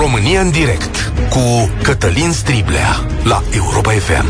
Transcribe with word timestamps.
România 0.00 0.40
în 0.40 0.50
direct 0.50 1.12
cu 1.30 1.70
Cătălin 1.82 2.32
Striblea 2.32 3.06
la 3.24 3.42
Europa 3.54 3.90
FM. 3.90 4.26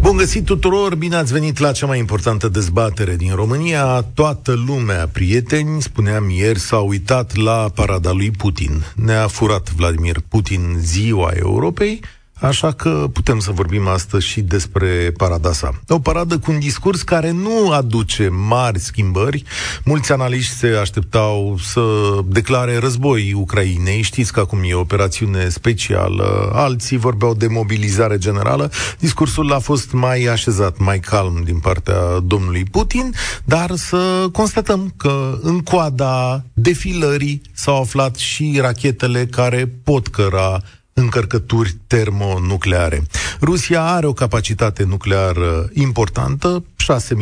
Bun 0.00 0.16
găsit 0.16 0.44
tuturor, 0.44 0.94
bine 0.94 1.16
ați 1.16 1.32
venit 1.32 1.58
la 1.58 1.72
cea 1.72 1.86
mai 1.86 1.98
importantă 1.98 2.48
dezbatere 2.48 3.16
din 3.16 3.34
România. 3.34 4.02
Toată 4.14 4.62
lumea, 4.66 5.08
prieteni, 5.12 5.82
spuneam 5.82 6.30
ieri, 6.30 6.58
s-a 6.58 6.76
uitat 6.76 7.36
la 7.36 7.70
parada 7.74 8.12
lui 8.12 8.30
Putin. 8.30 8.84
Ne-a 8.94 9.26
furat 9.26 9.72
Vladimir 9.76 10.16
Putin 10.28 10.76
ziua 10.80 11.30
Europei, 11.34 12.00
Așa 12.42 12.72
că 12.72 13.08
putem 13.12 13.38
să 13.38 13.50
vorbim 13.50 13.88
astăzi 13.88 14.26
și 14.26 14.40
despre 14.40 15.12
parada 15.16 15.52
sa. 15.52 15.80
O 15.88 15.98
paradă 15.98 16.38
cu 16.38 16.50
un 16.50 16.58
discurs 16.58 17.02
care 17.02 17.30
nu 17.30 17.70
aduce 17.70 18.28
mari 18.28 18.78
schimbări. 18.78 19.42
Mulți 19.84 20.12
analiști 20.12 20.54
se 20.54 20.66
așteptau 20.80 21.56
să 21.60 21.80
declare 22.26 22.78
război 22.78 23.32
Ucrainei. 23.32 24.02
Știți 24.02 24.32
că 24.32 24.40
acum 24.40 24.58
e 24.64 24.74
operațiune 24.74 25.48
specială. 25.48 26.50
Alții 26.54 26.96
vorbeau 26.96 27.34
de 27.34 27.46
mobilizare 27.46 28.18
generală. 28.18 28.70
Discursul 28.98 29.52
a 29.52 29.58
fost 29.58 29.92
mai 29.92 30.24
așezat, 30.24 30.78
mai 30.78 31.00
calm 31.00 31.42
din 31.44 31.58
partea 31.58 32.18
domnului 32.24 32.64
Putin, 32.64 33.14
dar 33.44 33.74
să 33.74 34.28
constatăm 34.32 34.94
că 34.96 35.38
în 35.42 35.60
coada 35.60 36.44
defilării 36.52 37.42
s-au 37.52 37.80
aflat 37.80 38.16
și 38.16 38.58
rachetele 38.60 39.26
care 39.26 39.72
pot 39.84 40.08
căra 40.08 40.62
încărcături 40.92 41.76
termonucleare. 41.86 43.02
Rusia 43.40 43.84
are 43.84 44.06
o 44.06 44.12
capacitate 44.12 44.84
nucleară 44.84 45.68
importantă, 45.72 46.64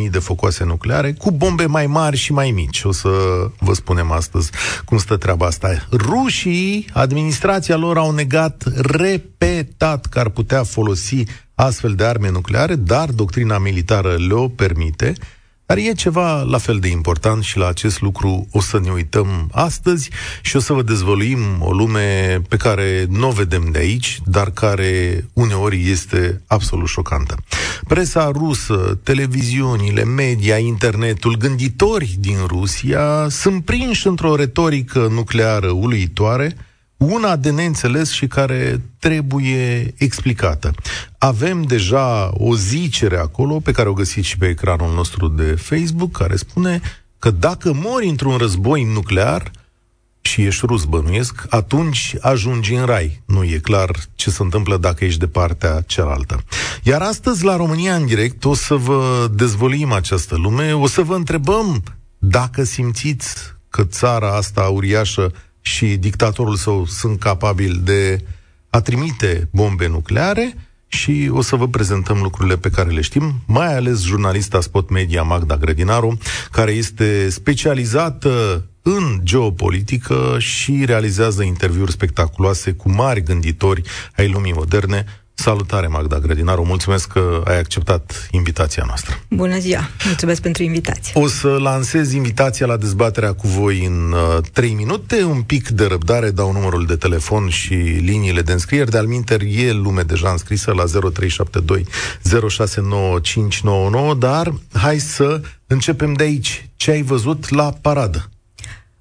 6.000 0.05 0.09
de 0.11 0.19
focoase 0.19 0.63
nucleare, 0.63 1.13
cu 1.13 1.31
bombe 1.31 1.65
mai 1.65 1.87
mari 1.87 2.17
și 2.17 2.33
mai 2.33 2.51
mici. 2.51 2.83
O 2.83 2.91
să 2.91 3.09
vă 3.59 3.73
spunem 3.73 4.11
astăzi 4.11 4.51
cum 4.85 4.97
stă 4.97 5.17
treaba 5.17 5.45
asta. 5.45 5.87
Rușii, 5.91 6.89
administrația 6.93 7.75
lor 7.75 7.97
au 7.97 8.11
negat 8.11 8.63
repetat 8.75 10.05
că 10.05 10.19
ar 10.19 10.29
putea 10.29 10.63
folosi 10.63 11.23
astfel 11.55 11.93
de 11.93 12.03
arme 12.03 12.29
nucleare, 12.29 12.75
dar 12.75 13.09
doctrina 13.09 13.57
militară 13.57 14.15
le-o 14.27 14.47
permite. 14.47 15.13
Dar 15.71 15.79
e 15.79 15.93
ceva 15.93 16.41
la 16.41 16.57
fel 16.57 16.79
de 16.79 16.87
important 16.87 17.43
și 17.43 17.57
la 17.57 17.67
acest 17.67 18.01
lucru 18.01 18.47
o 18.51 18.61
să 18.61 18.79
ne 18.79 18.91
uităm 18.91 19.49
astăzi 19.51 20.09
și 20.41 20.55
o 20.55 20.59
să 20.59 20.73
vă 20.73 20.81
dezvăluim 20.81 21.39
o 21.59 21.71
lume 21.71 22.41
pe 22.49 22.57
care 22.57 23.05
nu 23.09 23.27
o 23.27 23.31
vedem 23.31 23.69
de 23.71 23.79
aici, 23.79 24.21
dar 24.25 24.49
care 24.49 25.25
uneori 25.33 25.89
este 25.89 26.41
absolut 26.47 26.87
șocantă. 26.87 27.35
Presa 27.87 28.31
rusă, 28.33 28.99
televiziunile, 29.03 30.03
media, 30.03 30.57
internetul, 30.57 31.37
gânditori 31.37 32.15
din 32.19 32.37
Rusia 32.47 33.27
sunt 33.29 33.65
prinși 33.65 34.07
într-o 34.07 34.35
retorică 34.35 35.07
nucleară 35.11 35.69
uluitoare, 35.69 36.55
una 37.01 37.35
de 37.35 37.51
neînțeles 37.51 38.11
și 38.11 38.27
care 38.27 38.81
trebuie 38.99 39.93
explicată. 39.97 40.73
Avem 41.17 41.61
deja 41.61 42.31
o 42.33 42.55
zicere 42.55 43.17
acolo, 43.17 43.59
pe 43.59 43.71
care 43.71 43.89
o 43.89 43.93
găsiți 43.93 44.27
și 44.27 44.37
pe 44.37 44.47
ecranul 44.47 44.93
nostru 44.93 45.27
de 45.27 45.43
Facebook, 45.43 46.11
care 46.11 46.35
spune 46.35 46.81
că 47.19 47.31
dacă 47.31 47.73
mori 47.73 48.07
într-un 48.07 48.37
război 48.37 48.83
nuclear 48.83 49.51
și 50.21 50.41
ești 50.41 50.65
rus, 50.65 50.83
bănuiesc, 50.83 51.45
atunci 51.49 52.15
ajungi 52.19 52.73
în 52.73 52.85
rai. 52.85 53.21
Nu 53.25 53.43
e 53.43 53.57
clar 53.57 53.91
ce 54.15 54.29
se 54.29 54.43
întâmplă 54.43 54.77
dacă 54.77 55.05
ești 55.05 55.19
de 55.19 55.27
partea 55.27 55.81
cealaltă. 55.85 56.43
Iar 56.83 57.01
astăzi, 57.01 57.43
la 57.43 57.55
România 57.55 57.95
în 57.95 58.05
direct, 58.05 58.45
o 58.45 58.53
să 58.53 58.75
vă 58.75 59.29
dezvolim 59.33 59.91
această 59.91 60.35
lume, 60.35 60.73
o 60.73 60.87
să 60.87 61.01
vă 61.01 61.15
întrebăm 61.15 61.83
dacă 62.17 62.63
simțiți 62.63 63.35
că 63.69 63.83
țara 63.83 64.35
asta 64.35 64.61
uriașă 64.61 65.31
și 65.61 65.85
dictatorul 65.85 66.55
său 66.55 66.85
sunt 66.85 67.19
capabili 67.19 67.79
de 67.83 68.23
a 68.69 68.81
trimite 68.81 69.47
bombe 69.51 69.87
nucleare 69.87 70.55
și 70.87 71.29
o 71.33 71.41
să 71.41 71.55
vă 71.55 71.67
prezentăm 71.67 72.21
lucrurile 72.21 72.57
pe 72.57 72.69
care 72.69 72.89
le 72.89 73.01
știm, 73.01 73.33
mai 73.47 73.75
ales 73.75 74.01
jurnalista 74.01 74.61
Spot 74.61 74.89
Media 74.89 75.23
Magda 75.23 75.57
Grădinaru, 75.57 76.17
care 76.51 76.71
este 76.71 77.29
specializată 77.29 78.65
în 78.81 79.19
geopolitică 79.23 80.35
și 80.39 80.85
realizează 80.85 81.43
interviuri 81.43 81.91
spectaculoase 81.91 82.71
cu 82.71 82.91
mari 82.91 83.23
gânditori 83.23 83.81
ai 84.15 84.29
lumii 84.29 84.53
moderne. 84.53 85.05
Salutare, 85.33 85.87
Magda 85.87 86.19
Grădinaru, 86.19 86.65
mulțumesc 86.65 87.07
că 87.07 87.41
ai 87.45 87.59
acceptat 87.59 88.27
invitația 88.31 88.83
noastră. 88.87 89.19
Bună 89.29 89.59
ziua, 89.59 89.89
mulțumesc 90.05 90.41
pentru 90.41 90.63
invitație. 90.63 91.21
O 91.21 91.27
să 91.27 91.47
lansez 91.47 92.11
invitația 92.11 92.65
la 92.65 92.77
dezbaterea 92.77 93.33
cu 93.33 93.47
voi 93.47 93.85
în 93.85 94.11
uh, 94.11 94.43
3 94.53 94.73
minute, 94.73 95.23
un 95.23 95.41
pic 95.41 95.69
de 95.69 95.85
răbdare, 95.85 96.31
dau 96.31 96.51
numărul 96.51 96.85
de 96.85 96.95
telefon 96.95 97.49
și 97.49 97.73
liniile 98.01 98.41
de 98.41 98.51
înscriere, 98.51 98.89
de 98.89 98.97
alminter 98.97 99.41
e 99.41 99.71
lume 99.71 100.01
deja 100.01 100.29
înscrisă 100.29 100.71
la 100.71 100.83
0372 100.83 101.85
069599, 102.49 104.13
dar 104.13 104.53
hai 104.73 104.99
să 104.99 105.41
începem 105.67 106.13
de 106.13 106.23
aici. 106.23 106.69
Ce 106.75 106.91
ai 106.91 107.01
văzut 107.01 107.49
la 107.49 107.73
paradă? 107.81 108.29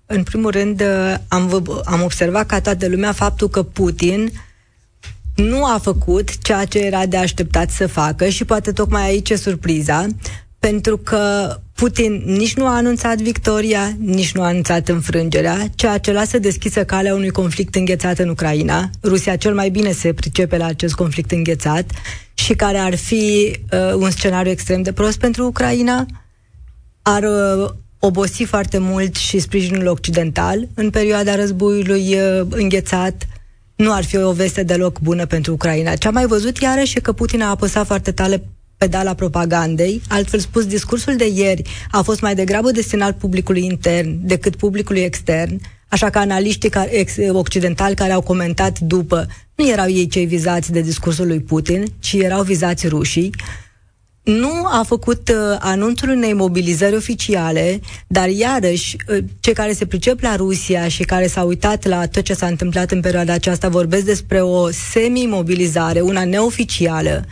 În 0.07 0.23
primul 0.23 0.51
rând, 0.51 0.81
uh, 0.81 1.15
am, 1.29 1.47
vă, 1.47 1.83
am 1.85 2.03
observat 2.03 2.47
ca 2.47 2.61
toată 2.61 2.89
lumea 2.89 3.13
faptul 3.13 3.49
că 3.49 3.63
Putin 3.63 4.33
nu 5.35 5.65
a 5.65 5.79
făcut 5.83 6.39
ceea 6.39 6.65
ce 6.65 6.79
era 6.79 7.07
de 7.07 7.17
așteptat 7.17 7.71
să 7.71 7.87
facă 7.87 8.29
și 8.29 8.45
poate 8.45 8.73
tocmai 8.73 9.03
aici 9.03 9.31
e 9.31 9.37
surpriza, 9.37 10.07
pentru 10.59 10.99
că 10.99 11.55
Putin 11.75 12.23
nici 12.27 12.55
nu 12.55 12.67
a 12.67 12.75
anunțat 12.77 13.17
victoria, 13.17 13.93
nici 13.99 14.33
nu 14.33 14.43
a 14.43 14.47
anunțat 14.47 14.89
înfrângerea, 14.89 15.67
ceea 15.75 15.99
ce 15.99 16.13
lasă 16.13 16.39
deschisă 16.39 16.85
calea 16.85 17.15
unui 17.15 17.31
conflict 17.31 17.75
înghețat 17.75 18.19
în 18.19 18.29
Ucraina. 18.29 18.91
Rusia 19.03 19.37
cel 19.37 19.55
mai 19.55 19.71
bine 19.71 19.93
se 19.93 20.13
pricepe 20.13 20.57
la 20.57 20.67
acest 20.67 20.95
conflict 20.95 21.31
înghețat 21.31 21.91
și 22.35 22.55
care 22.55 22.79
ar 22.79 22.95
fi 22.95 23.57
uh, 23.73 23.95
un 23.95 24.11
scenariu 24.11 24.51
extrem 24.51 24.83
de 24.83 24.93
prost 24.93 25.19
pentru 25.19 25.47
Ucraina. 25.47 26.07
Ar 27.03 27.23
uh, 27.23 27.71
obosi 27.99 28.45
foarte 28.45 28.79
mult 28.79 29.17
și 29.17 29.39
sprijinul 29.39 29.87
occidental 29.87 30.69
în 30.75 30.91
perioada 30.91 31.35
războiului 31.35 32.15
uh, 32.15 32.47
înghețat 32.51 33.27
nu 33.81 33.93
ar 33.93 34.05
fi 34.05 34.17
o 34.17 34.33
veste 34.33 34.63
deloc 34.63 34.99
bună 35.01 35.27
pentru 35.27 35.53
Ucraina. 35.53 35.95
Ce 35.95 36.07
am 36.07 36.15
mai 36.15 36.27
văzut 36.27 36.59
iarăși 36.59 36.97
e 36.97 37.01
că 37.01 37.13
Putin 37.13 37.43
a 37.43 37.49
apăsat 37.49 37.87
foarte 37.87 38.13
tare 38.13 38.43
pedala 38.77 39.15
propagandei, 39.15 40.03
altfel 40.09 40.41
spus, 40.41 40.67
discursul 40.67 41.17
de 41.17 41.29
ieri 41.35 41.63
a 41.91 42.03
fost 42.03 42.21
mai 42.21 42.35
degrabă 42.35 42.71
destinat 42.71 43.17
publicului 43.17 43.65
intern 43.65 44.19
decât 44.23 44.57
publicului 44.57 45.01
extern, 45.01 45.61
așa 45.89 46.11
că 46.11 46.19
analiștii 46.19 46.69
care, 46.69 46.99
ex, 46.99 47.13
occidentali 47.33 47.95
care 47.95 48.13
au 48.13 48.21
comentat 48.21 48.79
după 48.79 49.27
nu 49.55 49.69
erau 49.69 49.89
ei 49.89 50.07
cei 50.07 50.27
vizați 50.27 50.73
de 50.73 50.81
discursul 50.81 51.27
lui 51.27 51.41
Putin, 51.41 51.85
ci 51.99 52.13
erau 52.13 52.43
vizați 52.43 52.89
rușii 52.89 53.31
nu 54.23 54.67
a 54.67 54.83
făcut 54.87 55.29
uh, 55.29 55.57
anunțul 55.59 56.09
unei 56.09 56.33
mobilizări 56.33 56.97
oficiale, 56.97 57.81
dar 58.07 58.29
iarăși 58.29 58.97
uh, 59.09 59.19
cei 59.41 59.55
care 59.55 59.73
se 59.73 59.87
pricep 59.87 60.21
la 60.21 60.37
Rusia 60.37 60.89
și 60.89 61.03
care 61.03 61.27
s-au 61.27 61.47
uitat 61.47 61.87
la 61.87 62.07
tot 62.07 62.23
ce 62.23 62.35
s-a 62.35 62.47
întâmplat 62.47 62.91
în 62.91 63.01
perioada 63.01 63.33
aceasta 63.33 63.69
vorbesc 63.69 64.05
despre 64.05 64.41
o 64.41 64.71
semi-mobilizare, 64.71 66.01
una 66.01 66.25
neoficială, 66.25 67.25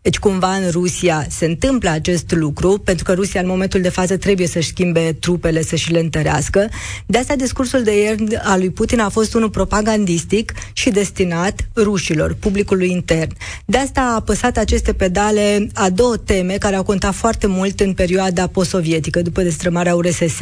deci 0.00 0.18
cumva 0.18 0.54
în 0.54 0.70
Rusia 0.70 1.26
se 1.28 1.44
întâmplă 1.44 1.90
acest 1.90 2.30
lucru, 2.30 2.78
pentru 2.78 3.04
că 3.04 3.12
Rusia 3.12 3.40
în 3.40 3.46
momentul 3.46 3.80
de 3.80 3.88
față 3.88 4.16
trebuie 4.16 4.46
să-și 4.46 4.68
schimbe 4.68 5.16
trupele, 5.20 5.62
să-și 5.62 5.92
le 5.92 5.98
întărească. 5.98 6.68
De 7.06 7.18
asta 7.18 7.36
discursul 7.36 7.82
de 7.82 8.00
ieri 8.00 8.36
al 8.36 8.58
lui 8.58 8.70
Putin 8.70 9.00
a 9.00 9.08
fost 9.08 9.34
unul 9.34 9.50
propagandistic 9.50 10.52
și 10.72 10.90
destinat 10.90 11.68
rușilor, 11.76 12.34
publicului 12.34 12.90
intern. 12.90 13.36
De 13.64 13.78
asta 13.78 14.00
a 14.00 14.14
apăsat 14.14 14.56
aceste 14.56 14.92
pedale 14.92 15.68
a 15.74 15.90
două 15.90 16.16
teme 16.16 16.54
care 16.54 16.76
au 16.76 16.82
contat 16.82 17.14
foarte 17.14 17.46
mult 17.46 17.80
în 17.80 17.94
perioada 17.94 18.46
post-sovietică, 18.46 19.22
după 19.22 19.42
destrămarea 19.42 19.94
URSS. 19.94 20.38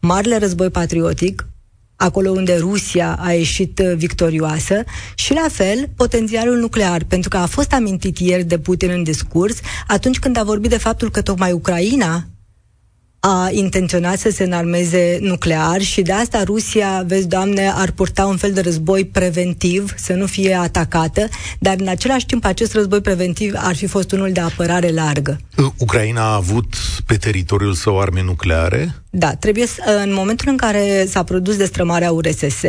Marele 0.00 0.38
război 0.38 0.70
patriotic, 0.70 1.46
acolo 1.96 2.30
unde 2.30 2.56
Rusia 2.56 3.18
a 3.20 3.32
ieșit 3.32 3.78
uh, 3.78 3.92
victorioasă 3.96 4.82
și 5.14 5.32
la 5.32 5.46
fel 5.50 5.88
potențialul 5.96 6.56
nuclear, 6.56 7.04
pentru 7.08 7.28
că 7.28 7.36
a 7.36 7.46
fost 7.46 7.72
amintit 7.72 8.18
ieri 8.18 8.44
de 8.44 8.58
Putin 8.58 8.90
în 8.90 9.02
discurs 9.02 9.58
atunci 9.86 10.18
când 10.18 10.36
a 10.36 10.42
vorbit 10.42 10.70
de 10.70 10.78
faptul 10.78 11.10
că 11.10 11.22
tocmai 11.22 11.52
Ucraina 11.52 12.24
a 13.26 13.48
intenționat 13.50 14.18
să 14.18 14.30
se 14.30 14.44
înarmeze 14.44 15.18
nuclear 15.20 15.80
și 15.80 16.02
de 16.02 16.12
asta 16.12 16.42
Rusia, 16.42 17.04
vezi, 17.06 17.28
Doamne, 17.28 17.72
ar 17.74 17.90
purta 17.90 18.26
un 18.26 18.36
fel 18.36 18.52
de 18.52 18.60
război 18.60 19.04
preventiv, 19.04 19.94
să 19.96 20.12
nu 20.12 20.26
fie 20.26 20.54
atacată, 20.54 21.28
dar 21.58 21.76
în 21.78 21.88
același 21.88 22.26
timp 22.26 22.44
acest 22.44 22.74
război 22.74 23.00
preventiv 23.00 23.54
ar 23.56 23.76
fi 23.76 23.86
fost 23.86 24.12
unul 24.12 24.32
de 24.32 24.40
apărare 24.40 24.90
largă. 24.90 25.40
Ucraina 25.78 26.22
a 26.22 26.34
avut 26.34 26.74
pe 27.06 27.16
teritoriul 27.16 27.74
său 27.74 28.00
arme 28.00 28.22
nucleare? 28.22 28.94
Da, 29.10 29.34
trebuie 29.34 29.66
să, 29.66 30.00
în 30.04 30.12
momentul 30.12 30.48
în 30.48 30.56
care 30.56 31.06
s-a 31.08 31.22
produs 31.22 31.56
destrămarea 31.56 32.12
URSS, 32.12 32.62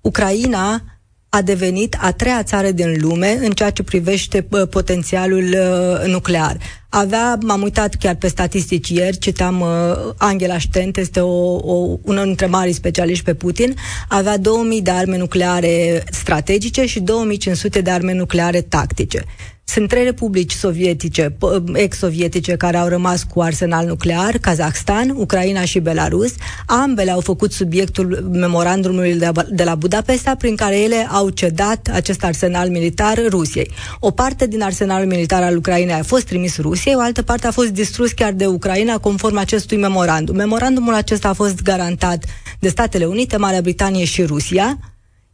Ucraina 0.00 0.82
a 1.28 1.42
devenit 1.42 1.96
a 2.00 2.12
treia 2.12 2.42
țară 2.42 2.70
din 2.70 2.96
lume 3.00 3.38
în 3.42 3.50
ceea 3.50 3.70
ce 3.70 3.82
privește 3.82 4.46
potențialul 4.70 5.44
uh, 5.44 6.06
nuclear. 6.06 6.56
Avea, 6.88 7.38
m-am 7.42 7.62
uitat 7.62 7.94
chiar 7.94 8.14
pe 8.14 8.28
statistici 8.28 8.88
ieri, 8.88 9.18
citeam 9.18 9.60
uh, 9.60 9.68
Angela 10.16 10.58
Stent, 10.58 10.96
este 10.96 11.20
o, 11.20 11.56
o, 11.56 11.98
una 12.02 12.24
dintre 12.24 12.46
mari 12.46 12.72
specialiști 12.72 13.24
pe 13.24 13.34
Putin, 13.34 13.74
avea 14.08 14.36
2000 14.36 14.82
de 14.82 14.90
arme 14.90 15.16
nucleare 15.16 16.04
strategice 16.10 16.86
și 16.86 17.00
2500 17.00 17.80
de 17.80 17.90
arme 17.90 18.12
nucleare 18.12 18.60
tactice. 18.60 19.24
Sunt 19.70 19.88
trei 19.88 20.04
republici 20.04 20.52
sovietice, 20.52 21.36
ex-sovietice, 21.72 22.56
care 22.56 22.76
au 22.76 22.88
rămas 22.88 23.22
cu 23.22 23.40
arsenal 23.40 23.86
nuclear, 23.86 24.38
Kazakhstan, 24.38 25.14
Ucraina 25.16 25.64
și 25.64 25.78
Belarus. 25.78 26.32
Ambele 26.66 27.10
au 27.10 27.20
făcut 27.20 27.52
subiectul 27.52 28.28
memorandumului 28.32 29.20
de 29.50 29.64
la 29.64 29.74
Budapesta, 29.74 30.34
prin 30.34 30.56
care 30.56 30.80
ele 30.80 31.06
au 31.10 31.28
cedat 31.28 31.90
acest 31.92 32.24
arsenal 32.24 32.68
militar 32.68 33.18
Rusiei. 33.28 33.70
O 34.00 34.10
parte 34.10 34.46
din 34.46 34.62
arsenalul 34.62 35.06
militar 35.06 35.42
al 35.42 35.56
Ucrainei 35.56 35.94
a 35.94 36.02
fost 36.02 36.24
trimis 36.24 36.58
Rusiei, 36.58 36.94
o 36.94 37.00
altă 37.00 37.22
parte 37.22 37.46
a 37.46 37.50
fost 37.50 37.68
distrus 37.68 38.12
chiar 38.12 38.32
de 38.32 38.46
Ucraina, 38.46 38.98
conform 38.98 39.36
acestui 39.36 39.76
memorandum. 39.76 40.36
Memorandumul 40.36 40.94
acesta 40.94 41.28
a 41.28 41.32
fost 41.32 41.62
garantat 41.62 42.24
de 42.58 42.68
Statele 42.68 43.04
Unite, 43.04 43.36
Marea 43.36 43.60
Britanie 43.60 44.04
și 44.04 44.22
Rusia, 44.22 44.78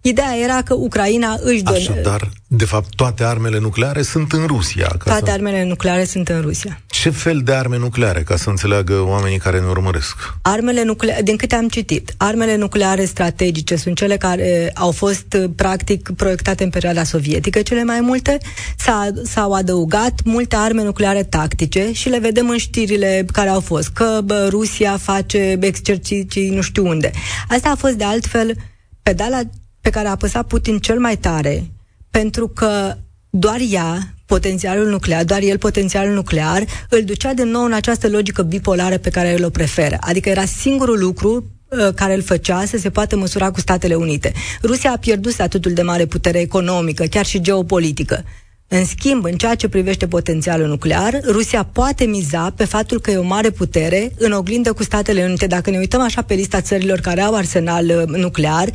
Ideea 0.06 0.37
era 0.43 0.62
că 0.62 0.75
Ucraina 0.75 1.37
își 1.41 1.62
dă... 1.62 1.73
Așadar, 1.73 2.31
de 2.47 2.65
fapt, 2.65 2.95
toate 2.95 3.25
armele 3.25 3.59
nucleare 3.59 4.03
sunt 4.03 4.33
în 4.33 4.47
Rusia. 4.47 4.87
Ca 4.87 4.97
toate 5.05 5.27
să... 5.27 5.33
armele 5.33 5.65
nucleare 5.65 6.05
sunt 6.05 6.29
în 6.29 6.41
Rusia. 6.41 6.81
Ce 6.87 7.11
fel 7.11 7.41
de 7.45 7.53
arme 7.53 7.79
nucleare, 7.79 8.23
ca 8.23 8.37
să 8.37 8.51
înțeleagă 8.51 9.01
oamenii 9.01 9.39
care 9.39 9.61
ne 9.61 9.67
urmăresc? 9.67 10.17
Armele 10.43 10.85
nucleare, 10.85 11.23
din 11.23 11.37
câte 11.37 11.55
am 11.55 11.69
citit, 11.69 12.15
armele 12.17 12.56
nucleare 12.56 13.05
strategice 13.05 13.77
sunt 13.77 13.97
cele 13.97 14.17
care 14.17 14.71
au 14.75 14.91
fost, 14.91 15.37
practic, 15.56 16.11
proiectate 16.17 16.65
în 16.65 16.71
perioada 16.71 17.05
sovietică, 17.05 17.62
cele 17.62 17.85
mai 17.85 18.01
multe. 18.01 18.39
S-a, 18.77 19.11
s-au 19.23 19.53
adăugat 19.53 20.21
multe 20.25 20.56
arme 20.56 20.83
nucleare 20.83 21.23
tactice 21.23 21.93
și 21.93 22.09
le 22.09 22.19
vedem 22.19 22.49
în 22.49 22.59
știrile 22.59 23.27
care 23.33 23.49
au 23.49 23.61
fost, 23.61 23.89
că 23.89 24.21
bă, 24.25 24.47
Rusia 24.51 24.97
face 24.97 25.59
exerciții 25.61 26.49
nu 26.49 26.61
știu 26.61 26.87
unde. 26.87 27.11
Asta 27.49 27.71
a 27.71 27.77
fost, 27.77 27.95
de 27.95 28.05
altfel, 28.05 28.55
pedala 29.03 29.41
pe 29.85 29.91
care 29.91 30.09
a 30.09 30.11
apăsat 30.11 30.47
Putin 30.47 30.79
cel 30.79 30.99
mai 30.99 31.17
tare, 31.17 31.71
pentru 32.11 32.49
că 32.49 32.95
doar 33.31 33.61
ea, 33.71 34.15
potențialul 34.27 34.89
nuclear, 34.89 35.25
doar 35.25 35.43
el, 35.43 35.59
potențialul 35.59 36.15
nuclear, 36.15 36.65
îl 36.89 37.05
ducea 37.05 37.35
din 37.35 37.49
nou 37.49 37.65
în 37.65 37.73
această 37.73 38.09
logică 38.09 38.43
bipolară 38.43 38.99
pe 38.99 39.11
care 39.11 39.29
el 39.29 39.45
o 39.45 39.51
preferă. 39.51 39.97
Adică 40.01 40.29
era 40.29 40.45
singurul 40.45 40.99
lucru 40.99 41.45
uh, 41.69 41.95
care 41.95 42.15
îl 42.15 42.23
făcea 42.23 42.65
să 42.65 42.77
se 42.77 42.91
poată 42.91 43.17
măsura 43.17 43.51
cu 43.51 43.61
Statele 43.61 43.95
Unite. 43.95 44.33
Rusia 44.63 44.91
a 44.91 44.97
pierdut 44.99 45.33
statutul 45.33 45.73
de 45.73 45.83
mare 45.83 46.07
putere 46.07 46.41
economică, 46.41 47.05
chiar 47.05 47.27
și 47.27 47.41
geopolitică. 47.41 48.25
În 48.69 48.85
schimb, 48.85 49.25
în 49.25 49.37
ceea 49.37 49.55
ce 49.55 49.69
privește 49.69 50.07
potențialul 50.07 50.67
nuclear, 50.67 51.21
Rusia 51.25 51.63
poate 51.63 52.05
miza 52.05 52.51
pe 52.57 52.65
faptul 52.65 53.01
că 53.01 53.11
e 53.11 53.17
o 53.17 53.23
mare 53.23 53.51
putere 53.51 54.13
în 54.19 54.33
oglindă 54.33 54.73
cu 54.73 54.83
Statele 54.83 55.25
Unite. 55.25 55.47
Dacă 55.47 55.71
ne 55.71 55.79
uităm 55.79 56.01
așa 56.01 56.23
pe 56.23 56.35
lista 56.35 56.61
țărilor 56.61 57.01
care 57.01 57.21
au 57.21 57.35
arsenal 57.35 57.87
uh, 57.87 58.17
nuclear, 58.17 58.69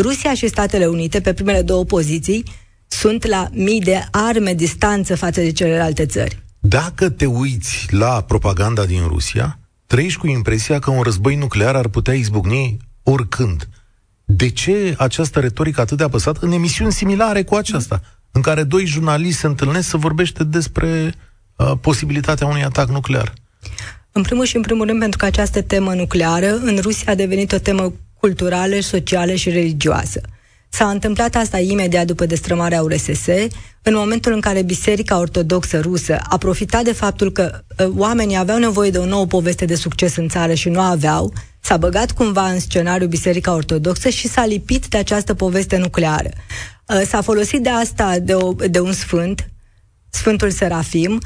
Rusia 0.00 0.34
și 0.34 0.48
Statele 0.48 0.86
Unite, 0.86 1.20
pe 1.20 1.32
primele 1.32 1.62
două 1.62 1.84
poziții, 1.84 2.44
sunt 2.86 3.26
la 3.26 3.48
mii 3.52 3.80
de 3.80 4.04
arme 4.10 4.54
distanță 4.54 5.16
față 5.16 5.40
de 5.40 5.52
celelalte 5.52 6.06
țări. 6.06 6.42
Dacă 6.58 7.08
te 7.08 7.26
uiți 7.26 7.86
la 7.90 8.22
propaganda 8.22 8.84
din 8.84 9.02
Rusia, 9.06 9.58
trăiești 9.86 10.18
cu 10.18 10.26
impresia 10.26 10.78
că 10.78 10.90
un 10.90 11.02
război 11.02 11.36
nuclear 11.36 11.74
ar 11.74 11.88
putea 11.88 12.14
izbucni 12.14 12.76
oricând. 13.02 13.68
De 14.24 14.50
ce 14.50 14.94
această 14.98 15.40
retorică 15.40 15.80
atât 15.80 15.96
de 15.96 16.04
apăsată 16.04 16.38
în 16.42 16.52
emisiuni 16.52 16.92
similare 16.92 17.42
cu 17.42 17.54
aceasta, 17.54 18.00
în 18.30 18.40
care 18.40 18.62
doi 18.62 18.86
jurnaliști 18.86 19.40
se 19.40 19.46
întâlnesc 19.46 19.88
să 19.88 19.96
vorbește 19.96 20.44
despre 20.44 21.14
uh, 21.56 21.72
posibilitatea 21.80 22.46
unui 22.46 22.62
atac 22.62 22.88
nuclear? 22.88 23.32
În 24.12 24.22
primul 24.22 24.44
și 24.44 24.56
în 24.56 24.62
primul 24.62 24.86
rând 24.86 24.98
pentru 24.98 25.18
că 25.18 25.24
această 25.24 25.62
temă 25.62 25.94
nucleară 25.94 26.56
în 26.56 26.78
Rusia 26.82 27.12
a 27.12 27.14
devenit 27.14 27.52
o 27.52 27.58
temă 27.58 27.92
culturale, 28.20 28.80
sociale 28.80 29.36
și 29.36 29.50
religioasă. 29.50 30.20
S-a 30.68 30.90
întâmplat 30.90 31.34
asta 31.34 31.58
imediat 31.58 32.06
după 32.06 32.26
destrămarea 32.26 32.82
URSS, 32.82 33.26
în 33.82 33.94
momentul 33.94 34.32
în 34.32 34.40
care 34.40 34.62
Biserica 34.62 35.18
Ortodoxă 35.18 35.80
Rusă 35.80 36.18
a 36.28 36.36
profitat 36.36 36.84
de 36.84 36.92
faptul 36.92 37.32
că 37.32 37.60
uh, 37.78 37.92
oamenii 37.96 38.36
aveau 38.36 38.58
nevoie 38.58 38.90
de 38.90 38.98
o 38.98 39.04
nouă 39.04 39.26
poveste 39.26 39.64
de 39.64 39.74
succes 39.74 40.16
în 40.16 40.28
țară 40.28 40.54
și 40.54 40.68
nu 40.68 40.80
aveau, 40.80 41.32
s-a 41.60 41.76
băgat 41.76 42.12
cumva 42.12 42.50
în 42.50 42.60
scenariu 42.60 43.06
Biserica 43.06 43.54
Ortodoxă 43.54 44.08
și 44.08 44.28
s-a 44.28 44.44
lipit 44.44 44.86
de 44.86 44.98
această 44.98 45.34
poveste 45.34 45.76
nucleară. 45.76 46.30
Uh, 46.86 47.02
s-a 47.06 47.20
folosit 47.20 47.62
de 47.62 47.68
asta 47.68 48.18
de, 48.18 48.34
o, 48.34 48.52
de 48.52 48.80
un 48.80 48.92
sfânt, 48.92 49.50
Sfântul 50.10 50.50
Serafim, 50.50 51.20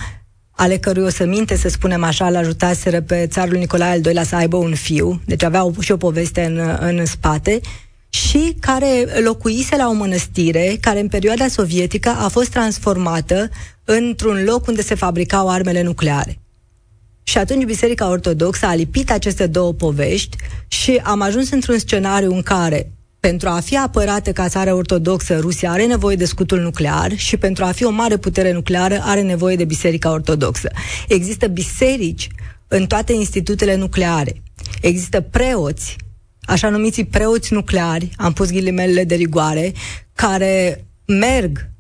ale 0.63 0.79
cărui 0.79 1.03
o 1.03 1.09
să 1.09 1.25
minte, 1.25 1.57
să 1.57 1.69
spunem 1.69 2.05
așa, 2.05 2.31
l 2.31 2.35
ajutaseră 2.35 3.01
pe 3.01 3.27
țarul 3.31 3.57
Nicolae 3.57 3.91
al 3.91 4.05
II-lea 4.05 4.23
să 4.23 4.37
aibă 4.37 4.57
un 4.57 4.75
fiu, 4.75 5.21
deci 5.27 5.43
avea 5.43 5.71
și 5.81 5.93
o 5.93 5.97
poveste 5.97 6.45
în, 6.45 6.77
în 6.81 7.07
spate, 7.07 7.61
și 8.09 8.57
care 8.61 9.07
locuise 9.25 9.77
la 9.77 9.89
o 9.89 9.93
mănăstire 9.93 10.77
care 10.81 11.01
în 11.01 11.09
perioada 11.09 11.49
sovietică 11.49 12.09
a 12.09 12.29
fost 12.29 12.51
transformată 12.51 13.49
într-un 13.85 14.45
loc 14.45 14.67
unde 14.67 14.83
se 14.83 14.95
fabricau 14.95 15.49
armele 15.49 15.83
nucleare. 15.83 16.39
Și 17.23 17.39
atunci 17.39 17.65
Biserica 17.65 18.09
Ortodoxă 18.09 18.67
a 18.67 18.75
lipit 18.75 19.11
aceste 19.11 19.47
două 19.47 19.73
povești 19.73 20.37
și 20.69 21.01
am 21.05 21.21
ajuns 21.21 21.51
într-un 21.51 21.79
scenariu 21.79 22.35
în 22.35 22.43
care 22.43 22.93
pentru 23.29 23.49
a 23.49 23.61
fi 23.61 23.77
apărată 23.77 24.33
ca 24.33 24.49
țară 24.49 24.75
ortodoxă, 24.75 25.39
Rusia 25.39 25.71
are 25.71 25.87
nevoie 25.87 26.17
de 26.17 26.25
scutul 26.25 26.61
nuclear 26.61 27.17
și 27.17 27.37
pentru 27.37 27.65
a 27.65 27.71
fi 27.71 27.85
o 27.85 27.91
mare 27.91 28.17
putere 28.17 28.53
nucleară 28.53 29.01
are 29.03 29.21
nevoie 29.21 29.57
de 29.57 29.65
Biserica 29.65 30.11
Ortodoxă. 30.11 30.71
Există 31.09 31.47
biserici 31.47 32.29
în 32.69 32.87
toate 32.87 33.13
institutele 33.13 33.77
nucleare. 33.77 34.43
Există 34.81 35.21
preoți, 35.21 35.97
așa 36.43 36.69
numiți 36.69 37.03
preoți 37.03 37.53
nucleari, 37.53 38.11
am 38.17 38.33
pus 38.33 38.51
ghilimelele 38.51 39.05
de 39.05 39.15
rigoare, 39.15 39.73
care 40.15 40.85
merg 41.07 41.71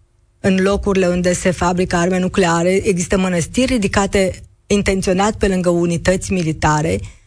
în 0.40 0.56
locurile 0.62 1.06
unde 1.06 1.32
se 1.32 1.50
fabrică 1.50 1.96
arme 1.96 2.18
nucleare. 2.18 2.88
Există 2.88 3.18
mănăstiri 3.18 3.72
ridicate 3.72 4.40
intenționat 4.66 5.34
pe 5.34 5.48
lângă 5.48 5.68
unități 5.68 6.32
militare 6.32 7.00
Uh, 7.00 7.21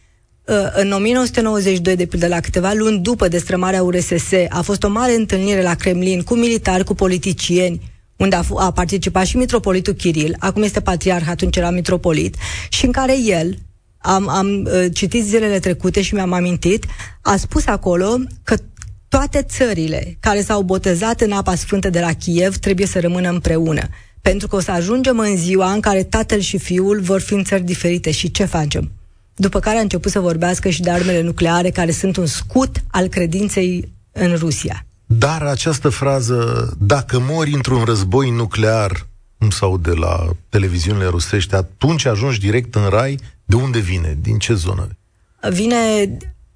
în 0.74 0.92
1992, 0.92 1.96
de 1.96 2.06
pildă, 2.06 2.26
la 2.26 2.40
câteva 2.40 2.72
luni 2.72 2.98
după 2.98 3.28
destrămarea 3.28 3.82
URSS, 3.82 4.32
a 4.48 4.60
fost 4.62 4.82
o 4.82 4.88
mare 4.88 5.14
întâlnire 5.14 5.62
la 5.62 5.74
Kremlin 5.74 6.22
cu 6.22 6.34
militari, 6.34 6.84
cu 6.84 6.94
politicieni, 6.94 7.80
unde 8.16 8.36
a, 8.36 8.42
f- 8.42 8.56
a 8.56 8.72
participat 8.72 9.26
și 9.26 9.36
mitropolitul 9.36 9.92
Kiril, 9.92 10.36
acum 10.38 10.62
este 10.62 10.80
patriarh, 10.80 11.26
atunci 11.28 11.56
era 11.56 11.70
mitropolit, 11.70 12.36
și 12.68 12.84
în 12.84 12.92
care 12.92 13.20
el, 13.20 13.58
am, 13.98 14.28
am 14.28 14.46
uh, 14.64 14.84
citit 14.92 15.24
zilele 15.24 15.58
trecute 15.58 16.02
și 16.02 16.14
mi-am 16.14 16.32
amintit, 16.32 16.86
a 17.20 17.36
spus 17.36 17.66
acolo 17.66 18.16
că 18.42 18.56
toate 19.08 19.42
țările 19.42 20.16
care 20.20 20.42
s-au 20.42 20.62
botezat 20.62 21.20
în 21.20 21.32
apa 21.32 21.54
sfântă 21.54 21.90
de 21.90 22.00
la 22.00 22.12
Kiev 22.12 22.56
trebuie 22.56 22.86
să 22.86 23.00
rămână 23.00 23.28
împreună. 23.28 23.82
Pentru 24.20 24.48
că 24.48 24.56
o 24.56 24.60
să 24.60 24.70
ajungem 24.70 25.18
în 25.18 25.36
ziua 25.36 25.72
în 25.72 25.80
care 25.80 26.02
tatăl 26.02 26.40
și 26.40 26.58
fiul 26.58 27.00
vor 27.00 27.20
fi 27.20 27.34
în 27.34 27.44
țări 27.44 27.62
diferite. 27.62 28.10
Și 28.10 28.30
ce 28.30 28.44
facem? 28.44 28.90
După 29.36 29.60
care 29.60 29.78
a 29.78 29.80
început 29.80 30.10
să 30.10 30.20
vorbească 30.20 30.68
și 30.68 30.82
de 30.82 30.90
armele 30.90 31.20
nucleare, 31.20 31.70
care 31.70 31.90
sunt 31.90 32.16
un 32.16 32.26
scut 32.26 32.82
al 32.90 33.08
credinței 33.08 33.92
în 34.12 34.34
Rusia. 34.36 34.86
Dar 35.06 35.42
această 35.42 35.88
frază, 35.88 36.72
dacă 36.78 37.18
mori 37.18 37.52
într-un 37.52 37.84
război 37.84 38.30
nuclear, 38.30 39.06
sau 39.50 39.78
de 39.78 39.90
la 39.90 40.30
televiziunile 40.48 41.06
rusești, 41.06 41.54
atunci 41.54 42.04
ajungi 42.04 42.40
direct 42.40 42.74
în 42.74 42.88
rai, 42.88 43.18
de 43.44 43.56
unde 43.56 43.78
vine? 43.78 44.18
Din 44.20 44.38
ce 44.38 44.54
zonă? 44.54 44.88
Vine 45.50 45.76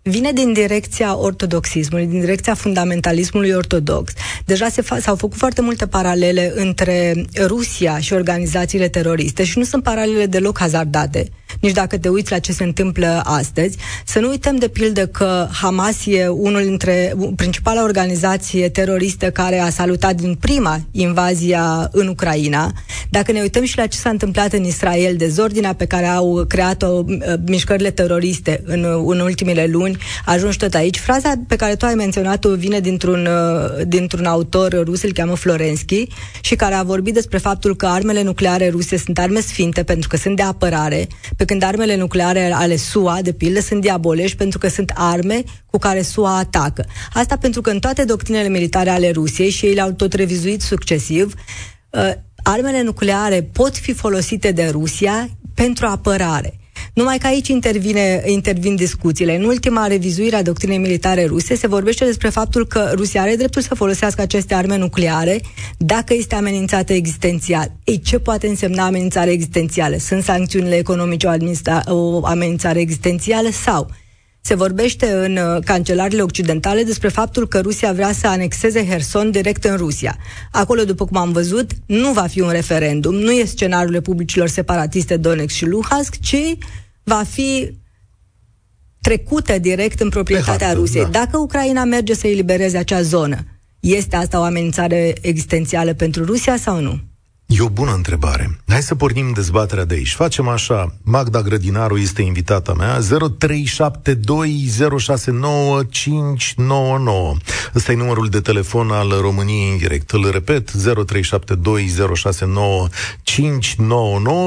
vine 0.02 0.32
din 0.32 0.52
direcția 0.52 1.16
ortodoxismului, 1.16 2.06
din 2.06 2.20
direcția 2.20 2.54
fundamentalismului 2.54 3.50
ortodox. 3.50 4.12
Deja 4.44 4.68
se 4.68 4.82
fa- 4.82 5.00
s-au 5.00 5.16
făcut 5.16 5.38
foarte 5.38 5.60
multe 5.60 5.86
paralele 5.86 6.52
între 6.54 7.24
Rusia 7.46 7.98
și 7.98 8.12
organizațiile 8.12 8.88
teroriste 8.88 9.44
și 9.44 9.58
nu 9.58 9.64
sunt 9.64 9.82
paralele 9.82 10.26
deloc 10.26 10.58
hazardate 10.58 11.28
nici 11.60 11.72
dacă 11.72 11.98
te 11.98 12.08
uiți 12.08 12.30
la 12.30 12.38
ce 12.38 12.52
se 12.52 12.64
întâmplă 12.64 13.22
astăzi. 13.24 13.76
Să 14.04 14.18
nu 14.18 14.28
uităm 14.28 14.56
de 14.56 14.68
pildă 14.68 15.06
că 15.06 15.48
Hamas 15.52 16.06
e 16.06 16.28
unul 16.28 16.62
dintre 16.62 17.14
principala 17.36 17.82
organizație 17.82 18.68
teroristă 18.68 19.30
care 19.30 19.58
a 19.58 19.70
salutat 19.70 20.14
din 20.14 20.34
prima 20.34 20.80
invazia 20.90 21.88
în 21.92 22.08
Ucraina. 22.08 22.72
Dacă 23.10 23.32
ne 23.32 23.40
uităm 23.40 23.64
și 23.64 23.76
la 23.76 23.86
ce 23.86 23.98
s-a 23.98 24.10
întâmplat 24.10 24.52
în 24.52 24.64
Israel, 24.64 25.16
dezordinea 25.16 25.74
pe 25.74 25.86
care 25.86 26.06
au 26.06 26.44
creat-o 26.48 26.86
uh, 27.06 27.14
mișcările 27.46 27.90
teroriste 27.90 28.62
în, 28.64 28.84
în 29.06 29.20
ultimele 29.20 29.66
luni, 29.66 29.89
luni, 29.90 30.02
ajungi 30.24 30.56
tot 30.56 30.74
aici. 30.74 30.98
Fraza 30.98 31.32
pe 31.48 31.56
care 31.56 31.76
tu 31.76 31.86
ai 31.86 31.94
menționat-o 31.94 32.54
vine 32.54 32.80
dintr-un, 32.80 33.26
uh, 33.26 33.86
dintr-un 33.86 34.24
autor 34.24 34.82
rus, 34.84 35.02
îl 35.02 35.12
cheamă 35.12 35.34
Florensky, 35.34 36.06
și 36.40 36.54
care 36.54 36.74
a 36.74 36.82
vorbit 36.82 37.14
despre 37.14 37.38
faptul 37.38 37.76
că 37.76 37.86
armele 37.86 38.22
nucleare 38.22 38.68
ruse 38.68 38.96
sunt 38.96 39.18
arme 39.18 39.40
sfinte 39.40 39.82
pentru 39.82 40.08
că 40.08 40.16
sunt 40.16 40.36
de 40.36 40.42
apărare, 40.42 41.06
pe 41.36 41.44
când 41.44 41.62
armele 41.62 41.96
nucleare 41.96 42.52
ale 42.52 42.76
SUA, 42.76 43.18
de 43.22 43.32
pildă, 43.32 43.60
sunt 43.60 43.80
diabolești 43.80 44.36
pentru 44.36 44.58
că 44.58 44.68
sunt 44.68 44.92
arme 44.94 45.42
cu 45.66 45.78
care 45.78 46.02
SUA 46.02 46.38
atacă. 46.38 46.84
Asta 47.12 47.36
pentru 47.36 47.60
că 47.60 47.70
în 47.70 47.78
toate 47.78 48.04
doctrinele 48.04 48.48
militare 48.48 48.90
ale 48.90 49.10
Rusiei, 49.10 49.50
și 49.50 49.66
ei 49.66 49.74
le-au 49.74 49.92
tot 49.92 50.12
revizuit 50.12 50.60
succesiv, 50.62 51.34
uh, 51.90 52.10
armele 52.42 52.82
nucleare 52.82 53.48
pot 53.52 53.76
fi 53.76 53.92
folosite 53.92 54.52
de 54.52 54.68
Rusia 54.68 55.28
pentru 55.54 55.86
apărare. 55.86 56.59
Numai 56.94 57.18
că 57.18 57.26
aici 57.26 57.48
intervine, 57.48 58.22
intervin 58.26 58.76
discuțiile. 58.76 59.36
În 59.36 59.44
ultima 59.44 59.86
revizuire 59.86 60.36
a 60.36 60.42
doctrinei 60.42 60.78
militare 60.78 61.24
ruse 61.24 61.54
se 61.54 61.66
vorbește 61.66 62.04
despre 62.04 62.28
faptul 62.28 62.66
că 62.66 62.92
Rusia 62.94 63.22
are 63.22 63.34
dreptul 63.34 63.62
să 63.62 63.74
folosească 63.74 64.20
aceste 64.20 64.54
arme 64.54 64.76
nucleare 64.76 65.40
dacă 65.78 66.14
este 66.14 66.34
amenințată 66.34 66.92
existențial. 66.92 67.72
Ei, 67.84 68.00
ce 68.00 68.18
poate 68.18 68.46
însemna 68.46 68.84
amenințare 68.84 69.30
existențială? 69.30 69.96
Sunt 69.96 70.22
sancțiunile 70.22 70.76
economice 70.76 71.26
o, 71.26 71.94
o 71.94 72.26
amenințare 72.26 72.80
existențială 72.80 73.48
sau 73.50 73.90
se 74.40 74.54
vorbește 74.54 75.12
în 75.12 75.36
uh, 75.36 75.62
cancelarele 75.64 76.22
occidentale 76.22 76.82
despre 76.82 77.08
faptul 77.08 77.48
că 77.48 77.60
Rusia 77.60 77.92
vrea 77.92 78.12
să 78.12 78.26
anexeze 78.26 78.86
Herson 78.86 79.30
direct 79.30 79.64
în 79.64 79.76
Rusia. 79.76 80.16
Acolo, 80.50 80.84
după 80.84 81.04
cum 81.04 81.16
am 81.16 81.32
văzut, 81.32 81.70
nu 81.86 82.12
va 82.12 82.26
fi 82.26 82.40
un 82.40 82.50
referendum, 82.50 83.14
nu 83.14 83.30
e 83.30 83.44
scenariul 83.44 83.92
republicilor 83.92 84.48
separatiste 84.48 85.16
Donetsk 85.16 85.54
și 85.54 85.66
Luhansk, 85.66 86.20
ci 86.20 86.56
va 87.02 87.22
fi 87.30 87.78
trecută 89.00 89.58
direct 89.58 90.00
în 90.00 90.08
proprietatea 90.08 90.66
hartă, 90.66 90.80
Rusiei. 90.80 91.04
Da. 91.04 91.10
Dacă 91.10 91.38
Ucraina 91.38 91.84
merge 91.84 92.14
să 92.14 92.26
elibereze 92.26 92.78
acea 92.78 93.02
zonă, 93.02 93.38
este 93.80 94.16
asta 94.16 94.38
o 94.38 94.42
amenințare 94.42 95.14
existențială 95.20 95.94
pentru 95.94 96.24
Rusia 96.24 96.56
sau 96.56 96.80
nu? 96.80 97.00
E 97.52 97.60
o 97.60 97.68
bună 97.68 97.94
întrebare. 97.94 98.58
Hai 98.68 98.82
să 98.82 98.94
pornim 98.94 99.32
dezbaterea 99.32 99.84
de 99.84 99.94
aici. 99.94 100.14
Facem 100.14 100.48
așa. 100.48 100.94
Magda 101.02 101.42
Grădinaru 101.42 101.96
este 101.98 102.22
invitata 102.22 102.72
mea. 102.72 102.98
0372069599. 102.98 103.04
Ăsta 107.74 107.92
e 107.92 107.94
numărul 107.94 108.28
de 108.28 108.40
telefon 108.40 108.90
al 108.90 109.08
României 109.20 109.70
în 109.70 109.76
direct. 109.76 110.10
Îl 110.10 110.30
repet, 110.30 110.70
0372069599. 110.70 110.76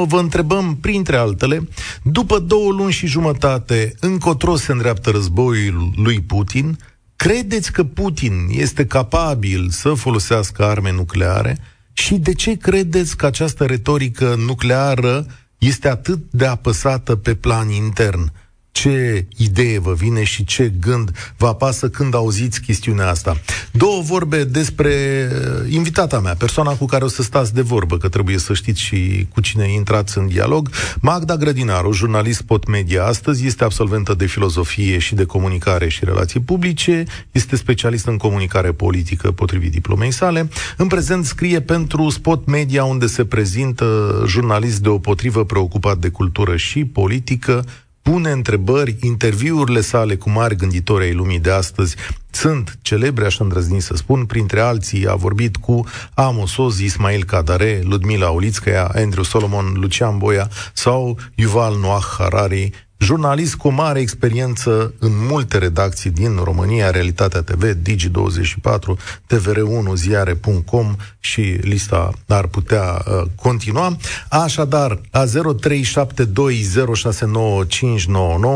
Vă 0.07 0.17
întrebăm, 0.19 0.77
printre 0.81 1.15
altele, 1.15 1.67
după 2.03 2.39
două 2.39 2.71
luni 2.71 2.91
și 2.91 3.07
jumătate, 3.07 3.93
încotro 3.99 4.55
se 4.55 4.71
îndreaptă 4.71 5.09
războiul 5.09 5.93
lui 5.95 6.21
Putin, 6.21 6.77
credeți 7.15 7.71
că 7.71 7.83
Putin 7.83 8.47
este 8.49 8.85
capabil 8.85 9.69
să 9.69 9.93
folosească 9.93 10.63
arme 10.63 10.91
nucleare? 10.91 11.57
Și 11.93 12.15
de 12.15 12.33
ce 12.33 12.57
credeți 12.57 13.17
că 13.17 13.25
această 13.25 13.65
retorică 13.65 14.35
nucleară 14.35 15.25
este 15.57 15.89
atât 15.89 16.19
de 16.31 16.45
apăsată 16.45 17.15
pe 17.15 17.35
plan 17.35 17.69
intern? 17.69 18.31
Ce 18.73 19.25
idee 19.37 19.79
vă 19.79 19.93
vine 19.93 20.23
și 20.23 20.43
ce 20.43 20.73
gând 20.79 21.33
vă 21.37 21.47
apasă 21.47 21.89
când 21.89 22.15
auziți 22.15 22.61
chestiunea 22.61 23.09
asta. 23.09 23.41
Două 23.71 24.01
vorbe 24.01 24.43
despre 24.43 24.91
uh, 25.31 25.73
invitata 25.73 26.19
mea, 26.19 26.35
persoana 26.35 26.71
cu 26.71 26.85
care 26.85 27.03
o 27.03 27.07
să 27.07 27.21
stați 27.21 27.53
de 27.53 27.61
vorbă, 27.61 27.97
că 27.97 28.09
trebuie 28.09 28.37
să 28.37 28.53
știți 28.53 28.81
și 28.81 29.27
cu 29.33 29.41
cine 29.41 29.71
intrați 29.71 30.17
în 30.17 30.27
dialog. 30.27 30.69
Magda 31.01 31.35
Grădinaru, 31.35 31.91
jurnalist 31.91 32.41
Pot 32.41 32.67
Media 32.67 33.05
astăzi, 33.05 33.45
este 33.45 33.63
absolventă 33.63 34.13
de 34.13 34.25
filozofie 34.25 34.97
și 34.97 35.15
de 35.15 35.25
comunicare 35.25 35.89
și 35.89 36.05
relații 36.05 36.39
publice, 36.39 37.03
este 37.31 37.55
specialist 37.55 38.05
în 38.07 38.17
comunicare 38.17 38.71
politică 38.71 39.31
potrivit 39.31 39.71
diplomei 39.71 40.11
sale. 40.11 40.49
În 40.77 40.87
prezent 40.87 41.25
scrie 41.25 41.61
pentru 41.61 42.09
Spot 42.09 42.45
Media, 42.45 42.83
unde 42.83 43.05
se 43.07 43.25
prezintă 43.25 44.23
jurnalist 44.27 44.79
deopotrivă 44.79 45.45
preocupat 45.45 45.97
de 45.97 46.09
cultură 46.09 46.55
și 46.55 46.85
politică, 46.85 47.65
pune 48.03 48.31
întrebări, 48.31 48.97
interviurile 49.01 49.81
sale 49.81 50.15
cu 50.15 50.29
mari 50.29 50.55
gânditori 50.55 51.03
ai 51.03 51.13
lumii 51.13 51.39
de 51.39 51.51
astăzi. 51.51 51.95
Sunt 52.29 52.77
celebre, 52.81 53.25
așa 53.25 53.43
îndrăzni 53.43 53.81
să 53.81 53.95
spun, 53.95 54.25
printre 54.25 54.59
alții 54.59 55.07
a 55.07 55.15
vorbit 55.15 55.55
cu 55.55 55.85
Amos 56.13 56.57
Oz, 56.57 56.79
Ismail 56.79 57.23
Kadare, 57.23 57.81
Ludmila 57.83 58.31
Olițcaia, 58.31 58.91
Andrew 58.95 59.23
Solomon, 59.23 59.73
Lucian 59.75 60.17
Boia 60.17 60.49
sau 60.73 61.17
Yuval 61.35 61.77
Noah 61.79 62.03
Harari, 62.17 62.71
jurnalist 63.03 63.55
cu 63.55 63.69
mare 63.69 63.99
experiență 63.99 64.93
în 64.99 65.11
multe 65.29 65.57
redacții 65.57 66.09
din 66.09 66.39
România, 66.43 66.89
Realitatea 66.89 67.41
TV, 67.41 67.63
Digi24, 67.63 68.97
TVR1, 69.33 69.93
ziare.com 69.95 70.95
și 71.19 71.41
lista 71.41 72.11
ar 72.27 72.47
putea 72.47 72.83
uh, 72.83 73.21
continua. 73.35 73.97
Așadar, 74.29 75.01
la 75.11 75.25
0372069599, 75.25 75.29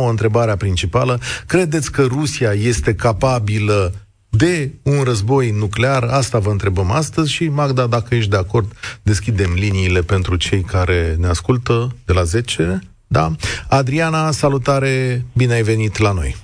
întrebarea 0.09 0.55
principală, 0.55 1.19
credeți 1.45 1.91
că 1.91 2.03
Rusia 2.03 2.51
este 2.51 2.95
capabilă 2.95 3.93
de 4.29 4.71
un 4.83 5.03
război 5.03 5.51
nuclear? 5.51 6.03
Asta 6.03 6.39
vă 6.39 6.49
întrebăm 6.49 6.91
astăzi 6.91 7.31
și, 7.31 7.47
Magda, 7.47 7.87
dacă 7.87 8.15
ești 8.15 8.29
de 8.29 8.37
acord, 8.37 8.71
deschidem 9.03 9.53
liniile 9.53 10.01
pentru 10.01 10.35
cei 10.35 10.61
care 10.61 11.15
ne 11.19 11.27
ascultă 11.27 11.95
de 12.05 12.13
la 12.13 12.23
10 12.23 12.81
da? 13.07 13.27
Adriana, 13.69 14.31
salutare, 14.31 15.21
bine 15.35 15.53
ai 15.53 15.61
venit 15.61 15.97
la 15.97 16.11
noi. 16.11 16.35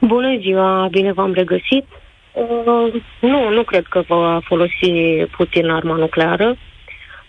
Bună 0.00 0.38
ziua, 0.40 0.88
bine 0.90 1.12
v-am 1.12 1.32
regăsit. 1.32 1.86
Uh, 2.32 3.02
nu, 3.20 3.50
nu 3.50 3.62
cred 3.62 3.84
că 3.84 4.02
va 4.08 4.40
folosi 4.44 4.90
puțin 5.36 5.70
arma 5.70 5.96
nucleară. 5.96 6.56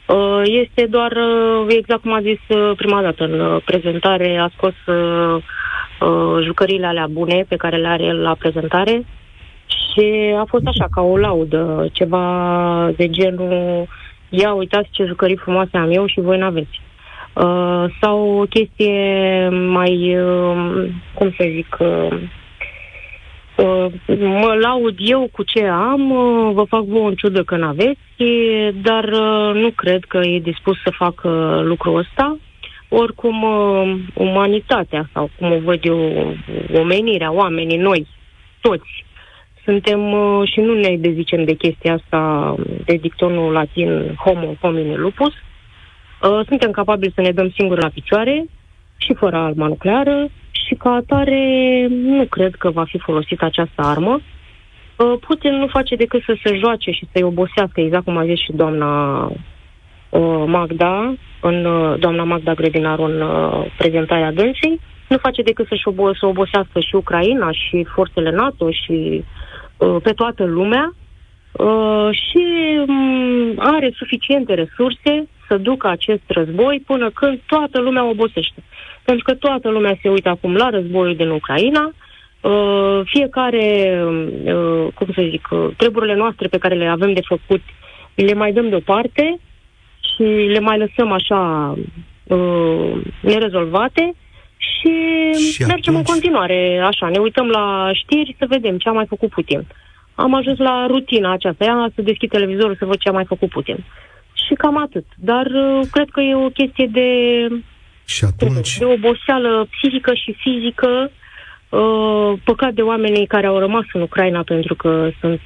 Uh, 0.07 0.41
este 0.43 0.85
doar, 0.85 1.11
uh, 1.11 1.65
exact 1.67 2.01
cum 2.01 2.13
a 2.13 2.21
zis 2.21 2.39
uh, 2.57 2.71
prima 2.75 3.01
dată 3.01 3.23
în 3.23 3.39
uh, 3.39 3.61
prezentare, 3.65 4.37
a 4.37 4.49
scos 4.55 4.73
uh, 4.85 5.43
uh, 5.99 6.43
jucăriile 6.45 6.85
alea 6.85 7.07
bune 7.07 7.45
pe 7.47 7.55
care 7.55 7.77
le 7.77 7.87
are 7.87 8.13
la 8.13 8.35
prezentare 8.39 9.05
și 9.65 10.33
a 10.39 10.45
fost 10.47 10.65
așa, 10.65 10.87
ca 10.91 11.01
o 11.01 11.17
laudă, 11.17 11.87
ceva 11.91 12.91
de 12.95 13.09
genul 13.09 13.87
ia 14.29 14.53
uitați 14.53 14.89
ce 14.91 15.05
jucării 15.05 15.35
frumoase 15.35 15.77
am 15.77 15.91
eu 15.91 16.05
și 16.05 16.19
voi 16.19 16.37
n-aveți. 16.37 16.81
Uh, 17.33 17.85
sau 18.01 18.39
o 18.39 18.45
chestie 18.45 19.49
mai, 19.49 20.19
uh, 20.19 20.89
cum 21.13 21.33
să 21.37 21.47
zic, 21.51 21.77
uh, 21.79 22.19
uh, 23.57 23.85
mă 24.19 24.57
laud 24.61 24.95
eu 24.97 25.29
cu 25.31 25.43
ce 25.43 25.65
am, 25.65 26.11
uh, 26.11 26.53
vă 26.53 26.63
fac 26.63 26.81
vouă 26.83 27.07
în 27.07 27.15
ciudă 27.15 27.43
că 27.43 27.57
n-aveți, 27.57 28.23
dar 28.81 29.03
uh, 29.03 29.53
nu 29.53 29.69
cred 29.69 30.05
că 30.05 30.17
e 30.17 30.39
dispus 30.39 30.81
să 30.83 30.89
facă 30.89 31.61
lucrul 31.65 31.97
ăsta. 31.97 32.37
Oricum, 32.89 33.43
uh, 33.43 33.95
umanitatea, 34.13 35.09
sau 35.13 35.29
cum 35.39 35.51
o 35.51 35.59
văd 35.59 35.79
eu, 35.85 36.35
omenirea, 36.73 37.31
oamenii, 37.31 37.77
noi, 37.77 38.07
toți, 38.61 39.05
suntem 39.63 40.11
uh, 40.11 40.49
și 40.51 40.59
nu 40.59 40.73
ne 40.73 40.97
dezicem 40.97 41.43
de 41.43 41.53
chestia 41.53 41.93
asta 41.93 42.55
de 42.85 42.95
dictonul 42.95 43.51
latin 43.51 44.15
homo 44.15 44.55
homine 44.61 44.95
lupus, 44.95 45.33
uh, 45.33 45.52
Uh, 46.23 46.39
suntem 46.47 46.71
capabili 46.71 47.11
să 47.15 47.21
ne 47.21 47.31
dăm 47.31 47.49
singuri 47.49 47.81
la 47.81 47.89
picioare 47.89 48.45
și 48.97 49.13
fără 49.13 49.35
arma 49.35 49.67
nucleară 49.67 50.29
și 50.51 50.75
ca 50.75 50.89
atare 50.89 51.87
nu 51.89 52.25
cred 52.25 52.55
că 52.55 52.69
va 52.69 52.83
fi 52.83 52.97
folosită 52.97 53.45
această 53.45 53.81
armă. 53.81 54.19
Uh, 54.97 55.13
Putin 55.27 55.53
nu 55.53 55.67
face 55.67 55.95
decât 55.95 56.23
să 56.23 56.35
se 56.43 56.55
joace 56.55 56.91
și 56.91 57.07
să-i 57.11 57.23
obosească, 57.23 57.81
exact 57.81 58.03
cum 58.03 58.17
a 58.17 58.25
zis 58.25 58.39
și 58.39 58.51
doamna 58.51 59.23
uh, 59.25 60.43
Magda, 60.45 61.13
în, 61.41 61.63
doamna 61.99 62.23
Magda 62.23 62.53
Grădinaru 62.53 63.03
în 63.03 63.23
prezentarea 63.77 64.31
dânsei, 64.31 64.79
nu 65.09 65.17
face 65.17 65.41
decât 65.41 65.67
să-și 65.67 65.89
obo- 65.91 66.17
să 66.19 66.25
obosească 66.25 66.79
și 66.79 66.95
Ucraina 66.95 67.51
și 67.51 67.85
forțele 67.93 68.31
NATO 68.31 68.71
și 68.71 69.23
pe 70.03 70.11
toată 70.11 70.43
lumea 70.43 70.93
și 72.11 72.45
um, 72.87 73.53
are 73.57 73.91
suficiente 73.95 74.53
resurse 74.53 75.27
să 75.53 75.59
ducă 75.59 75.87
acest 75.87 76.21
război 76.27 76.83
până 76.85 77.09
când 77.09 77.39
toată 77.45 77.79
lumea 77.79 78.09
obosește. 78.09 78.63
Pentru 79.03 79.23
că 79.23 79.33
toată 79.33 79.69
lumea 79.69 79.97
se 80.01 80.09
uită 80.09 80.29
acum 80.29 80.55
la 80.55 80.69
războiul 80.69 81.15
din 81.15 81.29
Ucraina, 81.29 81.93
uh, 82.41 83.01
fiecare, 83.03 83.65
uh, 84.43 84.87
cum 84.93 85.07
să 85.15 85.27
zic, 85.29 85.47
uh, 85.51 85.67
treburile 85.77 86.15
noastre 86.15 86.47
pe 86.47 86.57
care 86.57 86.75
le 86.75 86.87
avem 86.87 87.13
de 87.13 87.21
făcut, 87.25 87.61
le 88.15 88.33
mai 88.33 88.51
dăm 88.53 88.69
deoparte 88.69 89.39
și 90.13 90.23
le 90.55 90.59
mai 90.59 90.77
lăsăm 90.77 91.11
așa 91.11 91.73
nerezolvate 93.21 94.13
și, 94.57 94.93
și 95.51 95.61
mergem 95.61 95.95
atunci... 95.95 96.07
în 96.07 96.13
continuare 96.13 96.79
așa, 96.85 97.09
ne 97.09 97.17
uităm 97.17 97.47
la 97.47 97.91
știri 97.93 98.35
să 98.39 98.45
vedem 98.49 98.77
ce 98.77 98.89
a 98.89 98.91
mai 98.91 99.05
făcut 99.05 99.29
Putin. 99.29 99.67
Am 100.15 100.33
ajuns 100.33 100.57
la 100.57 100.85
rutina 100.87 101.31
aceasta, 101.31 101.65
ia 101.65 101.91
să 101.95 102.01
deschid 102.01 102.29
televizorul 102.29 102.75
să 102.75 102.85
văd 102.85 102.97
ce 102.97 103.09
a 103.09 103.11
mai 103.11 103.25
făcut 103.25 103.49
Putin 103.49 103.77
și 104.53 104.59
cam 104.59 104.77
atât. 104.81 105.05
Dar 105.15 105.45
uh, 105.45 105.87
cred 105.91 106.09
că 106.09 106.21
e 106.21 106.35
o 106.35 106.49
chestie 106.49 106.87
de, 106.91 107.09
și 108.05 108.23
atunci... 108.25 108.77
de 108.77 108.85
oboseală 108.85 109.67
psihică 109.71 110.13
și 110.13 110.35
fizică 110.43 111.11
Uh, 111.73 112.39
păcat 112.43 112.73
de 112.73 112.81
oamenii 112.81 113.27
care 113.27 113.47
au 113.47 113.59
rămas 113.59 113.83
în 113.93 114.01
Ucraina, 114.01 114.43
pentru 114.43 114.75
că 114.75 115.09
sunt, 115.19 115.39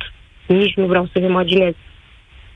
nici 0.48 0.76
nu 0.76 0.86
vreau 0.86 1.10
să-mi 1.14 1.26
imaginez. 1.26 1.74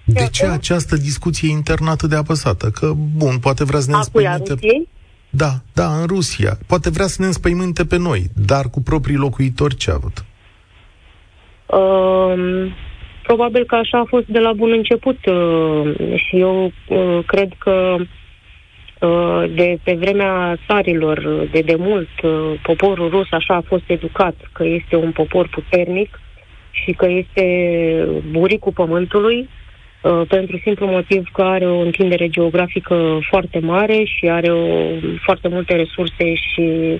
De 0.05 0.27
ce 0.31 0.45
această 0.45 0.95
discuție 0.95 1.49
internă 1.49 1.89
atât 1.89 2.09
de 2.09 2.15
apăsată? 2.15 2.69
Că, 2.69 2.91
bun, 3.17 3.39
poate 3.39 3.63
vrea 3.63 3.79
să 3.79 3.89
ne 3.89 3.95
înspăimânte... 3.95 4.55
Da, 5.29 5.51
da, 5.73 5.99
în 5.99 6.05
Rusia. 6.05 6.57
Poate 6.67 6.89
vrea 6.89 7.07
să 7.07 7.15
ne 7.19 7.25
înspăimânte 7.25 7.85
pe 7.85 7.97
noi, 7.97 8.29
dar 8.35 8.69
cu 8.69 8.81
proprii 8.81 9.15
locuitori 9.15 9.75
ce 9.75 9.91
a 9.91 9.93
avut? 9.93 10.25
Uh, 11.65 12.71
probabil 13.23 13.63
că 13.65 13.75
așa 13.75 13.97
a 13.97 14.05
fost 14.07 14.25
de 14.25 14.39
la 14.39 14.53
bun 14.53 14.71
început 14.71 15.25
uh, 15.25 15.93
și 16.15 16.39
eu 16.39 16.71
uh, 16.87 17.19
cred 17.25 17.51
că 17.57 17.95
uh, 18.99 19.43
de 19.55 19.77
pe 19.83 19.93
vremea 19.93 20.57
țarilor, 20.67 21.47
de 21.51 21.61
demult, 21.61 22.09
uh, 22.23 22.53
poporul 22.63 23.09
rus 23.09 23.27
așa 23.31 23.53
a 23.55 23.63
fost 23.67 23.83
educat, 23.87 24.35
că 24.53 24.65
este 24.65 24.95
un 24.95 25.11
popor 25.11 25.47
puternic 25.47 26.19
și 26.71 26.91
că 26.91 27.09
este 27.09 27.45
buricul 28.31 28.71
pământului, 28.71 29.49
uh, 30.01 30.21
pentru 30.27 30.57
simplu 30.63 30.85
motiv 30.85 31.29
că 31.33 31.41
are 31.41 31.65
o 31.65 31.79
întindere 31.79 32.29
geografică 32.29 33.19
foarte 33.29 33.59
mare 33.59 34.03
și 34.03 34.29
are 34.29 34.51
o, 34.51 34.67
foarte 35.23 35.47
multe 35.47 35.75
resurse 35.75 36.33
și 36.33 36.99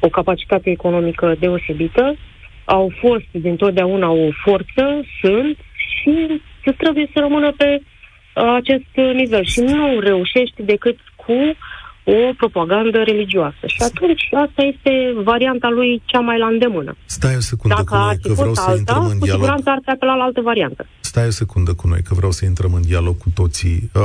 o 0.00 0.08
capacitate 0.08 0.70
economică 0.70 1.34
deosebită. 1.38 2.16
Au 2.64 2.92
fost 3.00 3.26
dintotdeauna 3.30 4.10
o 4.10 4.28
forță, 4.44 4.84
sunt 5.20 5.56
și 6.00 6.40
trebuie 6.76 7.10
să 7.12 7.20
rămână 7.20 7.52
pe 7.56 7.80
uh, 7.80 8.54
acest 8.56 9.14
nivel. 9.14 9.44
Și 9.44 9.60
nu 9.60 9.98
reușești 10.00 10.62
decât 10.62 10.98
cu 11.16 11.56
o 12.04 12.34
propagandă 12.36 12.98
religioasă. 13.02 13.64
Și 13.66 13.82
atunci 13.82 14.28
asta 14.44 14.62
este 14.62 14.92
varianta 15.24 15.68
lui 15.68 16.02
cea 16.04 16.20
mai 16.20 16.38
la 16.38 16.46
îndemână. 16.46 16.96
Stai 17.04 17.36
o 17.36 17.40
secundă 17.40 17.74
Dacă 17.74 17.96
cu 17.96 18.04
noi, 18.04 18.18
că 18.22 18.32
vreau 18.32 18.54
să 18.54 18.60
alta, 18.66 18.78
intrăm 18.78 19.06
în 19.06 19.18
dialog. 19.18 19.62
Cu 19.62 19.62
ar 19.64 19.78
apela 19.84 20.14
la 20.14 20.22
altă 20.22 20.40
variantă. 20.40 20.86
Stai 21.00 21.26
o 21.26 21.30
secundă 21.30 21.74
cu 21.74 21.88
noi, 21.88 22.02
că 22.02 22.14
vreau 22.14 22.30
să 22.30 22.44
intrăm 22.44 22.72
în 22.74 22.82
dialog 22.82 23.18
cu 23.18 23.30
toții. 23.34 23.90
Uh, 23.94 24.02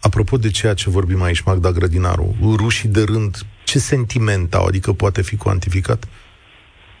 apropo 0.00 0.36
de 0.36 0.50
ceea 0.50 0.74
ce 0.74 0.90
vorbim 0.90 1.22
aici, 1.22 1.40
Magda 1.40 1.70
Grădinaru, 1.70 2.34
rușii 2.56 2.88
de 2.88 3.02
rând, 3.04 3.36
ce 3.64 3.78
sentiment 3.78 4.54
au, 4.54 4.66
adică 4.66 4.92
poate 4.92 5.22
fi 5.22 5.36
cuantificat? 5.36 6.04
Uh, 6.04 6.25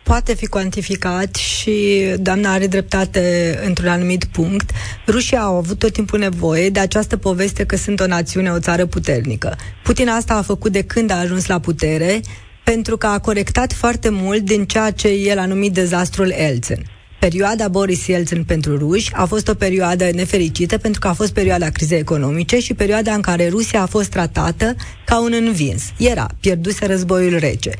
poate 0.06 0.34
fi 0.34 0.46
cuantificat 0.46 1.34
și 1.34 2.04
doamna 2.16 2.52
are 2.52 2.66
dreptate 2.66 3.58
într-un 3.66 3.88
anumit 3.88 4.24
punct. 4.24 4.70
Rusia 5.06 5.40
au 5.40 5.56
avut 5.56 5.78
tot 5.78 5.92
timpul 5.92 6.18
nevoie 6.18 6.70
de 6.70 6.80
această 6.80 7.16
poveste 7.16 7.64
că 7.64 7.76
sunt 7.76 8.00
o 8.00 8.06
națiune, 8.06 8.50
o 8.50 8.58
țară 8.58 8.86
puternică. 8.86 9.56
Putin 9.82 10.08
asta 10.08 10.34
a 10.34 10.42
făcut 10.42 10.72
de 10.72 10.82
când 10.82 11.10
a 11.10 11.18
ajuns 11.18 11.46
la 11.46 11.58
putere, 11.58 12.20
pentru 12.64 12.96
că 12.96 13.06
a 13.06 13.18
corectat 13.18 13.72
foarte 13.72 14.08
mult 14.08 14.40
din 14.40 14.64
ceea 14.64 14.90
ce 14.90 15.08
el 15.08 15.38
a 15.38 15.46
numit 15.46 15.72
dezastrul 15.72 16.30
Elțen. 16.30 16.82
Perioada 17.20 17.68
Boris 17.68 18.06
Yeltsin 18.06 18.44
pentru 18.44 18.76
ruși 18.76 19.12
a 19.14 19.24
fost 19.24 19.48
o 19.48 19.54
perioadă 19.54 20.10
nefericită 20.14 20.78
pentru 20.78 21.00
că 21.00 21.08
a 21.08 21.12
fost 21.12 21.32
perioada 21.32 21.70
crizei 21.70 21.98
economice 21.98 22.60
și 22.60 22.74
perioada 22.74 23.12
în 23.12 23.20
care 23.20 23.48
Rusia 23.48 23.82
a 23.82 23.86
fost 23.86 24.08
tratată 24.08 24.74
ca 25.04 25.20
un 25.20 25.32
învins. 25.46 25.82
Era, 25.98 26.26
pierduse 26.40 26.86
războiul 26.86 27.38
rece. 27.38 27.70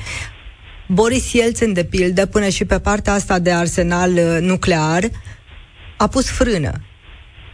Boris 0.88 1.32
Yeltsin, 1.32 1.72
de 1.72 1.84
pildă, 1.84 2.26
până 2.26 2.48
și 2.48 2.64
pe 2.64 2.78
partea 2.78 3.12
asta 3.12 3.38
de 3.38 3.50
arsenal 3.50 4.12
uh, 4.12 4.38
nuclear, 4.40 5.10
a 5.96 6.06
pus 6.06 6.28
frână. 6.30 6.72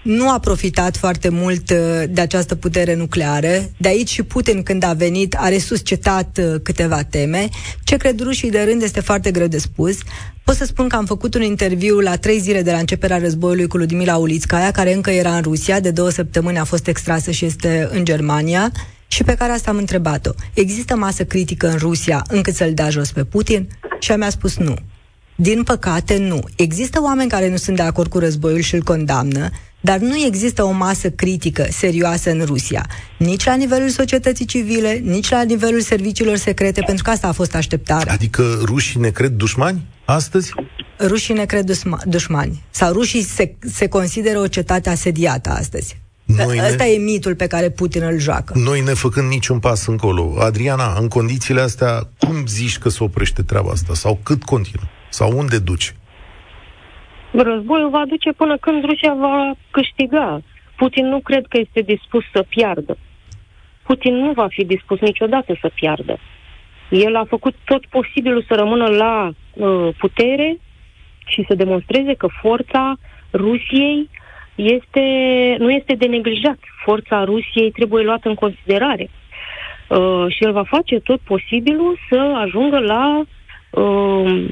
Nu 0.02 0.30
a 0.30 0.38
profitat 0.38 0.96
foarte 0.96 1.28
mult 1.28 1.70
uh, 1.70 2.02
de 2.08 2.20
această 2.20 2.54
putere 2.54 2.94
nucleară. 2.94 3.70
De 3.76 3.88
aici 3.88 4.10
și 4.10 4.22
Putin, 4.22 4.62
când 4.62 4.82
a 4.82 4.92
venit, 4.92 5.34
a 5.38 5.48
resuscitat 5.48 6.38
uh, 6.38 6.60
câteva 6.62 7.02
teme. 7.02 7.48
Ce 7.84 7.96
cred 7.96 8.20
rușii 8.20 8.50
de 8.50 8.62
rând 8.62 8.82
este 8.82 9.00
foarte 9.00 9.30
greu 9.30 9.46
de 9.46 9.58
spus. 9.58 9.98
Pot 10.44 10.56
să 10.56 10.64
spun 10.64 10.88
că 10.88 10.96
am 10.96 11.04
făcut 11.04 11.34
un 11.34 11.42
interviu 11.42 11.98
la 12.00 12.16
trei 12.16 12.38
zile 12.38 12.62
de 12.62 12.70
la 12.70 12.78
începerea 12.78 13.18
războiului 13.18 13.66
cu 13.66 13.76
Ludmila 13.76 14.16
Ulitskaya, 14.16 14.70
care 14.70 14.94
încă 14.94 15.10
era 15.10 15.36
în 15.36 15.42
Rusia, 15.42 15.80
de 15.80 15.90
două 15.90 16.10
săptămâni 16.10 16.58
a 16.58 16.64
fost 16.64 16.86
extrasă 16.86 17.30
și 17.30 17.44
este 17.44 17.88
în 17.92 18.04
Germania 18.04 18.72
și 19.12 19.22
pe 19.22 19.34
care 19.34 19.52
asta 19.52 19.70
am 19.70 19.76
întrebat-o. 19.76 20.30
Există 20.54 20.96
masă 20.96 21.24
critică 21.24 21.68
în 21.68 21.76
Rusia 21.76 22.24
încât 22.28 22.54
să-l 22.54 22.74
dea 22.74 22.90
jos 22.90 23.12
pe 23.12 23.24
Putin? 23.24 23.68
Și 24.00 24.12
a 24.12 24.16
mi-a 24.16 24.30
spus 24.30 24.56
nu. 24.56 24.74
Din 25.36 25.62
păcate, 25.62 26.18
nu. 26.18 26.40
Există 26.56 27.00
oameni 27.02 27.30
care 27.30 27.48
nu 27.50 27.56
sunt 27.56 27.76
de 27.76 27.82
acord 27.82 28.10
cu 28.10 28.18
războiul 28.18 28.60
și 28.60 28.74
îl 28.74 28.82
condamnă, 28.82 29.50
dar 29.80 29.98
nu 29.98 30.16
există 30.26 30.62
o 30.62 30.70
masă 30.70 31.10
critică 31.10 31.66
serioasă 31.70 32.30
în 32.30 32.42
Rusia, 32.44 32.86
nici 33.18 33.44
la 33.44 33.54
nivelul 33.54 33.88
societății 33.88 34.44
civile, 34.44 34.92
nici 34.92 35.30
la 35.30 35.42
nivelul 35.42 35.80
serviciilor 35.80 36.36
secrete, 36.36 36.82
pentru 36.86 37.04
că 37.04 37.10
asta 37.10 37.28
a 37.28 37.32
fost 37.32 37.54
așteptarea. 37.54 38.12
Adică 38.12 38.60
rușii 38.64 39.00
ne 39.00 39.10
cred 39.10 39.30
dușmani 39.30 39.86
astăzi? 40.04 40.52
Rușii 41.00 41.34
ne 41.34 41.44
cred 41.44 41.70
dușmani. 42.04 42.62
Sau 42.70 42.92
rușii 42.92 43.22
se, 43.22 43.54
se 43.60 43.88
consideră 43.88 44.38
o 44.38 44.46
cetate 44.46 44.90
asediată 44.90 45.50
astăzi. 45.50 46.01
Noi 46.36 46.58
Ăsta 46.66 46.84
ne... 46.84 46.90
e 46.90 46.98
mitul 46.98 47.34
pe 47.36 47.46
care 47.46 47.70
Putin 47.70 48.02
îl 48.02 48.18
joacă. 48.18 48.52
Noi 48.64 48.80
ne 48.80 48.92
făcând 48.92 49.28
niciun 49.28 49.58
pas 49.58 49.86
încolo. 49.86 50.34
Adriana, 50.38 50.96
în 51.00 51.08
condițiile 51.08 51.60
astea, 51.60 51.92
cum 52.18 52.46
zici 52.46 52.78
că 52.78 52.88
se 52.88 53.04
oprește 53.04 53.42
treaba 53.42 53.70
asta? 53.70 53.94
Sau 53.94 54.18
cât 54.22 54.42
continuă? 54.42 54.84
Sau 55.08 55.38
unde 55.38 55.58
duci? 55.58 55.94
Războiul 57.32 57.90
va 57.90 58.02
duce 58.08 58.32
până 58.32 58.56
când 58.58 58.84
Rusia 58.84 59.14
va 59.14 59.52
câștiga. 59.70 60.42
Putin 60.76 61.06
nu 61.06 61.20
cred 61.20 61.44
că 61.48 61.58
este 61.58 61.80
dispus 61.80 62.24
să 62.32 62.44
piardă. 62.48 62.96
Putin 63.82 64.14
nu 64.14 64.32
va 64.32 64.46
fi 64.50 64.64
dispus 64.64 65.00
niciodată 65.00 65.58
să 65.60 65.70
piardă. 65.74 66.18
El 66.90 67.16
a 67.16 67.24
făcut 67.28 67.54
tot 67.64 67.86
posibilul 67.86 68.44
să 68.48 68.54
rămână 68.54 68.86
la 68.86 69.30
uh, 69.52 69.88
putere 69.98 70.58
și 71.26 71.44
să 71.48 71.54
demonstreze 71.54 72.14
că 72.14 72.26
forța 72.40 72.96
Rusiei 73.32 74.10
este, 74.54 75.04
nu 75.58 75.70
este 75.70 75.94
de 75.94 76.06
neglijat. 76.06 76.58
Forța 76.84 77.24
Rusiei 77.24 77.70
trebuie 77.70 78.04
luată 78.04 78.28
în 78.28 78.34
considerare. 78.34 79.10
Uh, 79.88 80.26
și 80.28 80.44
el 80.44 80.52
va 80.52 80.64
face 80.64 81.00
tot 81.00 81.20
posibilul 81.20 81.98
să 82.08 82.16
ajungă 82.44 82.78
la 82.78 83.22
uh, 83.70 84.48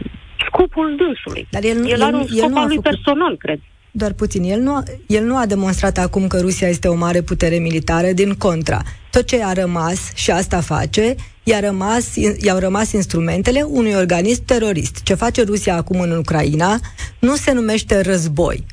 scopul 0.47 0.97
dânsului. 0.97 1.47
Dar 1.51 1.65
el, 1.65 1.77
el, 1.77 1.91
el 1.91 2.03
are 2.03 2.17
un 2.17 2.27
scop 2.27 2.57
al 2.57 2.67
lui 2.67 2.77
făcut... 2.77 2.91
personal, 2.91 3.37
cred. 3.37 3.61
Doar 3.91 4.13
puțin. 4.13 4.43
El 4.43 4.61
nu, 4.61 4.75
a, 4.75 4.83
el 5.07 5.25
nu 5.25 5.37
a 5.37 5.47
demonstrat 5.47 5.99
acum 5.99 6.27
că 6.27 6.41
Rusia 6.41 6.69
este 6.69 6.89
o 6.89 6.95
mare 6.95 7.23
putere 7.23 7.57
militară, 7.57 8.07
din 8.13 8.35
contra. 8.35 8.81
Tot 9.11 9.27
ce 9.27 9.45
a 9.45 9.53
rămas, 9.53 10.15
și 10.15 10.31
asta 10.31 10.61
face, 10.61 11.15
i-a 11.43 11.61
rămas, 11.61 12.17
i-au 12.41 12.59
rămas 12.59 12.93
instrumentele 12.93 13.63
unui 13.63 13.95
organism 13.95 14.45
terorist. 14.45 15.03
Ce 15.03 15.15
face 15.15 15.43
Rusia 15.43 15.77
acum 15.77 16.01
în 16.01 16.11
Ucraina 16.11 16.79
nu 17.19 17.35
se 17.35 17.53
numește 17.53 18.01
război 18.01 18.65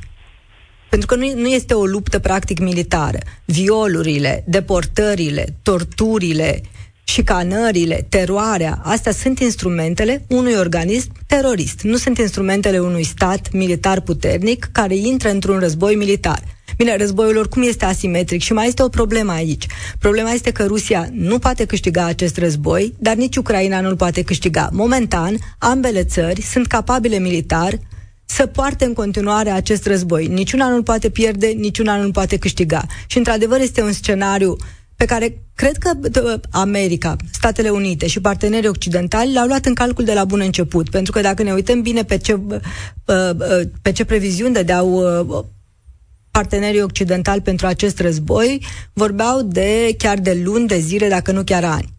pentru 0.90 1.08
că 1.08 1.16
nu, 1.16 1.34
nu 1.36 1.48
este 1.48 1.74
o 1.74 1.86
luptă 1.86 2.20
practic 2.20 2.60
militară. 2.60 3.18
Violurile, 3.46 4.44
deportările, 4.48 5.56
torturile, 5.62 6.62
șicanările, 7.04 8.06
teroarea, 8.10 8.82
astea 8.84 9.12
sunt 9.12 9.40
instrumentele 9.40 10.26
unui 10.28 10.54
organism 10.54 11.12
terorist. 11.28 11.82
Nu 11.82 11.98
sunt 11.98 12.18
instrumentele 12.18 12.80
unui 12.80 13.04
stat 13.04 13.52
militar 13.52 14.02
puternic 14.02 14.70
care 14.72 14.96
intră 14.96 15.30
într-un 15.30 15.60
război 15.60 15.96
militar. 15.96 16.44
Bine, 16.78 16.98
războiul 16.98 17.38
oricum 17.38 17.62
este 17.62 17.86
asimetric 17.86 18.42
și 18.42 18.54
mai 18.54 18.68
este 18.68 18.84
o 18.84 18.88
problemă 18.90 19.32
aici. 19.32 19.66
Problema 20.00 20.32
este 20.32 20.52
că 20.52 20.66
Rusia 20.66 21.10
nu 21.12 21.40
poate 21.40 21.66
câștiga 21.66 22.06
acest 22.06 22.38
război, 22.38 22.94
dar 23.00 23.16
nici 23.16 23.36
Ucraina 23.36 23.82
nu-l 23.82 23.96
poate 23.96 24.22
câștiga. 24.22 24.70
Momentan, 24.72 25.38
ambele 25.58 26.04
țări 26.04 26.42
sunt 26.42 26.68
capabile 26.68 27.20
militar 27.20 27.80
să 28.30 28.46
poarte 28.46 28.86
în 28.86 28.94
continuare 28.94 29.50
acest 29.50 29.86
război. 29.86 30.28
Niciuna 30.28 30.68
nu 30.68 30.84
poate 30.84 31.10
pierde, 31.10 31.48
niciuna 31.48 31.98
nu 31.98 32.12
poate 32.12 32.38
câștiga. 32.38 32.86
Și 33.08 33.18
într-adevăr 33.18 33.60
este 33.60 33.82
un 33.82 33.92
scenariu 33.92 34.56
pe 34.96 35.06
care 35.06 35.42
cred 35.56 35.78
că 35.78 35.92
America, 36.52 37.16
Statele 37.32 37.70
Unite 37.70 38.08
și 38.08 38.22
partenerii 38.22 38.70
occidentali 38.70 39.34
l-au 39.34 39.48
luat 39.48 39.66
în 39.66 39.74
calcul 39.74 40.06
de 40.06 40.14
la 40.14 40.26
bun 40.26 40.40
început, 40.40 40.90
pentru 40.90 41.12
că 41.12 41.22
dacă 41.22 41.44
ne 41.44 41.54
uităm 41.54 41.82
bine 41.82 42.04
pe 42.04 42.18
ce, 42.18 42.40
pe 43.82 43.92
ce 43.92 44.06
previziuni 44.06 44.54
dădeau 44.54 45.04
partenerii 46.32 46.82
occidentali 46.82 47.42
pentru 47.42 47.68
acest 47.68 48.00
război, 48.00 48.66
vorbeau 48.94 49.42
de 49.42 49.96
chiar 49.98 50.20
de 50.20 50.42
luni, 50.44 50.68
de 50.68 50.80
zile, 50.80 51.08
dacă 51.08 51.32
nu 51.32 51.44
chiar 51.44 51.64
ani. 51.64 51.94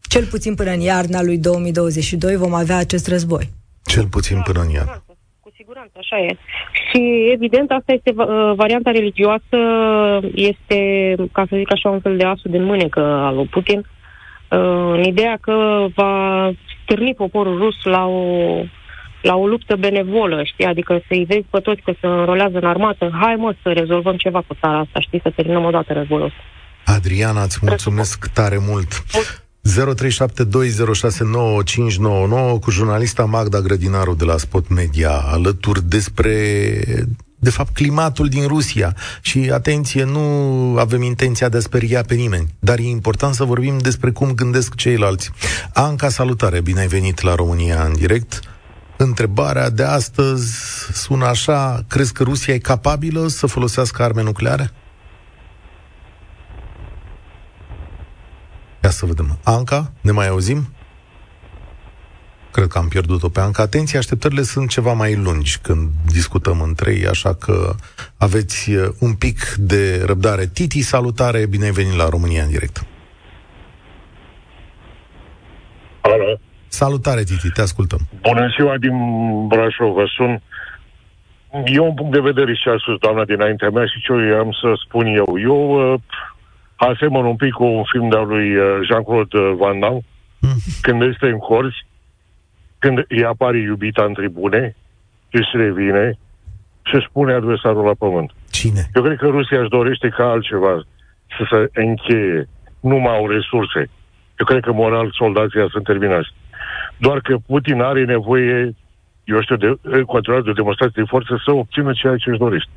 Cel 0.00 0.24
puțin 0.24 0.54
până 0.54 0.70
în 0.70 0.80
iarna 0.80 1.22
lui 1.22 1.38
2022 1.38 2.36
vom 2.36 2.54
avea 2.54 2.76
acest 2.76 3.06
război. 3.06 3.52
Cel 3.84 4.06
puțin 4.06 4.42
până 4.44 4.60
în 4.60 4.70
iarnă 4.70 5.04
siguranță, 5.60 5.94
așa 5.96 6.18
e. 6.18 6.30
Și 6.88 7.00
evident, 7.36 7.70
asta 7.70 7.92
este 7.92 8.12
uh, 8.16 8.52
varianta 8.62 8.90
religioasă, 8.90 9.58
este, 10.34 10.78
ca 11.32 11.42
să 11.48 11.56
zic 11.56 11.72
așa, 11.72 11.88
un 11.88 12.00
fel 12.00 12.16
de 12.16 12.24
asul 12.24 12.50
din 12.50 12.64
mânecă 12.64 13.00
al 13.00 13.34
lui 13.34 13.46
Putin, 13.46 13.78
uh, 13.78 14.92
în 14.96 15.02
ideea 15.02 15.36
că 15.40 15.86
va 15.94 16.14
stârni 16.82 17.14
poporul 17.14 17.58
rus 17.58 17.76
la 17.82 18.06
o 18.06 18.24
la 19.22 19.34
o 19.36 19.46
luptă 19.46 19.76
benevolă, 19.76 20.42
știi? 20.44 20.64
Adică 20.64 21.02
să-i 21.08 21.24
vezi 21.24 21.46
pe 21.50 21.60
toți 21.60 21.82
că 21.82 21.92
se 22.00 22.06
înrolează 22.06 22.56
în 22.56 22.64
armată, 22.64 23.10
hai 23.20 23.34
mă 23.34 23.54
să 23.62 23.68
rezolvăm 23.72 24.16
ceva 24.16 24.40
cu 24.46 24.54
țara 24.60 24.78
asta, 24.78 25.00
știi? 25.00 25.20
Să 25.22 25.32
terminăm 25.36 25.64
odată 25.64 25.92
războiul 25.92 26.24
ăsta. 26.24 26.42
Adriana, 26.84 27.42
îți 27.42 27.58
mulțumesc 27.62 28.32
tare 28.32 28.58
mult. 28.68 28.88
0372069599 29.68 29.72
cu 32.60 32.70
jurnalista 32.70 33.24
Magda 33.24 33.60
Grădinaru 33.60 34.14
de 34.14 34.24
la 34.24 34.36
Spot 34.36 34.68
Media 34.68 35.10
alături 35.10 35.88
despre 35.88 36.84
de 37.42 37.50
fapt, 37.50 37.74
climatul 37.74 38.28
din 38.28 38.46
Rusia. 38.46 38.96
Și, 39.20 39.50
atenție, 39.52 40.04
nu 40.04 40.20
avem 40.78 41.02
intenția 41.02 41.48
de 41.48 41.56
a 41.56 41.60
speria 41.60 42.02
pe 42.02 42.14
nimeni, 42.14 42.54
dar 42.58 42.78
e 42.78 42.82
important 42.82 43.34
să 43.34 43.44
vorbim 43.44 43.78
despre 43.78 44.10
cum 44.10 44.32
gândesc 44.32 44.74
ceilalți. 44.74 45.30
Anca, 45.72 46.08
salutare, 46.08 46.60
bine 46.60 46.80
ai 46.80 46.86
venit 46.86 47.20
la 47.20 47.34
România 47.34 47.84
în 47.84 47.92
direct. 47.92 48.40
Întrebarea 48.96 49.70
de 49.70 49.82
astăzi 49.82 50.54
sună 50.92 51.26
așa, 51.26 51.84
crezi 51.88 52.12
că 52.12 52.22
Rusia 52.22 52.54
e 52.54 52.58
capabilă 52.58 53.28
să 53.28 53.46
folosească 53.46 54.02
arme 54.02 54.22
nucleare? 54.22 54.70
Ia 58.82 58.90
să 58.90 59.06
vedem. 59.06 59.38
Anca, 59.44 59.92
ne 60.00 60.10
mai 60.10 60.28
auzim? 60.28 60.68
Cred 62.50 62.66
că 62.66 62.78
am 62.78 62.88
pierdut-o 62.88 63.28
pe 63.28 63.40
Anca. 63.40 63.62
Atenție, 63.62 63.98
așteptările 63.98 64.42
sunt 64.42 64.68
ceva 64.68 64.92
mai 64.92 65.16
lungi 65.16 65.58
când 65.58 65.90
discutăm 66.06 66.60
între 66.60 66.92
ei, 66.92 67.06
așa 67.06 67.34
că 67.34 67.74
aveți 68.18 68.70
uh, 68.70 68.88
un 69.00 69.14
pic 69.14 69.38
de 69.58 70.02
răbdare. 70.06 70.46
Titi, 70.46 70.80
salutare, 70.80 71.46
bine 71.46 71.64
ai 71.64 71.70
venit 71.70 71.96
la 71.96 72.08
România 72.08 72.42
în 72.42 72.50
direct. 72.50 72.86
Alo. 76.00 76.38
Salutare, 76.68 77.22
Titi, 77.22 77.50
te 77.50 77.60
ascultăm. 77.60 77.98
Bună 78.22 78.48
ziua 78.56 78.78
din 78.78 78.96
Brașov, 79.46 79.94
vă 79.94 80.04
sun. 80.16 80.42
Eu 81.64 81.84
un 81.84 81.94
punct 81.94 82.12
de 82.12 82.20
vedere 82.20 82.54
și 82.54 82.68
a 82.68 82.76
spus 82.78 82.98
doamna 82.98 83.24
dinaintea 83.24 83.70
mea 83.70 83.86
și 83.86 84.00
ce 84.00 84.12
eu 84.12 84.38
am 84.38 84.50
să 84.60 84.72
spun 84.84 85.06
eu. 85.06 85.38
Eu 85.40 86.00
uh, 86.80 86.88
asemăn 86.88 87.24
un 87.24 87.36
pic 87.36 87.52
cu 87.52 87.64
un 87.64 87.84
film 87.84 88.08
de-al 88.08 88.26
lui 88.26 88.56
uh, 88.56 88.78
Jean-Claude 88.82 89.38
Van 89.56 89.80
Damme, 89.80 90.00
mm. 90.40 90.56
când 90.80 91.02
este 91.02 91.26
în 91.26 91.38
corzi, 91.38 91.86
când 92.78 93.04
îi 93.08 93.24
apare 93.24 93.58
iubita 93.58 94.04
în 94.04 94.14
tribune, 94.14 94.76
își 95.30 95.50
revine 95.52 96.18
și 96.82 96.94
își 96.94 97.08
pune 97.12 97.32
adversarul 97.32 97.84
la 97.84 97.94
pământ. 97.98 98.30
Cine? 98.50 98.80
Eu 98.94 99.02
cred 99.02 99.18
că 99.18 99.26
Rusia 99.26 99.60
își 99.60 99.68
dorește 99.68 100.08
ca 100.08 100.24
altceva 100.24 100.82
să 101.38 101.46
se 101.50 101.80
încheie. 101.80 102.48
Nu 102.80 102.96
mai 102.96 103.16
au 103.16 103.28
resurse. 103.28 103.90
Eu 104.38 104.46
cred 104.46 104.62
că 104.62 104.72
moral 104.72 105.12
soldații 105.12 105.70
sunt 105.70 105.84
terminați. 105.84 106.28
Doar 106.96 107.20
că 107.20 107.36
Putin 107.46 107.80
are 107.80 108.04
nevoie, 108.04 108.74
eu 109.24 109.40
știu, 109.40 109.56
de, 109.56 109.78
în 109.82 110.04
continuare 110.04 110.42
de 110.42 110.50
o 110.50 110.60
demonstrație 110.60 111.02
de 111.02 111.08
forță 111.08 111.42
să 111.44 111.52
obțină 111.52 111.92
ceea 111.92 112.16
ce 112.16 112.30
își 112.30 112.38
dorește. 112.38 112.70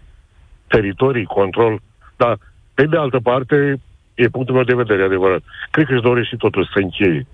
Teritorii, 0.68 1.26
control, 1.26 1.82
dar 2.18 2.38
pe 2.74 2.86
de 2.86 2.98
altă 2.98 3.20
parte, 3.20 3.82
e 4.16 4.28
punctul 4.28 4.56
meu 4.56 4.64
de 4.64 4.76
vedere 4.76 5.04
adevărat. 5.04 5.42
Cred 5.72 5.86
că 5.86 5.94
își 5.94 6.02
dorește 6.02 6.36
totul 6.36 6.70
să 6.74 6.80
încheie. 6.80 7.28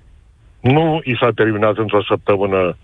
Nu 0.59 1.01
i 1.03 1.17
s-a 1.19 1.29
terminat 1.35 1.77
într-o 1.77 2.03
săptămână 2.03 2.77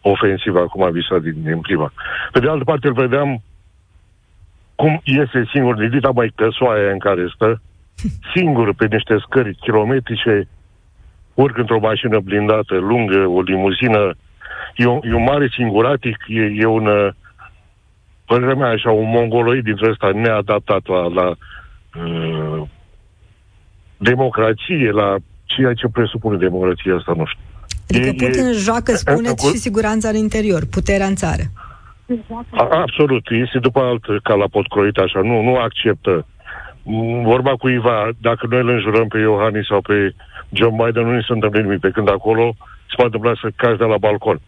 ofensivă, 0.00 0.58
acum 0.58 0.82
a 0.82 0.90
visat 0.90 1.20
din, 1.20 1.42
din 1.42 1.60
prima. 1.60 1.92
Pe 2.32 2.40
de 2.40 2.48
altă 2.48 2.64
parte, 2.64 2.86
îl 2.86 2.92
vedeam 2.92 3.42
cum 4.74 5.00
iese 5.04 5.48
singur 5.52 5.74
din 5.74 5.90
dita 5.90 6.10
mai 6.10 6.32
căsoaia 6.34 6.90
în 6.90 6.98
care 6.98 7.32
stă, 7.34 7.62
singur 8.34 8.74
pe 8.74 8.86
niște 8.90 9.16
scări 9.18 9.54
kilometrice, 9.54 10.48
urc 11.34 11.56
într-o 11.58 11.78
mașină 11.78 12.20
blindată, 12.20 12.76
lungă, 12.76 13.26
o 13.26 13.40
limuzină, 13.40 14.14
e 14.76 14.86
un, 14.86 15.00
e 15.02 15.14
un 15.14 15.22
mare 15.22 15.48
singuratic, 15.52 16.16
e, 16.26 16.52
e 16.54 16.64
un, 16.64 17.12
părerea 18.26 18.54
mea, 18.54 18.68
așa, 18.68 18.90
un 18.90 19.10
mongoloid 19.10 19.64
dintre 19.64 19.90
ăsta 19.90 20.10
neadaptat 20.14 20.86
la, 20.86 21.08
la 21.08 21.28
uh, 21.28 22.62
democrație, 24.00 24.90
la 24.90 25.16
ceea 25.44 25.74
ce 25.74 25.86
presupune 25.92 26.36
democrația 26.36 26.94
asta, 26.94 27.12
nu 27.16 27.24
știu. 27.26 27.44
Adică 27.88 28.08
e, 28.08 28.26
Putin 28.26 28.46
e, 28.46 28.52
joacă, 28.52 28.92
spuneți, 28.92 29.50
și 29.50 29.56
siguranța 29.56 30.08
în 30.08 30.16
interior, 30.16 30.62
puterea 30.70 31.06
în 31.06 31.14
țară. 31.14 31.42
A, 32.50 32.68
absolut. 32.70 33.24
Este 33.30 33.58
după 33.58 33.80
alt 33.80 34.22
ca 34.22 34.34
la 34.34 34.48
pot 34.50 34.66
croit 34.68 34.96
așa. 34.96 35.20
Nu, 35.20 35.42
nu 35.42 35.56
acceptă. 35.56 36.26
Vorba 37.22 37.56
cu 37.56 37.68
Iva, 37.68 38.08
dacă 38.20 38.46
noi 38.50 38.60
îl 38.60 38.68
înjurăm 38.68 39.08
pe 39.08 39.18
Iohannis 39.18 39.66
sau 39.66 39.80
pe 39.80 40.14
John 40.48 40.76
Biden, 40.76 41.04
nu 41.06 41.14
ni 41.14 41.24
se 41.26 41.32
întâmplă 41.32 41.60
nimic. 41.60 41.80
Pe 41.80 41.90
când 41.90 42.08
acolo 42.08 42.54
se 42.88 42.94
poate 42.96 43.16
întâmpla 43.16 43.32
să 43.40 43.52
cazi 43.56 43.78
de 43.78 43.84
la 43.84 43.98
balcon. 43.98 44.40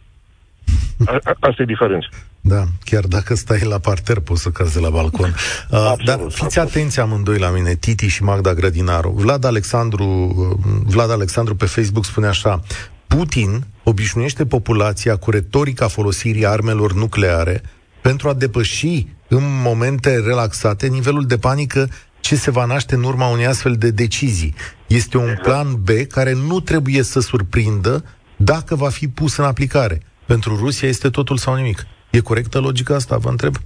A, 1.07 1.19
a, 1.23 1.33
asta 1.41 1.63
e 1.63 1.75
diferența. 1.75 2.09
Da, 2.45 2.65
chiar 2.85 3.05
dacă 3.05 3.35
stai 3.35 3.61
la 3.61 3.79
parter 3.79 4.19
poți 4.19 4.43
să 4.43 4.49
cazi 4.49 4.73
de 4.73 4.81
la 4.81 4.91
balcon. 4.91 5.35
Uh, 5.71 5.79
absolut, 5.79 6.05
dar 6.05 6.19
fiți 6.29 6.43
absolut. 6.43 6.69
atenți 6.69 7.01
amândoi 7.01 7.39
la 7.39 7.51
mine, 7.51 7.75
Titi 7.75 8.07
și 8.07 8.23
Magda 8.23 8.55
Grădinaru. 8.55 9.11
Vlad 9.11 9.45
Alexandru, 9.45 10.05
uh, 10.05 10.83
Vlad 10.85 11.11
Alexandru 11.11 11.57
pe 11.57 11.67
Facebook 11.67 12.05
spune 12.05 12.27
așa, 12.27 12.63
Putin 13.07 13.67
obișnuiește 13.85 14.47
populația 14.47 15.17
cu 15.17 15.31
retorica 15.31 15.89
folosirii 15.89 16.47
armelor 16.47 16.93
nucleare 16.93 17.63
pentru 18.03 18.29
a 18.29 18.35
depăși 18.35 19.07
în 19.29 19.43
momente 19.63 20.19
relaxate 20.19 20.87
nivelul 20.87 21.27
de 21.27 21.39
panică 21.39 21.89
ce 22.21 22.37
se 22.37 22.51
va 22.51 22.65
naște 22.65 22.95
în 22.95 23.03
urma 23.03 23.27
unei 23.27 23.47
astfel 23.47 23.75
de 23.75 23.91
decizii. 23.91 24.55
Este 24.87 25.17
un 25.17 25.39
plan 25.43 25.83
B 25.83 25.89
care 26.09 26.33
nu 26.33 26.61
trebuie 26.61 27.03
să 27.03 27.21
surprindă 27.21 28.05
dacă 28.37 28.75
va 28.75 28.89
fi 28.89 29.09
pus 29.09 29.37
în 29.37 29.45
aplicare. 29.45 30.03
Pentru 30.27 30.57
Rusia 30.57 30.89
este 30.89 31.09
totul 31.11 31.37
sau 31.37 31.55
nimic. 31.55 31.87
E 32.13 32.21
corectă 32.21 32.59
logica 32.59 32.95
asta, 32.95 33.17
vă 33.17 33.29
întreb? 33.29 33.57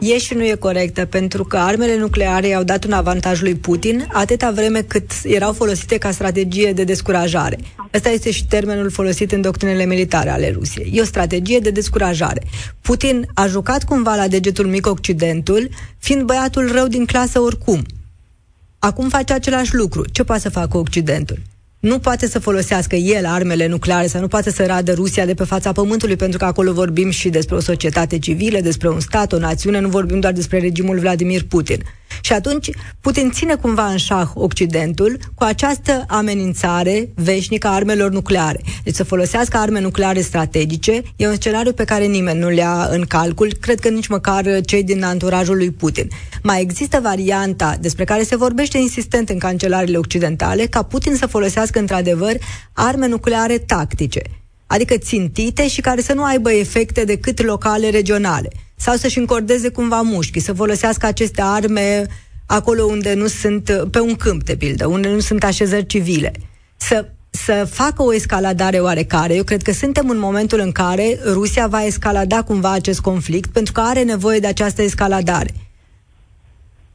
E 0.00 0.18
și 0.18 0.34
nu 0.34 0.44
e 0.44 0.54
corectă, 0.54 1.04
pentru 1.04 1.44
că 1.44 1.56
armele 1.56 1.96
nucleare 1.96 2.46
i-au 2.46 2.62
dat 2.62 2.84
un 2.84 2.92
avantaj 2.92 3.40
lui 3.40 3.54
Putin 3.54 4.08
atâta 4.12 4.50
vreme 4.50 4.82
cât 4.82 5.10
erau 5.22 5.52
folosite 5.52 5.98
ca 5.98 6.10
strategie 6.10 6.72
de 6.72 6.84
descurajare. 6.84 7.58
Ăsta 7.94 8.08
este 8.08 8.30
și 8.30 8.46
termenul 8.46 8.90
folosit 8.90 9.32
în 9.32 9.40
doctrinele 9.40 9.84
militare 9.84 10.30
ale 10.30 10.50
Rusiei. 10.50 10.90
E 10.94 11.00
o 11.00 11.04
strategie 11.04 11.58
de 11.58 11.70
descurajare. 11.70 12.42
Putin 12.80 13.26
a 13.34 13.46
jucat 13.46 13.84
cumva 13.84 14.14
la 14.14 14.28
degetul 14.28 14.66
mic 14.66 14.86
Occidentul, 14.86 15.68
fiind 15.98 16.22
băiatul 16.22 16.72
rău 16.72 16.86
din 16.86 17.04
clasă 17.04 17.40
oricum. 17.40 17.84
Acum 18.78 19.08
face 19.08 19.32
același 19.32 19.74
lucru. 19.74 20.04
Ce 20.12 20.24
poate 20.24 20.40
să 20.40 20.48
facă 20.50 20.76
Occidentul? 20.76 21.38
Nu 21.80 21.98
poate 21.98 22.26
să 22.28 22.38
folosească 22.38 22.96
el 22.96 23.26
armele 23.26 23.66
nucleare 23.66 24.06
sau 24.06 24.20
nu 24.20 24.28
poate 24.28 24.50
să 24.50 24.66
radă 24.66 24.92
Rusia 24.92 25.26
de 25.26 25.34
pe 25.34 25.44
fața 25.44 25.72
pământului, 25.72 26.16
pentru 26.16 26.38
că 26.38 26.44
acolo 26.44 26.72
vorbim 26.72 27.10
și 27.10 27.28
despre 27.28 27.54
o 27.54 27.60
societate 27.60 28.18
civilă, 28.18 28.60
despre 28.60 28.88
un 28.88 29.00
stat, 29.00 29.32
o 29.32 29.38
națiune, 29.38 29.80
nu 29.80 29.88
vorbim 29.88 30.20
doar 30.20 30.32
despre 30.32 30.58
regimul 30.58 30.98
Vladimir 30.98 31.42
Putin. 31.44 31.82
Și 32.20 32.32
atunci 32.32 32.70
Putin 33.00 33.30
ține 33.30 33.54
cumva 33.54 33.86
în 33.86 33.96
șah 33.96 34.30
Occidentul 34.34 35.18
cu 35.34 35.44
această 35.44 36.04
amenințare 36.08 37.08
veșnică 37.14 37.66
a 37.66 37.74
armelor 37.74 38.10
nucleare. 38.10 38.60
Deci 38.84 38.94
să 38.94 39.04
folosească 39.04 39.56
arme 39.56 39.80
nucleare 39.80 40.20
strategice 40.20 41.02
e 41.16 41.28
un 41.28 41.34
scenariu 41.34 41.72
pe 41.72 41.84
care 41.84 42.04
nimeni 42.04 42.38
nu 42.38 42.48
le 42.48 42.54
ia 42.54 42.88
în 42.90 43.04
calcul, 43.04 43.52
cred 43.60 43.80
că 43.80 43.88
nici 43.88 44.06
măcar 44.06 44.60
cei 44.64 44.84
din 44.84 45.04
anturajul 45.04 45.56
lui 45.56 45.70
Putin. 45.70 46.08
Mai 46.42 46.60
există 46.60 47.00
varianta 47.02 47.76
despre 47.80 48.04
care 48.04 48.22
se 48.22 48.36
vorbește 48.36 48.78
insistent 48.78 49.28
în 49.28 49.38
cancelarile 49.38 49.98
occidentale 49.98 50.66
ca 50.66 50.82
Putin 50.82 51.14
să 51.14 51.26
folosească 51.26 51.78
într-adevăr 51.78 52.32
arme 52.72 53.06
nucleare 53.06 53.58
tactice 53.58 54.22
adică 54.70 54.96
țintite 54.96 55.68
și 55.68 55.80
care 55.80 56.00
să 56.00 56.12
nu 56.12 56.24
aibă 56.24 56.52
efecte 56.52 57.04
decât 57.04 57.42
locale, 57.42 57.90
regionale 57.90 58.48
sau 58.78 58.96
să-și 58.96 59.18
încordeze 59.18 59.68
cumva 59.68 60.00
mușchii, 60.00 60.40
să 60.40 60.52
folosească 60.52 61.06
aceste 61.06 61.42
arme 61.42 62.06
acolo 62.46 62.84
unde 62.84 63.14
nu 63.14 63.26
sunt, 63.26 63.86
pe 63.90 64.00
un 64.00 64.14
câmp, 64.14 64.44
de 64.44 64.56
pildă, 64.56 64.86
unde 64.86 65.08
nu 65.08 65.20
sunt 65.20 65.44
așezări 65.44 65.86
civile. 65.86 66.32
Să 66.76 67.08
să 67.30 67.68
facă 67.70 68.02
o 68.02 68.14
escaladare 68.14 68.78
oarecare. 68.78 69.34
Eu 69.34 69.42
cred 69.42 69.62
că 69.62 69.72
suntem 69.72 70.08
în 70.08 70.18
momentul 70.18 70.60
în 70.60 70.72
care 70.72 71.18
Rusia 71.24 71.66
va 71.66 71.84
escalada 71.84 72.42
cumva 72.42 72.72
acest 72.72 73.00
conflict 73.00 73.50
pentru 73.50 73.72
că 73.72 73.80
are 73.80 74.02
nevoie 74.02 74.38
de 74.38 74.46
această 74.46 74.82
escaladare. 74.82 75.54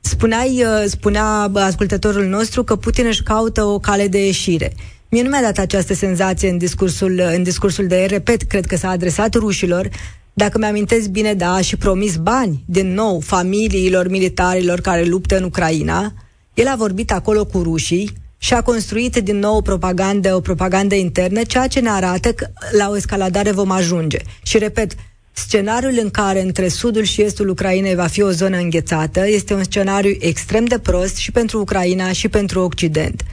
Spuneai, 0.02 0.64
uh, 0.64 0.84
spunea 0.86 1.26
ascultătorul 1.54 2.26
nostru 2.26 2.64
că 2.64 2.76
Putin 2.76 3.06
își 3.06 3.24
caută 3.24 3.64
o 3.64 3.80
cale 3.80 4.08
de 4.08 4.26
ieșire. 4.26 4.74
Mie 5.10 5.22
nu 5.22 5.30
mi-a 5.30 5.42
dat 5.42 5.58
această 5.58 5.94
senzație 5.94 6.50
în 6.50 6.58
discursul, 6.58 7.22
în 7.36 7.44
discursul 7.44 7.88
de 7.88 8.06
repet, 8.10 8.42
cred 8.42 8.66
că 8.66 8.76
s-a 8.76 8.90
adresat 8.90 9.34
rușilor, 9.34 9.90
dacă 10.34 10.58
mi-amintesc 10.58 11.08
bine, 11.08 11.34
da, 11.34 11.62
și 11.62 11.78
promis 11.78 12.16
bani, 12.16 12.64
din 12.66 12.94
nou, 12.94 13.20
familiilor 13.20 14.10
militarilor 14.10 14.82
care 14.82 15.04
luptă 15.04 15.38
în 15.38 15.44
Ucraina. 15.44 16.14
El 16.54 16.68
a 16.68 16.76
vorbit 16.76 17.12
acolo 17.12 17.46
cu 17.46 17.62
rușii 17.62 18.12
și 18.38 18.54
a 18.54 18.62
construit 18.62 19.16
din 19.16 19.40
nou 19.40 19.56
o 19.56 19.62
propagandă, 19.62 20.36
o 20.36 20.40
propagandă 20.40 20.96
internă, 20.96 21.44
ceea 21.44 21.68
ce 21.68 21.80
ne 21.80 21.90
arată 21.90 22.34
că 22.34 22.48
la 22.78 22.90
o 22.90 22.96
escaladare 22.96 23.52
vom 23.52 23.72
ajunge. 23.72 24.18
Și 24.44 24.58
repet, 24.58 24.96
scenariul 25.32 26.00
în 26.02 26.10
care 26.10 26.42
între 26.42 26.68
sudul 26.68 27.04
și 27.04 27.22
estul 27.22 27.50
Ucrainei 27.50 27.96
va 27.96 28.08
fi 28.08 28.22
o 28.22 28.32
zonă 28.32 28.58
înghețată 28.58 29.28
este 29.28 29.54
un 29.54 29.64
scenariu 29.64 30.16
extrem 30.20 30.66
de 30.66 30.80
prost 30.80 31.16
și 31.16 31.32
pentru 31.32 31.60
Ucraina 31.60 32.12
și 32.12 32.28
pentru 32.28 32.60
Occident. 32.60 33.24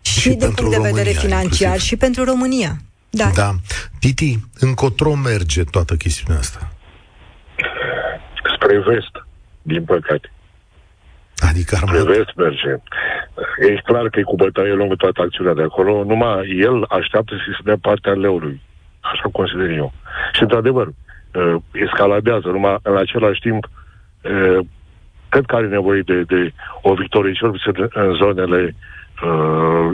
Și, 0.00 0.20
și 0.20 0.28
din 0.28 0.52
punct 0.52 0.70
de 0.70 0.88
vedere 0.90 1.10
financiar 1.10 1.42
inclusiv. 1.42 1.80
și 1.80 1.96
pentru 1.96 2.24
România. 2.24 2.80
Da. 3.14 3.30
da. 3.34 3.50
Titi, 4.00 4.38
încotro 4.60 5.14
merge 5.14 5.64
toată 5.64 5.94
chestiunea 5.94 6.40
asta? 6.40 6.72
Spre 8.54 8.78
vest, 8.78 9.14
din 9.62 9.84
păcate. 9.84 10.32
Adică 11.48 11.76
armata. 11.76 11.98
Spre 11.98 12.16
vest 12.16 12.36
merge. 12.36 12.72
e 13.68 13.82
clar 13.84 14.08
că 14.08 14.18
e 14.18 14.22
cu 14.22 14.36
bătaie 14.36 14.72
lungă 14.72 14.94
toată 14.94 15.20
acțiunea 15.20 15.54
de 15.54 15.62
acolo, 15.62 16.04
numai 16.04 16.56
el 16.58 16.84
așteaptă 16.88 17.34
să 17.34 17.52
se 17.56 17.62
dea 17.64 17.76
partea 17.80 18.12
leului. 18.12 18.60
Așa 19.00 19.28
consider 19.32 19.70
eu. 19.70 19.92
Și, 20.32 20.42
într-adevăr, 20.42 20.86
uh, 20.86 21.54
escaladează, 21.72 22.48
numai 22.48 22.76
în 22.82 22.96
același 22.96 23.40
timp, 23.40 23.64
uh, 23.64 24.58
cred 25.28 25.44
că 25.46 25.56
are 25.56 25.66
nevoie 25.66 26.00
de, 26.00 26.22
de 26.22 26.52
o 26.82 26.94
victorie, 26.94 27.32
cel 27.32 27.50
puțin 27.50 27.88
în 27.92 28.14
zonele 28.14 28.62
uh, 28.62 28.74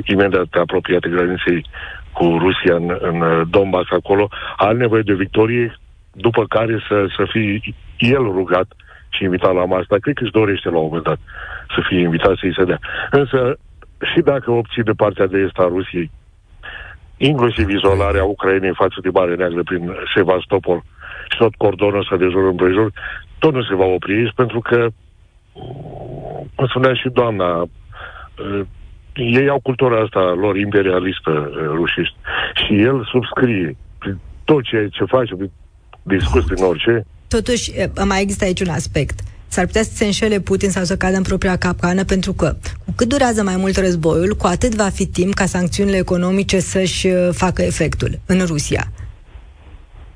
imediat 0.04 0.46
apropiate 0.50 1.08
graniței 1.08 1.66
cu 2.12 2.36
Rusia 2.38 2.74
în, 2.74 2.96
în 3.00 3.44
Donbass 3.50 3.90
acolo, 3.90 4.28
are 4.56 4.76
nevoie 4.76 5.02
de 5.02 5.14
victorie, 5.14 5.78
după 6.12 6.44
care 6.48 6.84
să, 6.88 7.06
să 7.16 7.26
fie 7.30 7.60
el 7.98 8.22
rugat 8.22 8.68
și 9.08 9.24
invitat 9.24 9.54
la 9.54 9.64
masă. 9.64 9.86
Dar 9.88 9.98
cred 9.98 10.14
că 10.14 10.22
își 10.22 10.32
dorește 10.32 10.68
la 10.70 10.78
un 10.78 10.84
moment 10.84 11.04
dat 11.04 11.18
să 11.74 11.80
fie 11.88 12.00
invitat 12.00 12.36
să-i 12.36 12.54
se 12.56 12.64
dea. 12.64 12.78
Însă, 13.10 13.58
și 14.12 14.20
dacă 14.20 14.50
obține 14.50 14.92
partea 14.96 15.26
de 15.26 15.38
est 15.38 15.58
a 15.58 15.66
Rusiei, 15.68 16.10
inclusiv 17.16 17.68
izolarea 17.68 18.24
Ucrainei 18.24 18.74
față 18.74 18.98
de 19.02 19.08
Marea 19.12 19.34
Neagră 19.36 19.62
prin 19.62 19.92
Sevastopol 20.14 20.82
și 21.30 21.38
tot 21.38 21.54
cordonul 21.54 21.98
ăsta 21.98 22.16
de 22.16 22.28
jur 22.30 22.44
împrejur, 22.48 22.92
tot 23.38 23.54
nu 23.54 23.62
se 23.62 23.74
va 23.74 23.84
opri, 23.84 24.32
pentru 24.34 24.60
că, 24.60 24.86
cum 26.54 26.66
spunea 26.66 26.94
și 26.94 27.08
doamna, 27.08 27.60
uh, 27.60 28.60
ei 29.18 29.48
au 29.48 29.60
cultura 29.60 30.02
asta 30.02 30.34
lor 30.40 30.56
imperialistă 30.56 31.30
uh, 31.30 31.66
rușiști 31.74 32.16
și 32.66 32.82
el 32.82 33.08
subscrie 33.12 33.76
prin 33.98 34.18
tot 34.44 34.62
ce, 34.62 34.88
ce 34.92 35.04
face, 35.04 35.34
prin 35.34 35.50
discurs, 36.02 36.44
prin 36.44 36.64
orice. 36.64 37.06
Totuși, 37.28 37.72
mai 38.04 38.22
există 38.22 38.44
aici 38.44 38.60
un 38.60 38.68
aspect. 38.68 39.20
S-ar 39.48 39.66
putea 39.66 39.82
să 39.82 39.90
se 39.94 40.04
înșele 40.04 40.40
Putin 40.40 40.70
sau 40.70 40.84
să 40.84 40.96
cadă 40.96 41.16
în 41.16 41.22
propria 41.22 41.56
capcană 41.56 42.04
pentru 42.04 42.32
că 42.32 42.56
cu 42.84 42.92
cât 42.96 43.08
durează 43.08 43.42
mai 43.42 43.56
mult 43.56 43.76
războiul, 43.76 44.34
cu 44.34 44.46
atât 44.46 44.74
va 44.74 44.88
fi 44.88 45.06
timp 45.06 45.34
ca 45.34 45.46
sancțiunile 45.46 45.96
economice 45.96 46.60
să-și 46.60 47.06
uh, 47.06 47.28
facă 47.32 47.62
efectul 47.62 48.18
în 48.26 48.44
Rusia. 48.46 48.92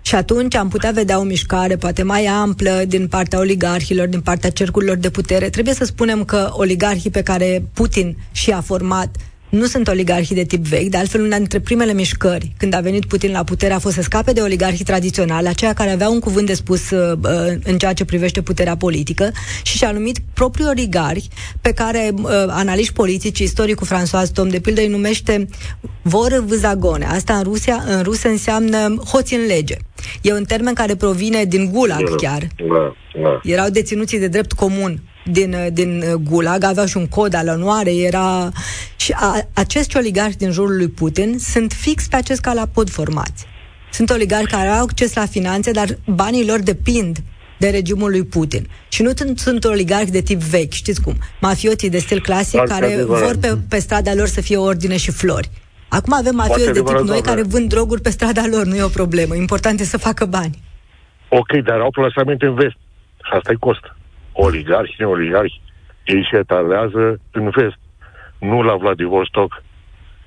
Și 0.02 0.14
atunci 0.14 0.54
am 0.54 0.68
putea 0.68 0.90
vedea 0.90 1.18
o 1.18 1.22
mișcare 1.22 1.76
poate 1.76 2.02
mai 2.02 2.24
amplă 2.26 2.82
din 2.86 3.08
partea 3.08 3.38
oligarhilor, 3.38 4.06
din 4.06 4.20
partea 4.20 4.50
cercurilor 4.50 4.96
de 4.96 5.10
putere. 5.10 5.50
Trebuie 5.50 5.74
să 5.74 5.84
spunem 5.84 6.24
că 6.24 6.48
oligarhii 6.52 7.10
pe 7.10 7.22
care 7.22 7.62
Putin 7.72 8.16
și-a 8.32 8.60
format 8.60 9.16
nu 9.52 9.64
sunt 9.64 9.88
oligarhii 9.88 10.36
de 10.36 10.44
tip 10.44 10.66
vechi, 10.66 10.88
de 10.88 10.96
altfel 10.96 11.20
una 11.20 11.36
dintre 11.36 11.60
primele 11.60 11.92
mișcări 11.92 12.52
când 12.56 12.74
a 12.74 12.80
venit 12.80 13.04
Putin 13.04 13.30
la 13.30 13.44
putere 13.44 13.72
a 13.72 13.78
fost 13.78 13.94
să 13.94 14.02
scape 14.02 14.32
de 14.32 14.40
oligarhii 14.40 14.84
tradiționali, 14.84 15.48
aceia 15.48 15.72
care 15.72 15.90
aveau 15.90 16.12
un 16.12 16.20
cuvânt 16.20 16.46
de 16.46 16.54
spus 16.54 16.90
uh, 16.90 17.18
uh, 17.22 17.54
în 17.64 17.78
ceea 17.78 17.92
ce 17.92 18.04
privește 18.04 18.42
puterea 18.42 18.76
politică 18.76 19.30
și 19.62 19.76
și-a 19.76 19.90
numit 19.90 20.18
proprii 20.34 20.66
oligarhi 20.66 21.28
pe 21.60 21.72
care 21.72 22.10
uh, 22.12 22.30
analiști 22.48 22.92
politici, 22.92 23.38
istoricul 23.38 23.86
François 23.86 24.32
Tom, 24.32 24.48
de 24.48 24.60
pildă, 24.60 24.80
îi 24.80 24.88
numește 24.88 25.48
vor 26.02 26.44
vâzagone. 26.46 27.04
Asta 27.04 27.34
în 27.34 27.42
Rusia, 27.42 27.82
în 27.86 28.02
rusă 28.02 28.28
înseamnă 28.28 29.02
hoți 29.06 29.34
în 29.34 29.46
lege. 29.46 29.76
E 30.22 30.32
un 30.32 30.44
termen 30.44 30.74
care 30.74 30.94
provine 30.94 31.44
din 31.44 31.70
gulag 31.72 32.08
da, 32.08 32.14
chiar. 32.16 32.48
Da, 32.56 32.94
da. 33.22 33.40
Erau 33.42 33.68
deținuții 33.68 34.18
de 34.18 34.28
drept 34.28 34.52
comun 34.52 35.02
din, 35.24 35.56
din 35.72 36.04
Gulag, 36.30 36.64
aveau 36.64 36.86
și 36.86 36.96
un 36.96 37.06
cod 37.06 37.34
al 37.34 37.48
onoare, 37.48 37.94
era... 37.94 38.50
Și 39.02 39.12
a, 39.16 39.34
acești 39.54 39.96
oligarhi 39.96 40.36
din 40.36 40.50
jurul 40.50 40.76
lui 40.76 40.88
Putin 40.88 41.38
sunt 41.38 41.72
fix 41.72 42.08
pe 42.08 42.16
acest 42.16 42.40
calapod 42.40 42.90
formați. 42.90 43.46
Sunt 43.90 44.10
oligarhi 44.10 44.50
care 44.50 44.68
au 44.68 44.82
acces 44.82 45.14
la 45.14 45.26
finanțe, 45.26 45.70
dar 45.70 45.88
banii 46.06 46.46
lor 46.46 46.60
depind 46.60 47.16
de 47.58 47.68
regimul 47.70 48.10
lui 48.10 48.24
Putin. 48.24 48.68
Și 48.88 49.02
nu 49.02 49.10
sunt, 49.14 49.38
sunt 49.38 49.64
oligarhi 49.64 50.10
de 50.10 50.20
tip 50.20 50.40
vechi, 50.40 50.72
știți 50.72 51.02
cum, 51.02 51.14
mafioții 51.40 51.90
de 51.90 51.98
stil 51.98 52.20
clasic 52.20 52.56
Foarte 52.56 52.72
care 52.72 52.92
adevărat. 52.92 53.22
vor 53.22 53.36
pe, 53.40 53.58
pe 53.68 53.78
strada 53.78 54.14
lor 54.14 54.26
să 54.26 54.40
fie 54.40 54.56
ordine 54.56 54.96
și 54.96 55.10
flori. 55.10 55.50
Acum 55.88 56.12
avem 56.12 56.34
mafioți 56.34 56.72
de 56.72 56.82
tip 56.82 56.98
noi 56.98 57.20
care 57.20 57.42
vând 57.42 57.68
droguri 57.68 58.00
pe 58.00 58.10
strada 58.10 58.42
lor, 58.50 58.64
nu 58.64 58.76
e 58.76 58.82
o 58.82 58.98
problemă. 59.00 59.34
Important 59.34 59.80
e 59.80 59.84
să 59.84 59.98
facă 59.98 60.24
bani. 60.24 60.58
Ok, 61.28 61.50
dar 61.64 61.78
au 61.80 61.90
plasamente 61.90 62.46
în 62.46 62.54
vest. 62.54 62.76
Și 63.24 63.30
asta 63.36 63.52
e 63.52 63.56
cost 63.58 63.84
oligarhi, 64.32 64.94
neoligarhi, 64.98 65.60
ei 66.04 66.28
se 66.30 66.36
etalează 66.38 67.20
în 67.30 67.50
vest, 67.56 67.78
nu 68.42 68.62
la 68.62 68.76
Vladivostok, 68.76 69.62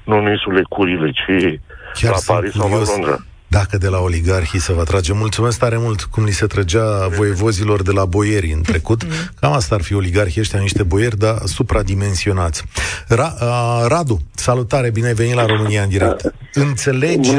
nu 0.03 0.17
în 0.17 0.31
insulele 0.31 0.61
Curile, 0.69 1.11
ci 1.11 1.59
Chiar 1.93 2.11
la 2.11 2.33
Paris 2.33 2.51
sau 2.51 2.69
la 2.69 2.75
Londra. 2.75 3.17
Dacă 3.47 3.77
de 3.77 3.87
la 3.87 3.99
oligarhii 3.99 4.59
se 4.59 4.73
va 4.73 4.83
trage. 4.83 5.13
Mulțumesc 5.13 5.59
tare 5.59 5.77
mult 5.77 6.01
cum 6.01 6.23
li 6.23 6.31
se 6.31 6.45
trăgea 6.45 7.07
voievozilor 7.07 7.81
de 7.81 7.91
la 7.91 8.05
boieri 8.05 8.51
în 8.51 8.61
trecut. 8.61 9.01
Cam 9.39 9.53
asta 9.53 9.75
ar 9.75 9.81
fi 9.81 9.93
oligarhii 9.93 10.41
ăștia, 10.41 10.59
niște 10.59 10.83
boieri, 10.83 11.17
dar 11.17 11.35
supradimensionați. 11.45 12.63
Ra- 13.03 13.41
uh, 13.41 13.85
Radu, 13.87 14.19
salutare, 14.33 14.91
bine 14.91 15.07
ai 15.07 15.13
venit 15.13 15.33
la 15.33 15.45
România 15.45 15.81
în 15.83 15.89
direct. 15.89 16.33
Înțelegi, 16.53 17.31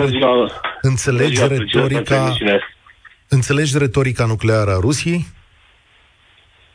înțelegi 0.81 1.47
retorica... 1.47 2.37
Înțelegi 3.29 3.79
retorica 3.79 4.25
nucleară 4.25 4.71
a 4.71 4.79
Rusiei? 4.81 5.27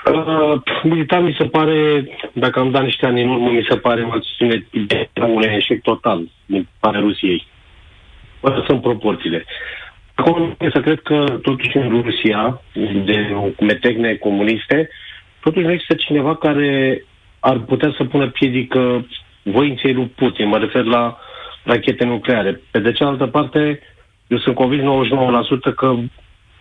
Uh, 0.06 0.62
militar 0.84 1.22
mi 1.22 1.36
se 1.38 1.46
pare, 1.46 2.08
dacă 2.34 2.60
am 2.60 2.72
dat 2.72 2.84
niște 2.84 3.06
ani 3.06 3.22
în 3.22 3.30
urmă, 3.30 3.50
mi 3.50 3.66
se 3.70 3.78
pare 3.78 4.02
o 4.02 4.12
acțiune 4.12 4.66
de 4.88 5.10
un 5.22 5.42
eșec 5.42 5.82
total 5.82 6.30
din 6.46 6.68
partea 6.80 7.00
Rusiei. 7.00 7.48
Bă, 8.42 8.64
sunt 8.68 8.82
proporțiile. 8.82 9.46
Acum, 10.14 10.56
să 10.74 10.82
cred 10.82 11.02
că 11.02 11.40
totuși 11.42 11.78
în 11.78 12.02
Rusia, 12.02 12.62
de 13.06 13.36
metecne 13.60 14.16
comuniste, 14.16 14.90
totuși 15.40 15.66
nu 15.66 15.72
există 15.72 15.94
cineva 15.94 16.36
care 16.36 17.04
ar 17.40 17.60
putea 17.60 17.94
să 17.98 18.04
pună 18.04 18.30
piedică 18.30 19.06
voinței 19.44 19.94
lui 19.94 20.12
Putin. 20.16 20.48
Mă 20.48 20.58
refer 20.58 20.84
la 20.84 21.18
rachete 21.64 22.06
nucleare. 22.06 22.62
Pe 22.72 22.80
de 22.80 22.92
cealaltă 22.92 23.26
parte, 23.28 23.80
eu 24.28 24.38
sunt 24.38 24.56
convins 24.56 25.08
99% 25.72 25.76
că 25.76 25.96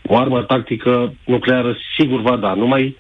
o 0.07 0.16
armă 0.16 0.42
tactică 0.42 1.14
nucleară 1.24 1.76
sigur 1.96 2.20
va 2.20 2.37
da. 2.37 2.55
Numai 2.55 2.96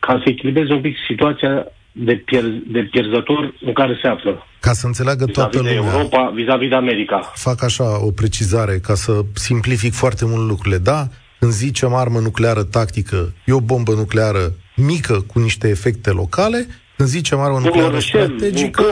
ca 0.00 0.20
să 0.24 0.28
echilibreze 0.28 0.72
un 0.72 0.80
pic 0.80 0.96
situația 1.08 1.66
de, 1.92 2.14
pier- 2.24 2.62
de 2.66 2.80
pierzător 2.90 3.54
în 3.60 3.72
care 3.72 3.98
se 4.02 4.08
află. 4.08 4.46
Ca 4.60 4.72
să 4.72 4.86
înțeleagă 4.86 5.24
toată 5.24 5.56
lumea. 5.56 5.72
de 5.72 5.76
Europa, 5.76 6.32
vis-a-vis 6.34 6.68
de 6.68 6.74
America. 6.74 7.32
Fac 7.34 7.62
așa 7.62 8.04
o 8.06 8.10
precizare, 8.10 8.78
ca 8.78 8.94
să 8.94 9.12
simplific 9.32 9.92
foarte 9.92 10.24
mult 10.26 10.48
lucrurile. 10.48 10.78
Da, 10.78 11.06
când 11.38 11.52
zicem 11.52 11.94
armă 11.94 12.18
nucleară 12.18 12.62
tactică, 12.62 13.32
e 13.44 13.52
o 13.52 13.60
bombă 13.60 13.92
nucleară 13.92 14.52
mică 14.76 15.20
cu 15.20 15.38
niște 15.38 15.68
efecte 15.68 16.10
locale, 16.10 16.66
când 16.96 17.08
zicem 17.08 17.38
armă 17.38 17.58
nucleară 17.58 17.98
strategică, 17.98 18.84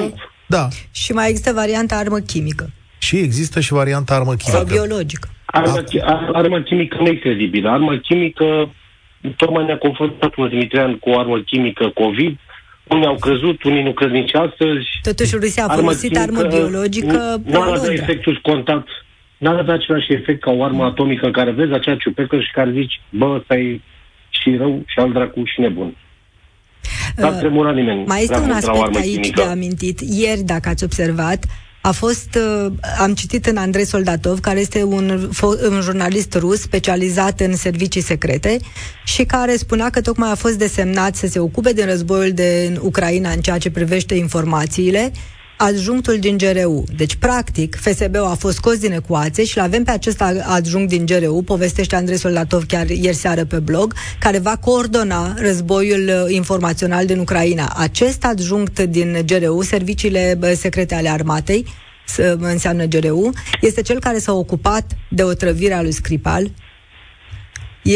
da. 0.47 0.69
Și 0.91 1.13
mai 1.13 1.29
există 1.29 1.53
varianta 1.53 1.97
armă 1.97 2.19
chimică. 2.19 2.71
Și 2.99 3.17
există 3.17 3.61
și 3.61 3.73
varianta 3.73 4.15
armă 4.15 4.35
chimică. 4.35 4.51
Sau 4.51 4.65
biologică. 4.65 5.29
Armă, 5.45 5.85
armă 6.33 6.63
chimică 6.63 6.97
nu 7.01 7.07
e 7.07 7.15
credibilă. 7.15 7.71
Armă 7.71 7.97
chimică 7.97 8.45
tocmai 9.37 9.65
ne-a 9.65 9.79
confruntat 9.79 10.37
un 10.37 10.49
Dimitrean 10.49 10.99
cu 10.99 11.11
o 11.11 11.19
armă 11.19 11.41
chimică 11.41 11.89
COVID, 11.89 12.39
unii 12.89 13.07
au 13.07 13.17
crezut, 13.17 13.63
unii 13.63 13.83
nu 13.83 13.93
cred 13.93 14.11
nici 14.11 14.35
astăzi. 14.35 14.87
Totuși 15.03 15.37
Rusia 15.37 15.65
a 15.69 15.75
folosit 15.75 16.17
armă, 16.17 16.39
armă 16.39 16.57
biologică 16.57 17.41
Nu 17.45 17.61
are 17.61 17.77
avea 17.77 17.93
efectul 17.93 18.41
contact, 18.43 18.89
nu 19.39 19.51
are 19.51 19.59
avea 19.59 19.75
același 19.75 20.13
efect 20.13 20.41
ca 20.41 20.51
o 20.51 20.65
armă 20.65 20.85
atomică 20.85 21.27
în 21.27 21.33
care 21.33 21.51
vezi 21.51 21.73
acea 21.73 21.97
ciupecă 21.97 22.41
și 22.41 22.51
care 22.53 22.71
zici, 22.71 23.01
bă, 23.11 23.35
ăsta 23.39 23.57
e 23.57 23.81
și 24.29 24.57
rău, 24.57 24.83
și 24.87 24.99
al 24.99 25.13
dracu, 25.13 25.45
și 25.45 25.61
nebun. 25.61 25.97
Uh, 27.17 27.73
nimeni. 27.75 28.05
Mai 28.07 28.23
este 28.23 28.39
un 28.39 28.51
aspect 28.51 28.97
aici 28.97 29.13
chimică. 29.13 29.43
de 29.43 29.49
amintit. 29.49 30.01
Ieri, 30.01 30.41
dacă 30.41 30.69
ați 30.69 30.85
observat, 30.85 31.45
a 31.81 31.91
fost, 31.91 32.39
uh, 32.65 32.73
am 32.99 33.15
citit 33.15 33.47
în 33.47 33.57
Andrei 33.57 33.85
Soldatov, 33.85 34.41
care 34.41 34.61
este 34.61 34.83
un, 34.83 35.31
un 35.71 35.81
jurnalist 35.81 36.35
rus 36.35 36.61
specializat 36.61 37.41
în 37.41 37.57
servicii 37.57 38.01
secrete 38.01 38.59
și 39.05 39.25
care 39.25 39.57
spunea 39.57 39.91
că 39.91 40.01
tocmai 40.01 40.31
a 40.31 40.35
fost 40.35 40.55
desemnat 40.55 41.15
să 41.15 41.27
se 41.27 41.39
ocupe 41.39 41.73
de 41.73 41.85
războiul 41.85 42.33
din 42.33 42.79
Ucraina 42.83 43.31
în 43.31 43.41
ceea 43.41 43.59
ce 43.59 43.71
privește 43.71 44.15
informațiile 44.15 45.13
adjunctul 45.59 46.19
din 46.19 46.37
GRU. 46.37 46.85
Deci, 46.97 47.15
practic, 47.15 47.77
FSB-ul 47.77 48.25
a 48.25 48.35
fost 48.35 48.57
scos 48.57 48.79
din 48.79 48.93
ecuație 48.93 49.45
și 49.45 49.57
l-avem 49.57 49.85
pe 49.85 49.91
acest 49.91 50.23
adjunct 50.47 50.89
din 50.89 51.07
GRU, 51.07 51.43
povestește 51.43 51.97
Andrei 51.97 52.19
Soldatov 52.19 52.67
chiar 52.67 52.89
ieri 52.89 53.17
seară 53.17 53.45
pe 53.45 53.59
blog, 53.59 53.95
care 54.19 54.39
va 54.39 54.57
coordona 54.57 55.35
războiul 55.37 56.09
uh, 56.09 56.35
informațional 56.35 57.07
din 57.07 57.19
Ucraina. 57.19 57.73
Acest 57.77 58.25
adjunct 58.25 58.81
din 58.81 59.19
GRU, 59.27 59.63
serviciile 59.63 60.55
secrete 60.55 60.95
ale 60.95 61.09
armatei, 61.09 61.67
înseamnă 62.39 62.85
GRU, 62.85 63.31
este 63.61 63.83
cel 63.83 64.01
care 64.01 64.19
s-a 64.19 64.33
ocupat 64.33 64.97
de 65.11 65.23
otrăvirea 65.23 65.83
lui 65.83 65.93
Scripal, 65.93 66.51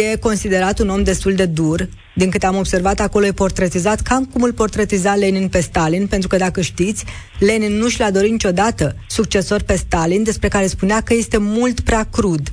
E 0.01 0.17
considerat 0.29 0.79
un 0.79 0.89
om 0.89 1.03
destul 1.03 1.35
de 1.35 1.47
dur. 1.47 1.81
Din 2.15 2.31
câte 2.31 2.47
am 2.47 2.57
observat, 2.57 2.99
acolo 3.01 3.25
e 3.27 3.43
portretizat 3.45 4.01
cam 4.09 4.25
cum 4.33 4.43
îl 4.43 4.53
portretiza 4.53 5.15
Lenin 5.15 5.49
pe 5.49 5.61
Stalin, 5.69 6.07
pentru 6.07 6.29
că, 6.29 6.37
dacă 6.37 6.61
știți, 6.61 7.05
Lenin 7.49 7.75
nu 7.81 7.89
și 7.89 8.01
l-a 8.01 8.11
dorit 8.17 8.31
niciodată 8.31 8.85
succesor 9.19 9.61
pe 9.67 9.77
Stalin, 9.85 10.23
despre 10.31 10.49
care 10.49 10.67
spunea 10.67 11.01
că 11.07 11.13
este 11.15 11.39
mult 11.59 11.81
prea 11.81 12.05
crud. 12.17 12.45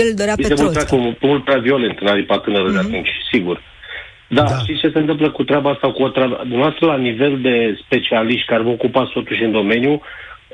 El 0.00 0.06
îl 0.10 0.14
dorea 0.20 0.34
este 0.36 0.54
pe 0.54 0.62
mult 0.62 0.72
prea, 0.72 0.98
mult 1.30 1.44
prea 1.44 1.58
violent 1.58 1.98
în 2.00 2.06
aripa 2.06 2.38
tânără 2.38 2.68
mm-hmm. 2.68 2.76
de 2.76 2.80
mhm. 2.80 2.88
atunci, 2.88 3.12
sigur. 3.32 3.56
Da, 4.28 4.42
da, 4.42 4.58
știți 4.58 4.80
ce 4.80 4.90
se 4.94 4.98
întâmplă 4.98 5.30
cu 5.30 5.42
treaba 5.44 5.70
asta? 5.70 5.92
Cu 5.92 6.02
o 6.02 6.08
treabă? 6.08 6.36
Dumneavoastră, 6.40 6.86
la 6.86 6.96
nivel 6.96 7.40
de 7.40 7.78
specialiști 7.84 8.46
care 8.46 8.62
vă 8.62 8.68
ocupați 8.68 9.12
totuși 9.12 9.42
în 9.42 9.52
domeniu, 9.52 10.02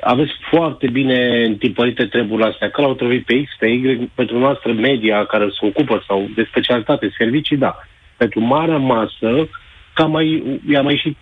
aveți 0.07 0.31
foarte 0.49 0.87
bine 0.89 1.43
întipărite 1.45 2.05
treburile 2.05 2.49
astea. 2.49 2.69
Că 2.69 2.81
l-au 2.81 2.93
trebuit 2.93 3.25
pe 3.25 3.43
X, 3.43 3.51
pe 3.59 3.67
Y, 3.67 4.09
pentru 4.15 4.39
noastră 4.39 4.73
media 4.73 5.25
care 5.25 5.49
se 5.59 5.65
ocupă 5.65 6.03
sau 6.07 6.29
de 6.35 6.47
specialitate, 6.49 7.13
servicii, 7.17 7.57
da. 7.57 7.75
Pentru 8.17 8.39
marea 8.39 8.77
masă, 8.77 9.49
ca 9.93 10.05
mai, 10.05 10.59
i-a 10.69 10.81
mai 10.81 10.93
ieșit 10.93 11.17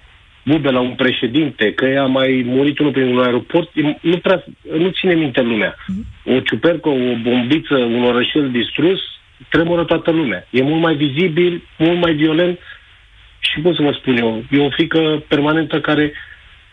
bube 0.46 0.70
la 0.70 0.80
un 0.80 0.92
președinte, 0.92 1.74
că 1.74 1.86
i-a 1.88 2.06
mai 2.06 2.44
murit 2.46 2.80
unul 2.80 2.92
prin 2.92 3.08
un 3.08 3.24
aeroport, 3.24 3.70
nu, 4.02 4.18
prea, 4.18 4.44
nu 4.78 4.90
ține 4.90 5.14
minte 5.14 5.42
lumea. 5.42 5.76
O 6.26 6.40
ciupercă, 6.40 6.90
o 6.90 7.16
bombiță, 7.22 7.76
un 7.76 8.04
orășel 8.04 8.52
distrus, 8.52 9.00
tremură 9.50 9.84
toată 9.84 10.12
lumea. 10.12 10.48
E 10.50 10.64
mult 10.64 10.82
mai 10.82 10.96
vizibil, 10.96 11.64
mult 11.78 12.00
mai 12.02 12.14
violent 12.14 12.60
și 13.40 13.62
cum 13.62 13.74
să 13.76 13.82
vă 13.82 13.92
spun 13.92 14.18
eu, 14.18 14.44
e 14.52 14.60
o 14.60 14.70
frică 14.70 15.24
permanentă 15.28 15.82
care 15.82 16.14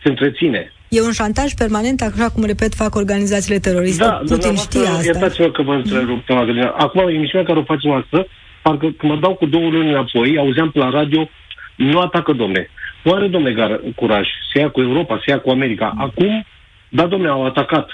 se 0.03 0.09
întreține. 0.09 0.71
E 0.97 1.01
un 1.01 1.11
șantaj 1.11 1.53
permanent, 1.53 2.01
așa 2.01 2.29
cum, 2.29 2.43
repet, 2.43 2.73
fac 2.73 2.95
organizațiile 2.95 3.59
teroriste. 3.59 4.03
Da, 4.03 4.21
Putin 4.25 4.55
știe 4.55 4.87
asta. 4.87 5.03
Iertați-mă 5.03 5.51
că 5.51 5.61
vă 5.61 5.73
întrerup, 5.73 6.29
mm. 6.29 6.73
Acum, 6.77 7.07
emisiunea 7.07 7.47
care 7.47 7.59
o 7.59 7.63
facem 7.63 7.91
asta, 7.91 8.25
parcă 8.61 8.87
când 8.97 9.11
mă 9.11 9.17
dau 9.19 9.33
cu 9.35 9.45
două 9.45 9.69
luni 9.69 9.89
înapoi, 9.89 10.37
auzeam 10.37 10.71
pe 10.71 10.79
la 10.79 10.89
radio, 10.89 11.29
nu 11.75 11.99
atacă, 11.99 12.31
domne. 12.31 12.69
Nu 13.03 13.11
are, 13.11 13.27
domne, 13.27 13.51
gar- 13.51 13.79
curaj. 13.95 14.27
Se 14.53 14.59
ia 14.59 14.69
cu 14.69 14.81
Europa, 14.81 15.21
se 15.25 15.31
ia 15.31 15.39
cu 15.39 15.49
America. 15.49 15.93
Acum, 15.97 16.45
da, 16.89 17.05
domne, 17.05 17.27
au 17.27 17.45
atacat. 17.45 17.89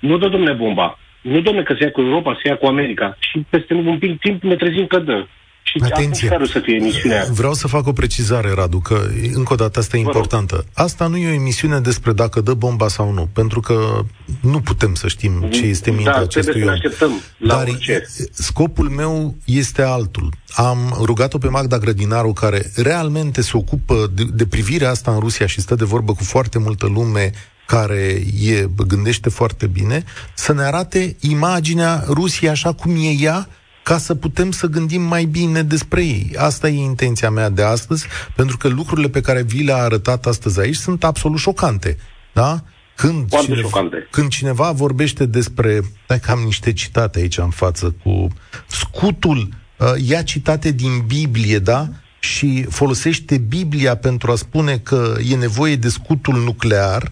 Nu 0.00 0.18
dă, 0.18 0.28
domne, 0.28 0.52
bomba. 0.52 0.98
Nu, 1.20 1.40
domne, 1.40 1.62
că 1.62 1.74
se 1.78 1.84
ia 1.84 1.90
cu 1.90 2.00
Europa, 2.00 2.38
se 2.42 2.48
ia 2.48 2.56
cu 2.56 2.66
America. 2.66 3.16
Și 3.18 3.46
peste 3.50 3.74
un 3.74 3.98
pic 3.98 4.20
timp 4.20 4.42
ne 4.42 4.56
trezim 4.56 4.86
că 4.86 4.98
dă. 4.98 5.26
Și 5.62 5.80
Atenție. 5.82 6.38
să 6.52 6.58
fie 6.58 6.74
emisiunea. 6.74 7.26
Vreau 7.30 7.54
să 7.54 7.68
fac 7.68 7.86
o 7.86 7.92
precizare, 7.92 8.52
Radu, 8.54 8.78
că 8.78 9.08
încă 9.32 9.52
o 9.52 9.56
dată 9.56 9.78
asta 9.78 9.96
e 9.96 10.00
importantă. 10.00 10.64
Asta 10.74 11.06
nu 11.06 11.16
e 11.16 11.28
o 11.28 11.32
emisiune 11.32 11.80
despre 11.80 12.12
dacă 12.12 12.40
dă 12.40 12.54
bomba 12.54 12.88
sau 12.88 13.12
nu, 13.12 13.28
pentru 13.32 13.60
că 13.60 14.04
nu 14.40 14.60
putem 14.60 14.94
să 14.94 15.08
știm 15.08 15.48
ce 15.50 15.64
este 15.66 15.90
mintea 15.90 16.12
da, 16.12 16.20
acestui 16.20 16.62
om. 16.62 16.68
așteptăm 16.68 17.10
la 17.38 17.54
Dar 17.54 17.66
orice. 17.68 18.08
scopul 18.32 18.88
meu 18.88 19.34
este 19.44 19.82
altul. 19.82 20.32
Am 20.54 20.98
rugat-o 21.00 21.38
pe 21.38 21.48
Magda 21.48 21.78
Grădinaru, 21.78 22.32
care 22.32 22.70
realmente 22.76 23.42
se 23.42 23.56
ocupă 23.56 24.10
de, 24.14 24.22
de 24.32 24.46
privirea 24.46 24.90
asta 24.90 25.12
în 25.12 25.18
Rusia 25.18 25.46
și 25.46 25.60
stă 25.60 25.74
de 25.74 25.84
vorbă 25.84 26.12
cu 26.14 26.24
foarte 26.24 26.58
multă 26.58 26.86
lume 26.86 27.32
care 27.66 28.22
e, 28.42 28.68
gândește 28.86 29.28
foarte 29.28 29.66
bine, 29.66 30.04
să 30.34 30.52
ne 30.52 30.62
arate 30.62 31.16
imaginea 31.20 32.04
Rusiei 32.08 32.50
așa 32.50 32.72
cum 32.72 32.96
e 32.96 33.08
ea, 33.20 33.48
ca 33.82 33.98
să 33.98 34.14
putem 34.14 34.50
să 34.50 34.66
gândim 34.66 35.02
mai 35.02 35.24
bine 35.24 35.62
despre 35.62 36.04
ei. 36.04 36.34
Asta 36.36 36.68
e 36.68 36.82
intenția 36.82 37.30
mea 37.30 37.48
de 37.48 37.62
astăzi, 37.62 38.06
pentru 38.36 38.56
că 38.56 38.68
lucrurile 38.68 39.08
pe 39.08 39.20
care 39.20 39.42
vi 39.42 39.62
le-a 39.62 39.76
arătat 39.76 40.26
astăzi 40.26 40.60
aici 40.60 40.74
sunt 40.76 41.04
absolut 41.04 41.38
șocante. 41.38 41.96
Da? 42.32 42.64
Când, 42.96 43.28
cine, 43.28 43.56
șocante. 43.56 44.08
când 44.10 44.28
cineva 44.28 44.70
vorbește 44.70 45.26
despre, 45.26 45.80
dai 46.06 46.20
că 46.20 46.30
am 46.30 46.38
niște 46.38 46.72
citate 46.72 47.18
aici 47.18 47.38
în 47.38 47.50
față, 47.50 47.94
cu 48.02 48.28
scutul, 48.66 49.48
uh, 49.78 49.92
ia 49.96 50.22
citate 50.22 50.70
din 50.70 51.02
Biblie, 51.06 51.58
da? 51.58 51.88
Și 52.18 52.62
folosește 52.68 53.38
Biblia 53.38 53.96
pentru 53.96 54.30
a 54.30 54.34
spune 54.34 54.78
că 54.78 55.14
e 55.30 55.36
nevoie 55.36 55.76
de 55.76 55.88
scutul 55.88 56.34
nuclear, 56.34 57.10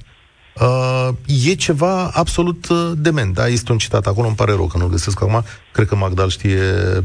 Uh, 0.60 1.08
e 1.44 1.54
ceva 1.54 2.10
absolut 2.12 2.68
uh, 2.68 2.92
dement, 2.96 3.34
da? 3.34 3.48
Este 3.48 3.72
un 3.72 3.78
citat 3.78 4.06
acolo, 4.06 4.26
îmi 4.26 4.36
pare 4.36 4.52
rău 4.52 4.66
că 4.66 4.78
nu-l 4.78 4.88
găsesc 4.88 5.22
acum. 5.22 5.44
Cred 5.72 5.86
că 5.86 5.96
Magdal 5.96 6.28
știe 6.28 6.58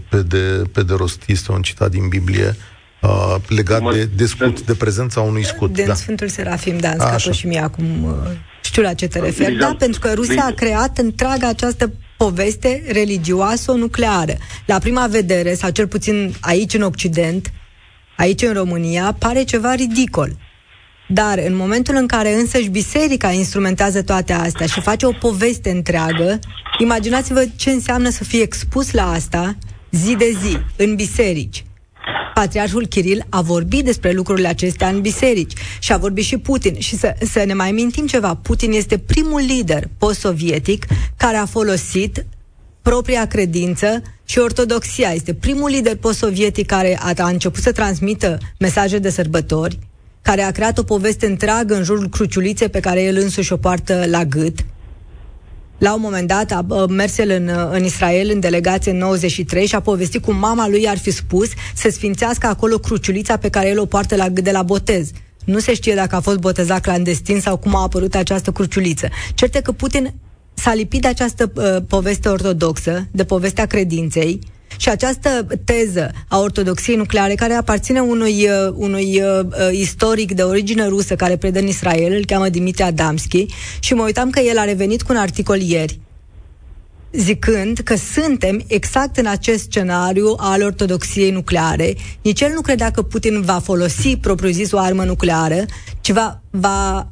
pe 0.10 0.22
de, 0.22 0.62
pe 0.72 0.84
de 0.84 0.94
rost. 0.94 1.24
Este 1.28 1.52
un 1.52 1.62
citat 1.62 1.90
din 1.90 2.08
Biblie 2.08 2.56
uh, 3.02 3.36
legat 3.48 3.82
mă, 3.82 3.94
de, 3.94 4.06
de 4.06 4.26
scut, 4.26 4.62
de 4.62 4.74
prezența 4.74 5.22
unui 5.22 5.46
scut. 5.46 5.74
Din 5.74 5.86
da. 5.86 5.94
Sfântul 5.94 6.28
Serafim, 6.28 6.78
da, 6.78 6.92
scapă 6.98 7.32
și 7.32 7.48
mie 7.48 7.60
acum. 7.60 8.04
Uh, 8.04 8.14
știu 8.64 8.82
la 8.82 8.94
ce 8.94 9.08
te 9.08 9.20
referi. 9.20 9.56
Da, 9.56 9.76
pentru 9.80 10.00
că 10.00 10.14
Rusia 10.14 10.46
a 10.46 10.54
creat 10.54 10.98
întreaga 10.98 11.48
această 11.48 11.94
poveste 12.18 12.84
religioasă-nucleară. 12.92 14.34
La 14.66 14.80
prima 14.80 15.08
vedere, 15.08 15.54
sau 15.54 15.70
cel 15.70 15.88
puțin 15.88 16.36
aici 16.40 16.74
în 16.74 16.82
Occident, 16.82 17.52
aici 18.18 18.42
în 18.42 18.54
România, 18.54 19.16
pare 19.20 19.44
ceva 19.44 19.74
ridicol. 19.74 20.36
Dar 21.08 21.38
în 21.38 21.56
momentul 21.56 21.96
în 21.96 22.08
care 22.08 22.34
însăși 22.34 22.70
biserica 22.70 23.32
instrumentează 23.32 24.02
toate 24.02 24.34
astea 24.34 24.66
și 24.66 24.82
face 24.82 25.06
o 25.06 25.12
poveste 25.12 25.70
întreagă, 25.70 26.40
imaginați-vă 26.80 27.46
ce 27.56 27.70
înseamnă 27.70 28.10
să 28.10 28.24
fii 28.24 28.42
expus 28.42 28.92
la 28.92 29.12
asta 29.12 29.58
zi 29.92 30.16
de 30.16 30.38
zi, 30.44 30.58
în 30.78 30.96
biserici. 30.96 31.66
Patriarhul 32.34 32.86
Kiril 32.86 33.26
a 33.30 33.42
vorbit 33.42 33.86
despre 33.86 34.12
lucrurile 34.12 34.48
acestea 34.48 34.88
în 34.88 35.02
biserici 35.02 35.54
și 35.80 35.94
a 35.94 35.98
vorbit 35.98 36.24
și 36.24 36.38
Putin. 36.38 36.80
Și 36.80 36.98
să, 36.98 37.16
să 37.32 37.44
ne 37.46 37.54
mai 37.54 37.72
mintim 37.72 38.08
ceva, 38.08 38.36
Putin 38.36 38.72
este 38.72 38.98
primul 38.98 39.42
lider 39.42 39.88
post-sovietic 39.98 40.86
care 41.18 41.38
a 41.38 41.46
folosit 41.46 42.26
propria 42.82 43.28
credință 43.28 44.02
și 44.26 44.40
ortodoxia. 44.40 45.10
Este 45.10 45.34
primul 45.34 45.70
lider 45.70 45.96
post-sovietic 45.96 46.66
care 46.66 47.00
a, 47.02 47.12
a 47.18 47.28
început 47.28 47.64
să 47.64 47.72
transmită 47.72 48.38
mesaje 48.60 48.98
de 48.98 49.10
sărbători, 49.10 49.80
care 50.26 50.42
a 50.42 50.52
creat 50.52 50.78
o 50.78 50.84
poveste 50.84 51.26
întreagă 51.26 51.76
în 51.76 51.84
jurul 51.84 52.10
cruciuliței 52.10 52.70
pe 52.70 52.80
care 52.80 53.02
el 53.02 53.18
însuși 53.18 53.54
o 53.54 53.58
poartă 53.58 54.06
la 54.08 54.26
gât. 54.26 54.66
La 55.78 55.94
un 55.94 56.02
moment 56.02 56.28
dat 56.28 56.52
a 56.52 56.86
mers 56.90 57.18
el 57.18 57.30
în, 57.30 57.50
în 57.72 57.84
Israel 57.84 58.30
în 58.34 58.40
delegație 58.40 58.92
în 58.92 58.98
93 58.98 59.66
și 59.66 59.76
a 59.76 59.80
povestit 59.80 60.22
cum 60.22 60.36
mama 60.36 60.68
lui 60.68 60.88
ar 60.88 60.98
fi 60.98 61.12
spus 61.12 61.50
să 61.76 61.90
sfințească 61.90 62.48
acolo 62.48 62.78
cruciulița 62.78 63.38
pe 63.38 63.50
care 63.50 63.70
el 63.70 63.80
o 63.80 63.86
poartă 63.86 64.16
la 64.16 64.30
gât 64.30 64.44
de 64.44 64.52
la 64.52 64.64
botez. 64.64 65.10
Nu 65.46 65.60
se 65.60 65.74
știe 65.74 65.96
dacă 65.96 66.16
a 66.16 66.20
fost 66.20 66.38
botezat 66.38 66.82
clandestin 66.82 67.40
sau 67.40 67.58
cum 67.58 67.76
a 67.76 67.82
apărut 67.82 68.16
această 68.16 68.52
cruciuliță. 68.52 69.08
Certe 69.34 69.62
că 69.62 69.72
Putin 69.72 70.14
s-a 70.54 70.74
lipit 70.74 71.02
de 71.02 71.08
această 71.08 71.52
uh, 71.56 71.76
poveste 71.88 72.30
ortodoxă, 72.30 73.08
de 73.12 73.24
povestea 73.24 73.66
credinței, 73.66 74.40
și 74.78 74.90
această 74.90 75.48
teză 75.66 76.12
a 76.28 76.40
ortodoxiei 76.40 76.96
nucleare, 76.96 77.36
care 77.36 77.54
aparține 77.54 78.00
unui, 78.00 78.48
uh, 78.48 78.74
unui 78.74 79.22
uh, 79.22 79.46
uh, 79.46 79.72
istoric 79.72 80.32
de 80.32 80.42
origine 80.42 80.88
rusă 80.88 81.16
care 81.16 81.38
predă 81.38 81.60
în 81.60 81.68
Israel, 81.68 82.14
îl 82.14 82.26
cheamă 82.26 82.50
Dimitri 82.50 82.84
Adamski, 82.84 83.46
și 83.80 83.94
mă 83.94 84.04
uitam 84.04 84.30
că 84.30 84.40
el 84.40 84.58
a 84.58 84.64
revenit 84.64 85.02
cu 85.02 85.12
un 85.12 85.18
articol 85.18 85.62
ieri 85.62 86.00
zicând 87.18 87.78
că 87.78 87.96
suntem 87.96 88.64
exact 88.68 89.18
în 89.18 89.26
acest 89.26 89.64
scenariu 89.64 90.36
al 90.38 90.62
ortodoxiei 90.62 91.32
nucleare. 91.32 91.96
Nici 92.22 92.42
el 92.42 92.52
nu 92.54 92.62
credea 92.62 92.92
că 92.92 93.02
Putin 93.02 93.42
va 93.42 93.60
folosi 93.60 94.18
propriu-zis 94.18 94.72
o 94.72 94.78
armă 94.78 95.04
nucleară, 95.04 95.66
ci 96.02 96.12
va, 96.12 96.42
va 96.50 97.08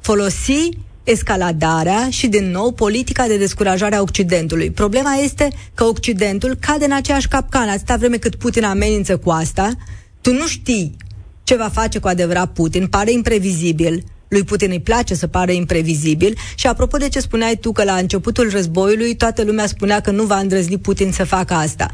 folosi 0.00 0.68
escaladarea 1.10 2.06
și, 2.10 2.26
din 2.26 2.50
nou, 2.50 2.72
politica 2.72 3.26
de 3.26 3.36
descurajare 3.36 3.94
a 3.94 4.00
Occidentului. 4.00 4.70
Problema 4.70 5.14
este 5.14 5.48
că 5.74 5.84
Occidentul 5.84 6.56
cade 6.60 6.84
în 6.84 6.92
aceeași 6.92 7.28
capcană. 7.28 7.70
Atâta 7.70 7.96
vreme 7.96 8.16
cât 8.16 8.34
Putin 8.34 8.64
amenință 8.64 9.16
cu 9.16 9.30
asta, 9.30 9.72
tu 10.20 10.32
nu 10.32 10.46
știi 10.46 10.96
ce 11.42 11.56
va 11.56 11.68
face 11.68 11.98
cu 11.98 12.08
adevărat 12.08 12.52
Putin, 12.52 12.86
pare 12.86 13.12
imprevizibil, 13.12 14.04
lui 14.28 14.44
Putin 14.44 14.70
îi 14.70 14.80
place 14.80 15.14
să 15.14 15.26
pară 15.26 15.52
imprevizibil 15.52 16.36
și 16.54 16.66
apropo 16.66 16.96
de 16.96 17.08
ce 17.08 17.20
spuneai 17.20 17.56
tu 17.56 17.72
că 17.72 17.84
la 17.84 17.94
începutul 17.94 18.50
războiului 18.50 19.16
toată 19.16 19.42
lumea 19.42 19.66
spunea 19.66 20.00
că 20.00 20.10
nu 20.10 20.24
va 20.24 20.38
îndrăzni 20.38 20.78
Putin 20.78 21.12
să 21.12 21.24
facă 21.24 21.54
asta. 21.54 21.90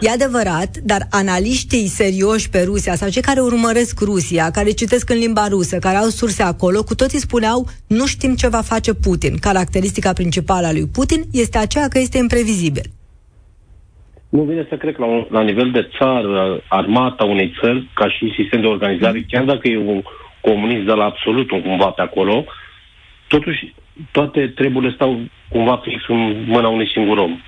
E 0.00 0.08
adevărat, 0.10 0.76
dar 0.76 1.02
analiștii 1.10 1.86
serioși 1.86 2.50
pe 2.50 2.62
Rusia 2.64 2.94
sau 2.94 3.08
cei 3.08 3.22
care 3.22 3.40
urmăresc 3.40 4.00
Rusia, 4.00 4.50
care 4.50 4.70
citesc 4.70 5.10
în 5.10 5.18
limba 5.18 5.46
rusă, 5.48 5.78
care 5.78 5.96
au 5.96 6.08
surse 6.08 6.42
acolo, 6.42 6.82
cu 6.82 6.94
toții 6.94 7.18
spuneau 7.18 7.66
nu 7.88 8.06
știm 8.06 8.34
ce 8.34 8.48
va 8.48 8.62
face 8.72 8.94
Putin. 8.94 9.32
Caracteristica 9.40 10.12
principală 10.12 10.66
a 10.66 10.72
lui 10.72 10.86
Putin 10.96 11.20
este 11.32 11.58
aceea 11.58 11.88
că 11.88 11.98
este 11.98 12.18
imprevizibil. 12.18 12.86
Nu 14.28 14.42
vine 14.42 14.66
să 14.68 14.76
cred 14.76 14.94
că 14.94 15.00
la, 15.00 15.06
un, 15.06 15.26
la 15.30 15.42
nivel 15.42 15.70
de 15.70 15.88
țară, 15.98 16.62
armata 16.68 17.24
unei 17.24 17.52
țări, 17.60 17.90
ca 17.94 18.08
și 18.08 18.34
sistem 18.36 18.60
de 18.60 18.66
organizare, 18.66 19.24
chiar 19.28 19.44
dacă 19.44 19.68
e 19.68 19.78
un 19.78 20.02
comunist 20.40 20.84
de 20.86 20.92
la 20.92 21.04
absolut 21.04 21.50
un 21.50 21.62
cumva 21.62 21.86
pe 21.86 22.02
acolo, 22.02 22.44
totuși 23.28 23.74
toate 24.12 24.46
treburile 24.48 24.92
stau 24.94 25.20
cumva 25.48 25.80
fix 25.84 26.02
în 26.08 26.44
mâna 26.46 26.68
unui 26.68 26.90
singur 26.94 27.18
om. 27.18 27.40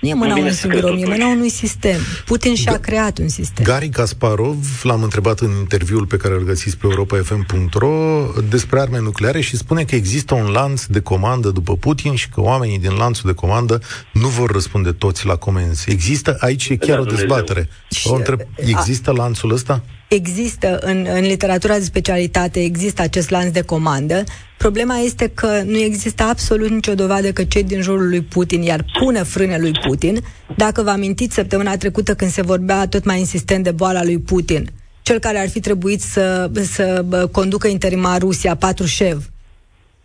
Nu 0.00 0.08
e 0.08 0.14
mâna 0.14 0.36
unui 0.36 0.52
singur 0.52 0.82
om, 0.84 0.96
e 1.02 1.06
mâna 1.06 1.26
unui 1.26 1.48
sistem. 1.48 2.00
Putin 2.24 2.54
și-a 2.54 2.78
G- 2.78 2.80
creat 2.80 3.18
un 3.18 3.28
sistem. 3.28 3.64
Gary 3.64 3.88
Kasparov 3.88 4.80
l-am 4.82 5.02
întrebat 5.02 5.40
în 5.40 5.50
interviul 5.58 6.06
pe 6.06 6.16
care 6.16 6.34
îl 6.34 6.44
găsiți 6.44 6.76
pe 6.76 6.86
europafm.ro 6.90 8.26
despre 8.48 8.80
arme 8.80 8.98
nucleare 9.00 9.40
și 9.40 9.56
spune 9.56 9.84
că 9.84 9.94
există 9.94 10.34
un 10.34 10.46
lanț 10.46 10.84
de 10.84 11.00
comandă 11.00 11.50
după 11.50 11.76
Putin 11.76 12.14
și 12.14 12.28
că 12.28 12.40
oamenii 12.40 12.78
din 12.78 12.92
lanțul 12.92 13.30
de 13.30 13.34
comandă 13.36 13.80
nu 14.12 14.28
vor 14.28 14.50
răspunde 14.50 14.92
toți 14.92 15.26
la 15.26 15.36
comenzi. 15.36 15.90
Există 15.90 16.36
aici 16.40 16.68
e 16.68 16.76
chiar 16.76 16.98
o 16.98 17.04
dezbatere. 17.04 17.68
O 18.04 18.14
întreb, 18.14 18.40
există 18.56 19.10
lanțul 19.12 19.52
ăsta? 19.52 19.82
Există 20.16 20.78
în, 20.80 21.06
în 21.14 21.20
literatura 21.20 21.78
de 21.78 21.84
specialitate, 21.84 22.62
există 22.62 23.02
acest 23.02 23.30
lanț 23.30 23.52
de 23.52 23.60
comandă. 23.60 24.24
Problema 24.58 24.96
este 24.96 25.30
că 25.34 25.62
nu 25.64 25.76
există 25.76 26.22
absolut 26.22 26.70
nicio 26.70 26.94
dovadă 26.94 27.32
că 27.32 27.44
cei 27.44 27.62
din 27.62 27.80
jurul 27.80 28.08
lui 28.08 28.20
Putin 28.20 28.62
iar 28.62 28.84
pune 28.98 29.22
frâne 29.22 29.58
lui 29.58 29.72
Putin. 29.86 30.20
Dacă 30.56 30.82
vă 30.82 30.90
amintiți 30.90 31.34
săptămâna 31.34 31.76
trecută 31.76 32.14
când 32.14 32.30
se 32.30 32.42
vorbea 32.42 32.86
tot 32.88 33.04
mai 33.04 33.18
insistent 33.18 33.64
de 33.64 33.70
boala 33.70 34.04
lui 34.04 34.18
Putin, 34.18 34.70
cel 35.02 35.18
care 35.18 35.38
ar 35.38 35.48
fi 35.48 35.60
trebuit 35.60 36.00
să, 36.00 36.50
să 36.72 37.04
conducă 37.30 37.66
interimar 37.68 38.20
Rusia, 38.20 38.54
Patrushev, 38.54 39.30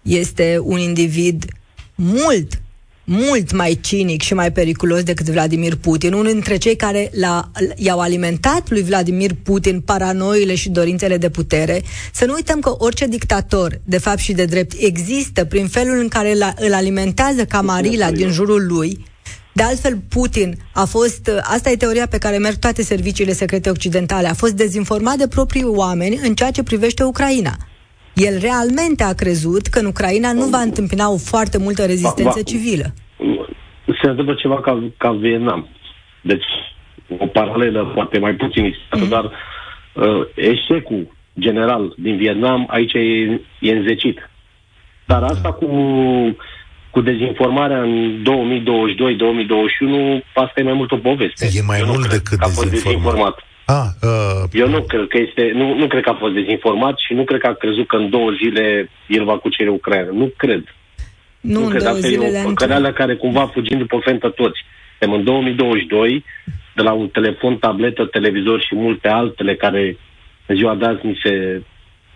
este 0.01 0.58
un 0.62 0.80
individ 0.80 1.45
mult 1.95 2.62
mult 3.06 3.51
mai 3.51 3.80
cinic 3.82 4.22
și 4.22 4.34
mai 4.34 4.51
periculos 4.51 5.03
decât 5.03 5.30
Vladimir 5.30 5.76
Putin, 5.76 6.14
unul 6.14 6.32
dintre 6.32 6.58
cei 6.58 6.76
care 6.76 7.12
l-a, 7.14 7.51
i-au 7.76 7.99
alimentat 7.99 8.70
lui 8.70 8.84
Vladimir 8.84 9.32
Putin 9.43 9.82
paranoile 9.82 10.56
și 10.56 10.70
dorințele 10.70 11.18
de 11.18 11.30
putere. 11.30 11.84
Să 12.14 12.26
nu 12.26 12.34
uităm 12.34 12.60
că 12.60 12.76
orice 12.78 13.08
dictator, 13.08 13.82
de 13.84 13.97
fapt 13.97 14.20
și 14.20 14.34
de 14.34 14.45
drept, 14.45 14.74
există 14.78 15.45
prin 15.45 15.68
felul 15.68 15.99
în 15.99 16.08
care 16.08 16.36
îl 16.58 16.74
alimentează 16.74 17.45
camarila 17.45 18.12
din 18.12 18.32
jurul 18.32 18.66
lui, 18.68 19.06
de 19.53 19.64
altfel, 19.64 19.99
Putin 20.10 20.58
a 20.74 20.86
fost, 20.86 21.30
asta 21.41 21.70
e 21.70 21.76
teoria 21.76 22.08
pe 22.08 22.18
care 22.18 22.38
merg 22.38 22.58
toate 22.58 22.84
serviciile 22.84 23.34
secrete 23.34 23.70
occidentale, 23.70 24.28
a 24.28 24.34
fost 24.34 24.53
dezinformat 24.53 25.18
de 25.18 25.28
proprii 25.28 25.64
oameni 25.64 26.20
în 26.24 26.36
ceea 26.36 26.51
ce 26.51 26.64
privește 26.64 27.03
Ucraina. 27.03 27.58
El 28.16 28.39
realmente 28.39 29.03
a 29.03 29.13
crezut 29.13 29.68
că 29.68 29.80
în 29.80 29.86
Ucraina 29.86 30.34
nu 30.34 30.45
va 30.45 30.57
întâmpina 30.57 31.11
o 31.11 31.18
foarte 31.18 31.57
multă 31.57 31.86
rezistență 31.86 32.41
civilă. 32.41 32.93
Se 34.01 34.09
întâmplă 34.09 34.34
ceva 34.34 34.61
ca, 34.61 34.91
ca 34.97 35.11
Vietnam. 35.11 35.68
Deci, 36.22 36.45
o 37.18 37.26
paralelă 37.28 37.91
poate 37.93 38.20
mai 38.20 38.34
puțin 38.34 38.76
mm-hmm. 38.76 39.09
dar 39.09 39.24
uh, 39.26 40.28
eșecul 40.36 41.16
general 41.39 41.93
din 41.97 42.18
Vietnam 42.18 42.68
aici 42.70 42.93
e, 42.93 42.99
e 43.59 43.72
înzecit. 43.72 44.30
Dar 45.05 45.24
asta 45.24 45.51
cu, 45.53 45.68
cu 46.89 47.01
dezinformarea 47.01 47.82
în 47.82 48.24
2022-2021, 50.22 50.24
asta 50.34 50.53
e 50.55 50.63
mai 50.63 50.74
mult 50.74 50.91
o 50.91 50.97
poveste. 50.97 51.49
E 51.53 51.61
mai 51.61 51.80
Eu 51.80 51.86
mult 51.86 52.09
decât 52.09 52.39
dezinformat. 52.70 53.39
Ah, 53.66 53.88
uh... 54.01 54.43
Eu 54.51 54.68
nu 54.68 54.82
cred 54.82 55.07
că 55.07 55.18
este, 55.18 55.51
nu, 55.53 55.76
nu 55.76 55.88
cred 55.88 56.03
că 56.03 56.09
a 56.09 56.18
fost 56.20 56.34
dezinformat 56.34 56.95
și 56.97 57.13
nu 57.13 57.24
cred 57.24 57.39
că 57.39 57.47
a 57.47 57.53
crezut 57.53 57.88
că 57.88 57.95
în 57.95 58.09
două 58.09 58.32
zile 58.43 58.89
el 59.07 59.24
va 59.24 59.38
cuceri 59.38 59.70
Ucraina. 59.70 60.09
Nu 60.11 60.32
cred. 60.38 60.63
Nu, 61.39 61.59
nu 61.59 61.66
în 61.66 61.70
cred. 61.70 61.82
două 61.82 61.95
Asta 61.95 62.07
zile. 62.07 62.26
E 62.26 62.43
o 62.43 62.47
păcăreală 62.47 62.93
care 62.93 63.16
cumva 63.16 63.47
fugim 63.47 63.78
după 63.78 64.01
fentă 64.03 64.30
toți. 64.30 64.59
Suntem 64.97 65.18
în 65.18 65.24
2022, 65.24 66.26
de 66.76 66.82
la 66.82 66.93
un 66.93 67.07
telefon, 67.07 67.57
tabletă, 67.57 68.05
televizor 68.05 68.61
și 68.61 68.76
multe 68.76 69.07
altele 69.07 69.55
care 69.55 69.97
în 70.45 70.55
ziua 70.55 70.76
de 70.76 70.86
azi 70.86 71.05
mi 71.05 71.20
se 71.24 71.61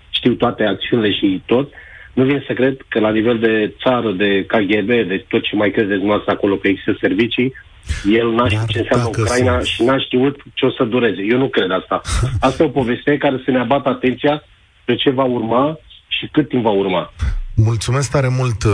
știu 0.10 0.34
toate 0.34 0.64
acțiunile 0.64 1.12
și 1.12 1.42
tot, 1.46 1.74
nu 2.20 2.26
vin 2.26 2.44
să 2.48 2.54
cred 2.54 2.76
că 2.88 3.00
la 3.00 3.12
nivel 3.12 3.38
de 3.40 3.74
țară, 3.84 4.12
de 4.12 4.46
KGB, 4.52 4.90
de 5.12 5.26
tot 5.28 5.42
ce 5.44 5.56
mai 5.56 5.72
credeți 5.72 6.02
dumneavoastră 6.04 6.32
acolo 6.34 6.56
că 6.56 6.68
există 6.68 6.98
servicii, 7.02 7.54
el 8.20 8.28
n-a 8.32 8.48
știut 8.48 8.68
ce 8.68 8.80
înseamnă 8.80 9.08
Ucraina 9.08 9.54
sunt... 9.54 9.66
și 9.66 9.84
n-a 9.84 10.00
știut 10.06 10.36
ce 10.54 10.66
o 10.66 10.72
să 10.72 10.84
dureze. 10.84 11.22
Eu 11.34 11.38
nu 11.38 11.48
cred 11.48 11.72
asta. 11.72 12.02
Asta 12.48 12.64
e 12.64 12.66
o 12.66 12.78
poveste 12.80 13.18
care 13.18 13.42
să 13.46 13.52
ne 13.52 13.60
abată 13.60 13.90
atenția 13.90 14.44
pe 14.86 14.96
ce 14.96 15.10
va 15.10 15.24
urma 15.24 15.80
și 16.08 16.28
cât 16.32 16.50
timp 16.50 16.64
va 16.64 16.70
urma. 16.84 17.14
Mulțumesc 17.64 18.10
tare 18.10 18.28
mult, 18.28 18.64
uh, 18.64 18.72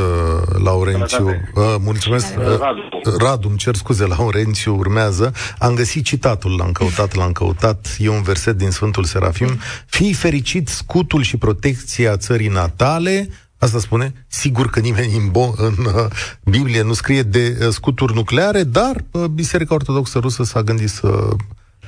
Laurențiu. 0.63 1.27
Uh, 1.27 1.75
mulțumesc, 1.79 2.25
uh, 2.37 2.43
Radu. 2.45 3.17
Radu, 3.17 3.47
îmi 3.47 3.57
cer 3.57 3.75
scuze, 3.75 4.05
Laurențiu 4.05 4.75
urmează. 4.75 5.33
Am 5.59 5.73
găsit 5.73 6.05
citatul, 6.05 6.55
l-am 6.57 6.71
căutat, 6.71 7.15
l-am 7.15 7.31
căutat. 7.31 7.95
E 7.99 8.09
un 8.09 8.21
verset 8.21 8.57
din 8.57 8.71
Sfântul 8.71 9.03
Serafim. 9.03 9.59
Fii 9.85 10.13
fericit, 10.13 10.67
scutul 10.67 11.21
și 11.21 11.37
protecția 11.37 12.17
țării 12.17 12.47
natale, 12.47 13.29
Asta 13.57 13.79
spune, 13.79 14.25
sigur 14.27 14.69
că 14.69 14.79
nimeni 14.79 15.15
în, 15.15 15.29
bo- 15.29 15.55
în 15.55 15.85
uh, 15.85 16.05
Biblie 16.43 16.81
nu 16.81 16.93
scrie 16.93 17.21
de 17.21 17.57
uh, 17.61 17.67
scuturi 17.69 18.13
nucleare, 18.13 18.63
dar 18.63 18.95
uh, 19.11 19.25
Biserica 19.25 19.73
Ortodoxă 19.73 20.19
Rusă 20.19 20.43
s-a 20.43 20.61
gândit 20.61 20.89
să 20.89 21.29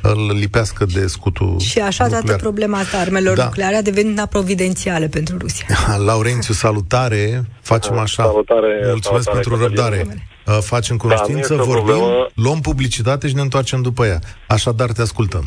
îl 0.02 0.38
lipească 0.40 0.86
de 0.94 1.08
scutul 1.08 1.60
Și 1.60 1.80
așa 1.80 2.04
nuclear. 2.04 2.24
toată 2.24 2.42
problema 2.42 2.78
asta 2.78 2.98
armelor 2.98 3.36
da. 3.36 3.44
nucleare 3.44 3.76
a 3.76 3.82
devenit 3.82 4.26
providențială 4.26 5.08
pentru 5.08 5.38
Rusia. 5.38 5.66
Laurențiu, 6.10 6.54
salutare! 6.54 7.44
Facem 7.62 7.98
așa. 7.98 8.24
Salutare, 8.24 8.82
Mulțumesc 8.86 9.24
salutare, 9.24 9.40
pentru 9.40 9.56
răbdare. 9.62 10.06
Uh, 10.48 10.58
facem 10.62 10.98
cunoștință, 10.98 11.56
da, 11.56 11.64
vorbim, 11.64 12.02
luăm 12.34 12.60
publicitate 12.62 13.28
și 13.28 13.36
ne 13.36 13.42
întoarcem 13.42 13.82
după 13.82 14.06
ea. 14.06 14.20
Așadar, 14.48 14.92
te 14.92 15.02
ascultăm. 15.02 15.46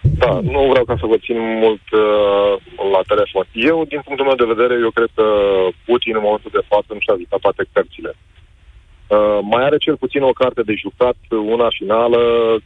Da, 0.00 0.32
nu 0.54 0.60
vreau 0.70 0.84
ca 0.84 0.96
să 1.00 1.06
vă 1.06 1.16
țin 1.26 1.38
mult 1.62 1.86
uh, 2.04 2.52
la 2.94 3.02
telefon. 3.12 3.46
Eu, 3.70 3.84
din 3.92 4.00
punctul 4.04 4.26
meu 4.26 4.38
de 4.42 4.52
vedere, 4.54 4.74
eu 4.86 4.90
cred 4.90 5.10
că 5.18 5.26
Putin 5.84 6.14
în 6.16 6.26
momentul 6.26 6.50
de 6.58 6.66
față 6.72 6.88
nu 6.92 7.00
și-a 7.02 7.14
vizitat 7.14 7.40
toate 7.46 7.62
cărțile. 7.72 8.12
Uh, 9.14 9.38
mai 9.52 9.62
are 9.64 9.76
cel 9.86 9.96
puțin 9.96 10.22
o 10.22 10.38
carte 10.42 10.62
de 10.62 10.74
jucat, 10.84 11.18
una 11.54 11.68
finală, 11.78 12.20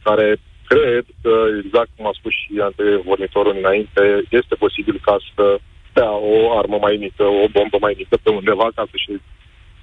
care 0.07 0.27
cred 0.67 1.05
că, 1.21 1.33
exact 1.63 1.89
cum 1.95 2.05
a 2.07 2.11
spus 2.19 2.33
și 2.33 2.51
antevorbitorul 2.61 3.55
înainte, 3.57 4.23
este 4.29 4.55
posibil 4.55 4.99
ca 5.01 5.17
să 5.35 5.59
dea 5.93 6.11
o 6.11 6.57
armă 6.57 6.77
mai 6.81 6.95
mică, 6.99 7.23
o 7.23 7.47
bombă 7.51 7.77
mai 7.79 7.93
mică 7.97 8.17
pe 8.23 8.29
undeva 8.29 8.67
ca 8.75 8.83
să-și 8.91 9.21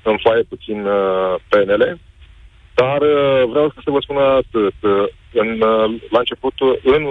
înfoaie 0.02 0.42
puțin 0.42 0.86
uh, 0.86 1.34
penele. 1.48 1.98
Dar 2.74 3.00
uh, 3.00 3.42
vreau 3.52 3.72
să 3.84 3.90
vă 3.90 4.00
spun 4.00 4.16
atât. 4.16 4.78
Uh, 4.82 5.06
în, 5.32 5.50
uh, 5.60 5.86
la 6.10 6.18
început, 6.18 6.54
în 6.82 7.02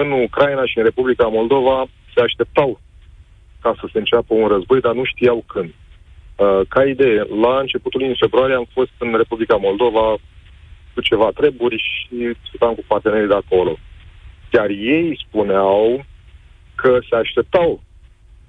în 0.00 0.10
Ucraina 0.10 0.64
și 0.66 0.78
în 0.78 0.84
Republica 0.84 1.26
Moldova 1.26 1.86
se 2.14 2.20
așteptau 2.20 2.80
ca 3.60 3.74
să 3.80 3.88
se 3.92 3.98
înceapă 3.98 4.34
un 4.34 4.48
război, 4.48 4.80
dar 4.80 4.94
nu 4.94 5.04
știau 5.04 5.44
când. 5.46 5.70
Uh, 6.36 6.60
ca 6.68 6.84
idee, 6.84 7.26
la 7.44 7.58
începutul 7.58 8.00
lunii 8.00 8.22
februarie 8.24 8.54
am 8.54 8.68
fost 8.72 8.94
în 8.98 9.16
Republica 9.16 9.56
Moldova 9.56 10.16
cu 10.94 11.00
ceva 11.00 11.30
treburi 11.34 11.76
și 11.76 12.36
discutam 12.42 12.74
cu 12.74 12.84
partenerii 12.86 13.28
de 13.28 13.34
acolo. 13.34 13.78
Chiar 14.50 14.68
ei 14.68 15.24
spuneau 15.28 16.04
că 16.74 16.98
se 17.08 17.16
așteptau 17.16 17.82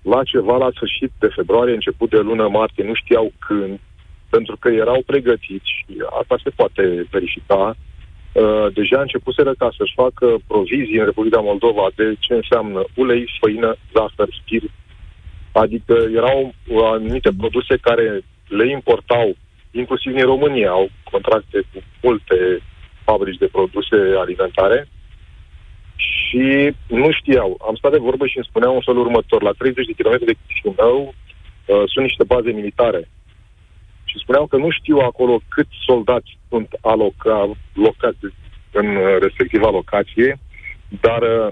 la 0.02 0.24
ceva 0.24 0.58
la 0.58 0.70
sfârșit 0.76 1.12
de 1.20 1.28
februarie, 1.36 1.74
început 1.74 2.10
de 2.10 2.18
lună 2.18 2.48
martie, 2.48 2.84
nu 2.84 2.94
știau 2.94 3.32
când, 3.39 3.80
pentru 4.30 4.58
că 4.60 4.70
erau 4.70 5.04
pregătiți 5.06 5.72
și 5.78 5.86
asta 6.20 6.36
se 6.44 6.50
poate 6.50 7.08
verifica, 7.12 7.76
Uh, 8.34 8.74
deja 8.74 9.02
începuseră 9.02 9.54
ca 9.58 9.70
să-și 9.78 9.94
facă 9.96 10.38
provizii 10.48 10.98
în 10.98 11.06
Republica 11.06 11.39
Moldova 11.39 11.88
de 11.96 12.16
ce 12.20 12.34
înseamnă 12.34 12.84
ulei, 12.96 13.30
făină, 13.39 13.76
zahăr, 13.94 14.30
spirit. 14.41 14.72
Adică 15.52 15.96
erau 16.16 16.54
anumite 16.94 17.30
produse 17.38 17.76
care 17.82 18.22
le 18.48 18.70
importau, 18.70 19.36
inclusiv 19.82 20.12
din 20.14 20.26
România, 20.26 20.70
au 20.70 20.90
contracte 21.12 21.60
cu 21.74 21.80
multe 22.02 22.38
fabrici 23.04 23.42
de 23.44 23.54
produse 23.58 23.98
alimentare 24.24 24.88
și 25.96 26.74
nu 26.88 27.12
știau. 27.12 27.58
Am 27.68 27.76
stat 27.76 27.92
de 27.92 28.06
vorbă 28.08 28.26
și 28.28 28.38
îmi 28.38 28.50
spuneau 28.50 28.74
în 28.76 28.82
felul 28.86 29.06
următor. 29.06 29.42
La 29.42 29.52
30 29.58 29.86
de 29.86 29.94
km 29.98 30.26
de 30.26 30.36
Chișinău 30.48 30.98
uh, 31.08 31.84
sunt 31.86 32.06
niște 32.06 32.24
baze 32.24 32.52
militare 32.52 33.10
și 34.04 34.18
spuneau 34.18 34.46
că 34.48 34.58
nu 34.58 34.70
știu 34.72 34.98
acolo 34.98 35.40
cât 35.48 35.68
soldați 35.86 36.38
sunt 36.50 36.70
alocați 36.82 38.26
în 38.72 38.88
respectiva 39.20 39.70
locație, 39.70 40.40
dar 41.02 41.22
uh, 41.22 41.48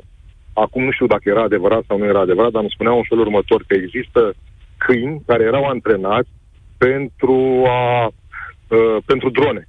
acum 0.54 0.84
nu 0.84 0.92
știu 0.92 1.08
dacă 1.08 1.30
era 1.30 1.44
adevărat 1.44 1.84
sau 1.88 1.98
nu 1.98 2.06
era 2.06 2.20
adevărat, 2.20 2.52
dar 2.52 2.62
îmi 2.62 2.74
spuneau 2.74 2.98
în 2.98 3.04
felul 3.08 3.26
următor 3.26 3.64
că 3.68 3.74
există 3.74 4.34
câini 4.78 5.24
care 5.26 5.44
erau 5.44 5.64
antrenați 5.64 6.30
pentru, 6.84 7.64
a, 7.68 8.06
uh, 8.08 8.98
pentru 9.06 9.30
drone. 9.30 9.68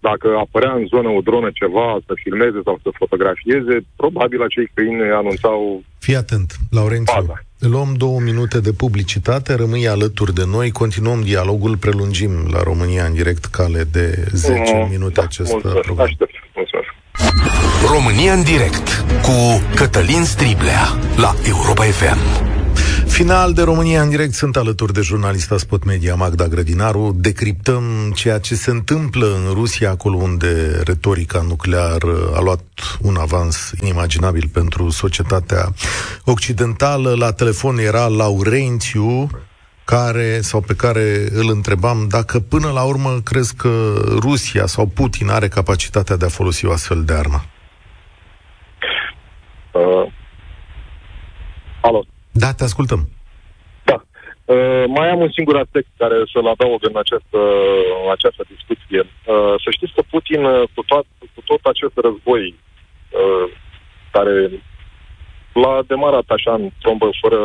Dacă 0.00 0.28
apărea 0.44 0.72
în 0.72 0.86
zonă 0.86 1.08
o 1.08 1.20
dronă 1.20 1.50
ceva, 1.60 1.86
să 2.06 2.12
filmeze 2.22 2.60
sau 2.64 2.78
să 2.82 2.88
fotografieze, 2.92 3.74
probabil 3.96 4.42
acei 4.42 4.70
câini 4.74 5.02
anunțau... 5.20 5.82
Fii 5.98 6.16
atent, 6.16 6.56
Laurențiu. 6.70 7.14
Baza. 7.14 7.42
Luăm 7.58 7.94
două 7.96 8.20
minute 8.20 8.60
de 8.60 8.72
publicitate, 8.72 9.54
rămâi 9.54 9.88
alături 9.88 10.34
de 10.34 10.44
noi, 10.46 10.70
continuăm 10.70 11.20
dialogul, 11.22 11.76
prelungim 11.76 12.32
la 12.50 12.62
România 12.62 13.04
în 13.04 13.14
direct 13.14 13.44
cale 13.44 13.82
de 13.92 14.06
10 14.30 14.60
mm, 14.74 14.88
minute 14.90 15.20
da, 15.20 15.22
acest 15.22 15.50
mulțumesc, 15.52 15.80
program. 15.80 16.06
Aștept, 16.06 16.34
mulțumesc. 16.54 16.88
România 17.94 18.32
în 18.32 18.42
direct 18.42 18.88
cu 19.22 19.36
Cătălin 19.74 20.24
Striblea 20.24 20.82
la 21.16 21.34
Europa 21.48 21.84
FM. 21.84 22.53
Final 23.14 23.52
de 23.52 23.62
România 23.62 24.02
în 24.02 24.08
direct 24.08 24.32
sunt 24.32 24.56
alături 24.56 24.92
de 24.92 25.00
jurnalista 25.00 25.56
Spot 25.56 25.84
Media 25.84 26.14
Magda 26.14 26.46
Grădinaru. 26.46 27.12
Decriptăm 27.16 28.12
ceea 28.14 28.38
ce 28.38 28.54
se 28.54 28.70
întâmplă 28.70 29.26
în 29.26 29.52
Rusia, 29.52 29.90
acolo 29.90 30.16
unde 30.16 30.82
retorica 30.84 31.40
nucleară 31.40 32.32
a 32.34 32.40
luat 32.40 32.60
un 33.00 33.16
avans 33.16 33.72
inimaginabil 33.82 34.48
pentru 34.52 34.90
societatea 34.90 35.72
occidentală. 36.24 37.14
La 37.18 37.32
telefon 37.32 37.78
era 37.78 38.06
Laurențiu, 38.06 39.30
care, 39.84 40.40
sau 40.40 40.60
pe 40.60 40.74
care 40.74 41.28
îl 41.30 41.50
întrebam 41.50 42.06
dacă 42.08 42.40
până 42.40 42.70
la 42.70 42.82
urmă 42.82 43.20
crezi 43.24 43.54
că 43.54 43.94
Rusia 44.18 44.66
sau 44.66 44.86
Putin 44.86 45.28
are 45.28 45.48
capacitatea 45.48 46.16
de 46.16 46.24
a 46.24 46.28
folosi 46.28 46.66
o 46.66 46.72
astfel 46.72 47.04
de 47.04 47.12
armă. 47.12 47.44
Uh, 49.72 50.12
Alo. 51.80 52.04
Da, 52.42 52.52
te 52.52 52.64
ascultăm. 52.64 53.08
Da. 53.84 53.98
Uh, 54.44 54.84
mai 54.86 55.08
am 55.10 55.20
un 55.20 55.30
singur 55.30 55.56
aspect 55.56 55.88
care 55.96 56.14
să-l 56.32 56.46
adaug 56.46 56.80
în 56.90 56.96
această, 56.96 57.38
în 58.04 58.10
această 58.10 58.42
discuție. 58.54 59.00
Uh, 59.00 59.54
să 59.64 59.68
știți 59.70 59.94
că 59.94 60.02
Putin, 60.10 60.44
uh, 60.44 60.62
cu, 60.74 60.82
toat, 60.82 61.04
cu 61.34 61.40
tot 61.44 61.60
acest 61.62 61.94
război 61.94 62.44
uh, 62.54 63.46
care 64.10 64.34
l-a 65.52 65.82
demarat 65.86 66.28
așa 66.28 66.52
în 66.54 66.70
trombă 66.82 67.08
fără 67.20 67.40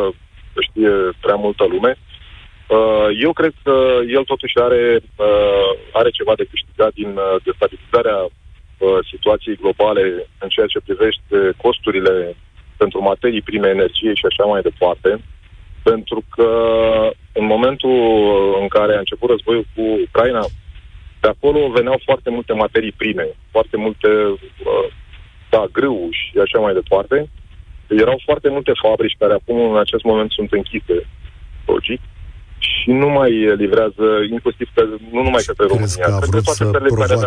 să 0.54 0.60
știe 0.68 0.92
prea 1.20 1.34
multă 1.34 1.64
lume, 1.64 1.92
uh, 1.98 3.08
eu 3.26 3.32
cred 3.32 3.52
că 3.62 3.74
el 4.16 4.24
totuși 4.24 4.56
are, 4.58 5.00
uh, 5.16 5.70
are 5.92 6.10
ceva 6.10 6.34
de 6.36 6.48
câștigat 6.50 6.92
din 6.92 7.10
uh, 7.16 7.36
destabilizarea 7.44 8.18
uh, 8.24 8.98
situației 9.10 9.60
globale 9.62 10.04
în 10.38 10.48
ceea 10.48 10.66
ce 10.66 10.86
privește 10.86 11.36
costurile 11.56 12.36
pentru 12.82 12.98
materii 13.10 13.46
prime, 13.48 13.68
energie 13.68 14.12
și 14.14 14.26
așa 14.30 14.44
mai 14.52 14.62
departe, 14.68 15.10
pentru 15.82 16.20
că 16.34 16.50
în 17.40 17.46
momentul 17.54 17.96
în 18.62 18.68
care 18.76 18.92
a 18.94 19.04
început 19.04 19.28
războiul 19.30 19.66
cu 19.74 19.82
Ucraina, 20.06 20.44
de 21.22 21.28
acolo 21.34 21.60
veneau 21.78 21.98
foarte 22.08 22.30
multe 22.36 22.52
materii 22.52 22.98
prime, 23.02 23.26
foarte 23.54 23.76
multe, 23.84 24.08
uh, 24.72 24.86
da, 25.52 25.62
grâu 25.76 26.08
și 26.18 26.38
așa 26.44 26.58
mai 26.64 26.74
departe. 26.80 27.16
Erau 28.04 28.18
foarte 28.28 28.48
multe 28.54 28.72
fabrici 28.84 29.20
care 29.22 29.34
acum 29.36 29.58
în 29.72 29.78
acest 29.84 30.04
moment 30.10 30.30
sunt 30.30 30.50
închise, 30.52 30.96
logic, 31.66 32.00
și 32.58 32.90
nu 33.02 33.08
mai 33.18 33.30
livrează, 33.62 34.06
inclusiv 34.30 34.68
că, 34.74 34.82
nu 35.14 35.22
numai 35.26 35.42
către 35.46 35.64
România, 35.66 36.04
că 36.04 36.12
a 36.12 36.26
vrut 36.30 36.44
să 36.44 36.64
provoace, 36.64 37.26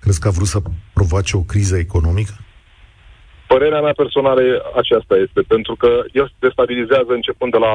Crezi 0.00 0.20
că 0.20 0.28
a 0.28 0.30
vrut 0.30 0.46
să 0.46 0.58
provoace 0.92 1.36
o 1.36 1.42
criză 1.52 1.76
economică? 1.76 2.34
Părerea 3.52 3.80
mea 3.80 4.00
personală 4.02 4.42
aceasta 4.82 5.14
este, 5.24 5.40
pentru 5.54 5.74
că 5.82 5.90
el 6.12 6.26
se 6.28 6.44
destabilizează 6.46 7.12
începând 7.12 7.50
de 7.52 7.60
la 7.66 7.72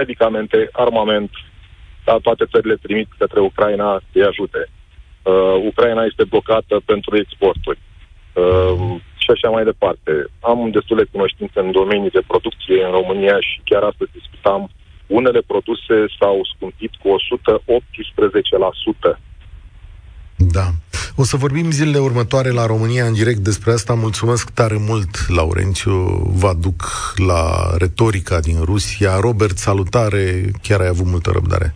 medicamente, 0.00 0.68
armament, 0.72 1.30
da, 2.04 2.14
toate 2.22 2.44
țările 2.52 2.76
trimit 2.84 3.08
către 3.18 3.40
Ucraina 3.40 4.00
să-i 4.10 4.28
ajute. 4.30 4.60
Uh, 4.68 5.56
Ucraina 5.70 6.02
este 6.04 6.24
blocată 6.24 6.74
pentru 6.84 7.16
exporturi 7.16 7.78
uh, 8.32 8.74
și 9.22 9.30
așa 9.34 9.48
mai 9.48 9.64
departe. 9.64 10.12
Am 10.40 10.70
destule 10.70 11.04
cunoștințe 11.12 11.58
în 11.60 11.70
domenii 11.72 12.16
de 12.16 12.22
producție 12.26 12.84
în 12.84 12.90
România 12.90 13.36
și 13.48 13.60
chiar 13.64 13.82
astăzi 13.82 14.16
discutam 14.18 14.70
unele 15.06 15.40
produse 15.52 15.96
s-au 16.18 16.38
scumpit 16.52 16.92
cu 17.02 17.08
118%. 17.08 17.12
Da. 20.36 20.66
O 21.18 21.24
să 21.24 21.36
vorbim 21.36 21.70
zilele 21.70 21.98
următoare 21.98 22.50
la 22.50 22.66
România 22.66 23.04
în 23.04 23.12
direct 23.12 23.38
despre 23.38 23.72
asta. 23.72 23.94
Mulțumesc 23.94 24.50
tare 24.50 24.76
mult, 24.88 25.28
Laurențiu. 25.36 25.92
Vă 26.40 26.46
aduc 26.46 26.80
la 27.28 27.42
retorica 27.78 28.40
din 28.40 28.58
Rusia. 28.64 29.20
Robert, 29.20 29.56
salutare. 29.56 30.50
Chiar 30.62 30.80
ai 30.80 30.86
avut 30.86 31.06
multă 31.06 31.30
răbdare. 31.30 31.74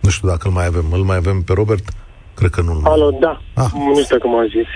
Nu 0.00 0.10
știu 0.10 0.28
dacă 0.28 0.48
îl 0.48 0.54
mai 0.54 0.66
avem. 0.66 0.86
Îl 0.92 1.02
mai 1.02 1.16
avem 1.16 1.42
pe 1.42 1.52
Robert? 1.52 1.84
Cred 2.34 2.50
că 2.50 2.60
nu-l 2.60 2.80
mai 2.80 2.92
Alo, 2.92 3.10
da. 3.20 3.40
Ah. 3.54 3.70
Nu 3.74 4.02
știu 4.02 4.18
cum 4.18 4.34
am 4.34 4.48
zis. 4.56 4.70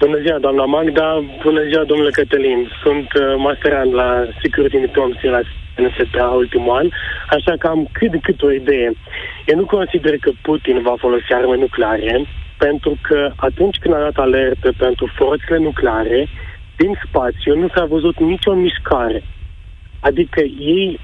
Bună 0.00 0.18
ziua, 0.24 0.38
doamna 0.38 0.64
Magda. 0.64 1.08
Bună 1.42 1.62
ziua, 1.70 1.84
domnule 1.84 2.10
Cătălin. 2.10 2.60
Sunt 2.82 3.08
uh, 3.12 3.22
masterand 3.46 3.94
la 3.94 4.08
Security 4.42 4.78
Diplomacy 4.78 5.26
la 5.26 5.40
NSPA 5.76 6.26
ultimul 6.26 6.76
an, 6.76 6.88
așa 7.28 7.54
că 7.58 7.66
am 7.66 7.88
cât 7.92 8.10
de 8.10 8.18
cât 8.22 8.42
o 8.42 8.50
idee. 8.52 8.92
Eu 9.46 9.56
nu 9.56 9.64
consider 9.64 10.18
că 10.18 10.30
Putin 10.42 10.82
va 10.82 10.94
folosi 10.98 11.32
arme 11.32 11.56
nucleare, 11.56 12.26
pentru 12.58 12.98
că 13.02 13.32
atunci 13.36 13.76
când 13.76 13.94
a 13.94 13.98
dat 13.98 14.16
alertă 14.16 14.72
pentru 14.78 15.10
forțele 15.14 15.58
nucleare, 15.58 16.28
din 16.76 16.98
spațiu 17.04 17.58
nu 17.58 17.68
s-a 17.74 17.84
văzut 17.84 18.18
nicio 18.20 18.54
mișcare. 18.54 19.22
Adică 20.00 20.40
ei, 20.58 21.00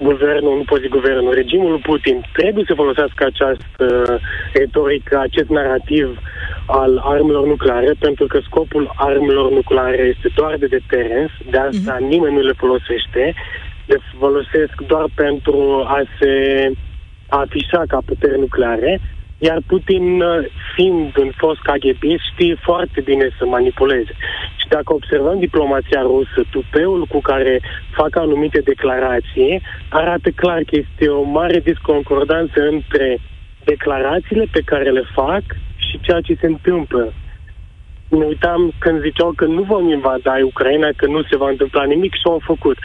guvernul, 0.00 0.56
nu 0.56 0.62
pot 0.62 0.80
zic 0.80 0.90
guvernul, 0.90 1.34
regimul 1.34 1.78
Putin 1.82 2.24
trebuie 2.32 2.64
să 2.68 2.74
folosească 2.74 3.24
această 3.24 4.20
retorică, 4.52 5.18
acest 5.18 5.48
narrativ 5.48 6.18
al 6.66 7.00
armelor 7.04 7.46
nucleare, 7.46 7.92
pentru 7.98 8.26
că 8.26 8.38
scopul 8.42 8.92
armelor 8.96 9.50
nucleare 9.50 10.14
este 10.14 10.28
doar 10.34 10.56
de 10.56 10.66
deterens, 10.66 11.30
de 11.50 11.58
asta 11.58 11.96
mm-hmm. 11.96 12.08
nimeni 12.08 12.34
nu 12.34 12.40
le 12.40 12.52
folosește, 12.52 13.34
le 13.88 13.98
folosesc 14.18 14.74
doar 14.86 15.06
pentru 15.14 15.84
a 15.96 16.00
se 16.18 16.32
afișa 17.28 17.82
ca 17.86 17.98
puteri 18.04 18.38
nucleare, 18.38 19.00
iar 19.38 19.58
Putin, 19.66 20.22
fiind 20.74 21.16
un 21.16 21.30
fost 21.36 21.60
KGB, 21.60 22.02
știe 22.32 22.54
foarte 22.60 23.00
bine 23.00 23.28
să 23.38 23.44
manipuleze. 23.46 24.12
Și 24.56 24.66
dacă 24.68 24.92
observăm 24.92 25.38
diplomația 25.38 26.00
rusă, 26.02 26.40
tupeul 26.50 27.06
cu 27.06 27.20
care 27.20 27.60
fac 27.90 28.16
anumite 28.16 28.60
declarații, 28.60 29.62
arată 29.88 30.30
clar 30.30 30.62
că 30.62 30.76
este 30.84 31.08
o 31.08 31.22
mare 31.22 31.58
disconcordanță 31.60 32.60
între 32.60 33.18
declarațiile 33.64 34.46
pe 34.52 34.60
care 34.64 34.90
le 34.90 35.04
fac 35.14 35.42
și 35.76 36.00
ceea 36.00 36.20
ce 36.20 36.34
se 36.40 36.46
întâmplă 36.46 37.12
ne 38.08 38.24
uitam 38.24 38.72
când 38.78 39.00
ziceau 39.00 39.32
că 39.36 39.44
nu 39.44 39.62
vom 39.62 39.88
invada 39.88 40.34
Ucraina, 40.44 40.88
că 40.96 41.06
nu 41.06 41.22
se 41.22 41.36
va 41.36 41.48
întâmpla 41.48 41.84
nimic 41.84 42.12
și 42.14 42.22
au 42.24 42.40
făcut. 42.44 42.76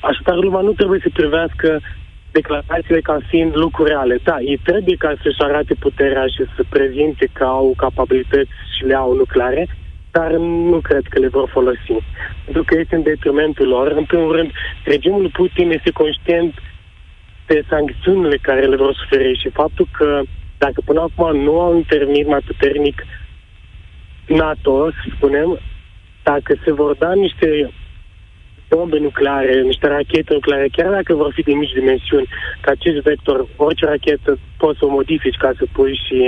Așadar, 0.00 0.36
lumea 0.36 0.60
nu 0.60 0.72
trebuie 0.72 1.00
să 1.02 1.10
privească 1.12 1.80
declarațiile 2.32 3.00
ca 3.00 3.18
fiind 3.28 3.56
lucruri 3.56 3.88
reale. 3.88 4.18
Da, 4.22 4.36
ei 4.40 4.60
trebuie 4.64 4.96
ca 4.96 5.14
să-și 5.22 5.42
arate 5.42 5.74
puterea 5.74 6.26
și 6.26 6.42
să 6.56 6.62
prezinte 6.68 7.28
că 7.32 7.44
au 7.44 7.74
capabilități 7.76 8.50
și 8.76 8.84
le 8.84 8.94
au 8.94 9.16
nucleare, 9.16 9.68
dar 10.10 10.30
nu 10.70 10.78
cred 10.82 11.02
că 11.08 11.18
le 11.18 11.28
vor 11.28 11.48
folosi. 11.48 11.96
Pentru 12.44 12.62
că 12.64 12.78
este 12.78 12.94
în 12.94 13.02
detrimentul 13.02 13.68
lor. 13.68 13.86
În 13.90 14.04
primul 14.04 14.32
rând, 14.36 14.50
regimul 14.84 15.30
Putin 15.32 15.70
este 15.70 15.90
conștient 15.90 16.54
de 17.46 17.62
sancțiunile 17.68 18.36
care 18.36 18.60
le 18.60 18.76
vor 18.76 18.94
suferi 18.94 19.40
și 19.40 19.48
faptul 19.48 19.86
că 19.98 20.20
dacă 20.58 20.80
până 20.84 21.00
acum 21.00 21.36
nu 21.36 21.60
au 21.60 21.76
intervenit 21.76 22.26
mai 22.26 22.40
puternic 22.46 23.04
NATO, 24.36 24.90
să 24.90 25.04
spunem, 25.16 25.60
dacă 26.22 26.54
se 26.64 26.72
vor 26.72 26.96
da 26.96 27.12
niște 27.14 27.70
bombe 28.68 28.98
nucleare, 28.98 29.60
niște 29.60 29.86
rachete 29.86 30.32
nucleare, 30.32 30.68
chiar 30.72 30.90
dacă 30.90 31.14
vor 31.14 31.32
fi 31.34 31.42
de 31.42 31.52
mici 31.52 31.78
dimensiuni, 31.80 32.28
că 32.60 32.70
acest 32.70 32.98
vector, 33.02 33.46
orice 33.56 33.84
rachetă 33.84 34.38
poți 34.56 34.78
să 34.78 34.84
o 34.84 34.90
modifici 34.98 35.42
ca 35.44 35.50
să 35.58 35.64
pui 35.72 36.00
și 36.06 36.18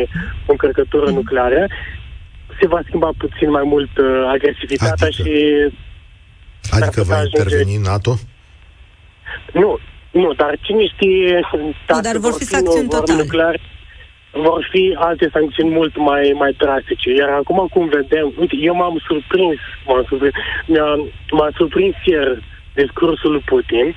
o 0.47 0.51
încărcătură 0.51 1.09
mm. 1.09 1.15
nucleară, 1.15 1.67
se 2.61 2.67
va 2.67 2.81
schimba 2.87 3.11
puțin 3.19 3.51
mai 3.51 3.63
mult 3.65 3.99
uh, 3.99 4.31
agresivitatea 4.35 5.07
adică, 5.07 5.23
și... 5.23 5.35
Adică 6.71 7.03
va 7.03 7.23
interveni 7.23 7.77
NATO? 7.77 8.15
Nu, 9.53 9.79
nu, 10.11 10.33
dar 10.33 10.59
cine 10.61 10.87
știe... 10.87 11.41
Nu, 11.89 12.01
dar 12.01 12.17
vor 12.17 12.33
fi 12.33 12.45
sancțiuni 12.45 12.89
totale. 12.89 13.23
Nucleare, 13.23 13.61
vor 14.33 14.69
fi 14.71 14.97
alte 14.99 15.29
sancțiuni 15.33 15.75
mult 15.75 15.97
mai, 15.97 16.33
mai 16.35 16.53
drastice. 16.53 17.15
Iar 17.15 17.29
acum 17.29 17.67
cum 17.71 17.89
vedem, 17.89 18.33
uite, 18.39 18.57
eu 18.61 18.75
m-am 18.75 19.03
surprins, 19.07 19.59
m-am 19.87 20.05
surprins, 20.09 20.35
m-a, 20.67 21.07
m-a 21.31 21.51
surprins 21.57 21.95
ieri 22.05 22.45
discursul 22.75 23.31
lui 23.31 23.43
Putin, 23.47 23.95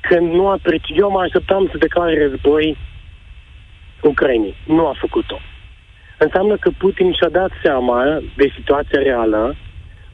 când 0.00 0.32
nu 0.32 0.48
a 0.48 0.58
precis, 0.62 0.96
eu 0.96 1.10
mă 1.10 1.20
așteptam 1.20 1.68
să 1.70 1.78
declare 1.78 2.28
război 2.28 2.76
Ucrainei. 4.02 4.54
Nu 4.66 4.86
a 4.86 4.94
făcut-o. 4.98 5.38
Înseamnă 6.18 6.56
că 6.56 6.70
Putin 6.78 7.12
și-a 7.12 7.28
dat 7.28 7.50
seama 7.62 8.20
de 8.36 8.52
situația 8.56 9.02
reală 9.02 9.56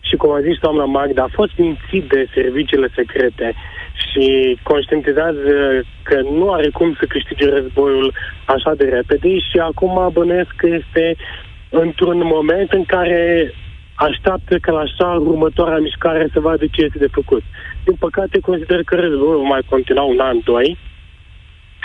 și, 0.01 0.17
cum 0.17 0.31
a 0.31 0.41
zis 0.41 0.59
doamna 0.59 0.85
Magda, 0.85 1.23
a 1.23 1.31
fost 1.33 1.53
mințit 1.57 2.09
de 2.09 2.27
serviciile 2.35 2.89
secrete 2.95 3.55
și 4.07 4.59
conștientizează 4.63 5.83
că 6.03 6.21
nu 6.21 6.53
are 6.53 6.69
cum 6.69 6.97
să 6.99 7.05
câștige 7.09 7.49
războiul 7.49 8.15
așa 8.45 8.75
de 8.75 8.85
repede 8.85 9.39
și 9.39 9.59
acum 9.59 10.11
bănuiesc 10.13 10.53
că 10.57 10.67
este 10.67 11.17
într-un 11.71 12.21
moment 12.25 12.73
în 12.73 12.85
care 12.85 13.53
așteaptă 13.95 14.59
că 14.59 14.71
la 14.71 14.79
așa 14.79 15.07
următoarea 15.07 15.79
mișcare 15.79 16.29
să 16.33 16.41
vadă 16.41 16.65
ce 16.71 16.83
este 16.83 16.99
de 16.99 17.09
făcut. 17.13 17.43
Din 17.85 17.95
păcate, 17.99 18.39
consider 18.41 18.83
că 18.83 18.95
războiul 18.95 19.41
va 19.41 19.49
mai 19.49 19.61
continua 19.69 20.03
un 20.03 20.19
an, 20.19 20.39
doi, 20.45 20.77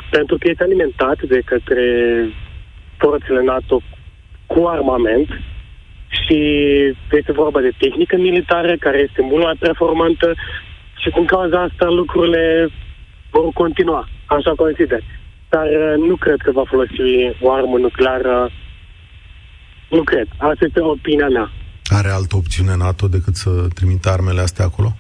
pentru 0.10 0.38
că 0.38 0.50
este 0.50 0.64
alimentat 0.64 1.22
de 1.22 1.40
către 1.46 1.86
forțele 2.98 3.42
NATO 3.44 3.82
cu 4.46 4.66
armament 4.66 5.30
și 6.22 6.40
este 7.12 7.32
vorba 7.32 7.60
de 7.62 7.72
tehnică 7.78 8.16
militară 8.18 8.76
care 8.80 8.98
este 8.98 9.22
mult 9.22 9.44
mai 9.44 9.56
performantă 9.60 10.34
și 11.02 11.10
din 11.10 11.26
cauza 11.26 11.62
asta 11.62 11.86
lucrurile 11.90 12.70
vor 13.32 13.52
continua, 13.54 14.08
așa 14.26 14.54
consider. 14.56 15.02
Dar 15.50 15.66
uh, 15.66 16.08
nu 16.08 16.16
cred 16.16 16.40
că 16.44 16.52
va 16.52 16.64
folosi 16.66 17.02
o 17.42 17.52
armă 17.52 17.78
nucleară. 17.78 18.50
Nu 19.90 20.04
cred. 20.04 20.28
Asta 20.38 20.66
este 20.66 20.80
opinia 20.80 21.28
mea. 21.28 21.52
Are 21.86 22.10
altă 22.10 22.36
opțiune 22.36 22.76
NATO 22.76 23.08
decât 23.08 23.36
să 23.36 23.50
trimită 23.74 24.10
armele 24.10 24.42
astea 24.42 24.66
acolo? 24.66 24.96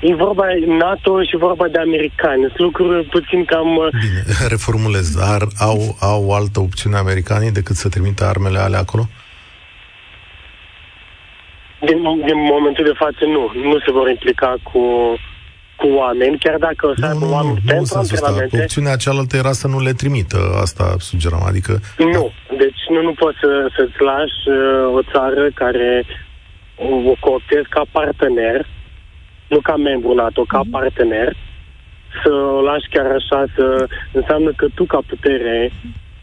E 0.00 0.14
vorba 0.14 0.44
NATO 0.78 1.22
și 1.22 1.36
vorba 1.36 1.68
de 1.68 1.78
americani. 1.78 2.40
Sunt 2.40 2.58
lucruri 2.58 3.04
puțin 3.04 3.44
cam... 3.44 3.76
Uh, 3.76 3.88
Bine, 3.90 4.22
reformulez. 4.54 5.16
Ar, 5.20 5.46
au, 5.58 5.96
au 6.00 6.34
altă 6.34 6.60
opțiune 6.60 6.96
americanii 6.96 7.50
decât 7.52 7.76
să 7.76 7.88
trimită 7.88 8.24
armele 8.24 8.58
alea 8.58 8.78
acolo? 8.78 9.08
Din, 11.80 11.98
din 12.28 12.38
momentul 12.54 12.84
de 12.84 12.92
față 12.94 13.24
nu. 13.24 13.50
Nu 13.70 13.78
se 13.78 13.90
vor 13.92 14.08
implica 14.08 14.54
cu, 14.62 14.80
cu 15.76 15.86
oameni, 15.88 16.38
chiar 16.38 16.58
dacă 16.58 16.86
o 16.86 16.92
să 16.94 17.00
nu, 17.00 17.06
aibă 17.06 17.24
nu, 17.24 17.32
oameni 17.32 17.54
nu, 17.54 17.60
nu 17.64 17.72
pentru 17.72 17.98
antrenamente. 17.98 18.58
Opțiunea 18.60 18.96
cealaltă 18.96 19.36
era 19.36 19.52
să 19.52 19.66
nu 19.68 19.80
le 19.80 19.92
trimită, 19.92 20.38
asta 20.60 20.94
sugeram, 20.98 21.42
adică... 21.46 21.72
Nu, 21.98 22.32
deci 22.58 22.80
nu, 22.88 23.02
nu 23.02 23.12
poți 23.12 23.38
să, 23.40 23.68
să-ți 23.76 24.00
lași 24.10 24.40
uh, 24.48 24.94
o 24.98 25.02
țară 25.12 25.48
care 25.54 26.04
o, 26.76 27.10
o 27.10 27.14
cooptezi 27.20 27.68
ca 27.68 27.82
partener, 27.90 28.66
nu 29.48 29.58
ca 29.60 29.76
membru 29.76 30.14
NATO, 30.14 30.42
ca 30.48 30.58
Mhm. 30.58 30.70
partener, 30.70 31.36
să 32.22 32.30
o 32.32 32.60
lași 32.60 32.88
chiar 32.90 33.06
așa, 33.06 33.44
să 33.56 33.86
înseamnă 34.12 34.50
că 34.56 34.66
tu 34.74 34.84
ca 34.84 34.98
putere 35.06 35.72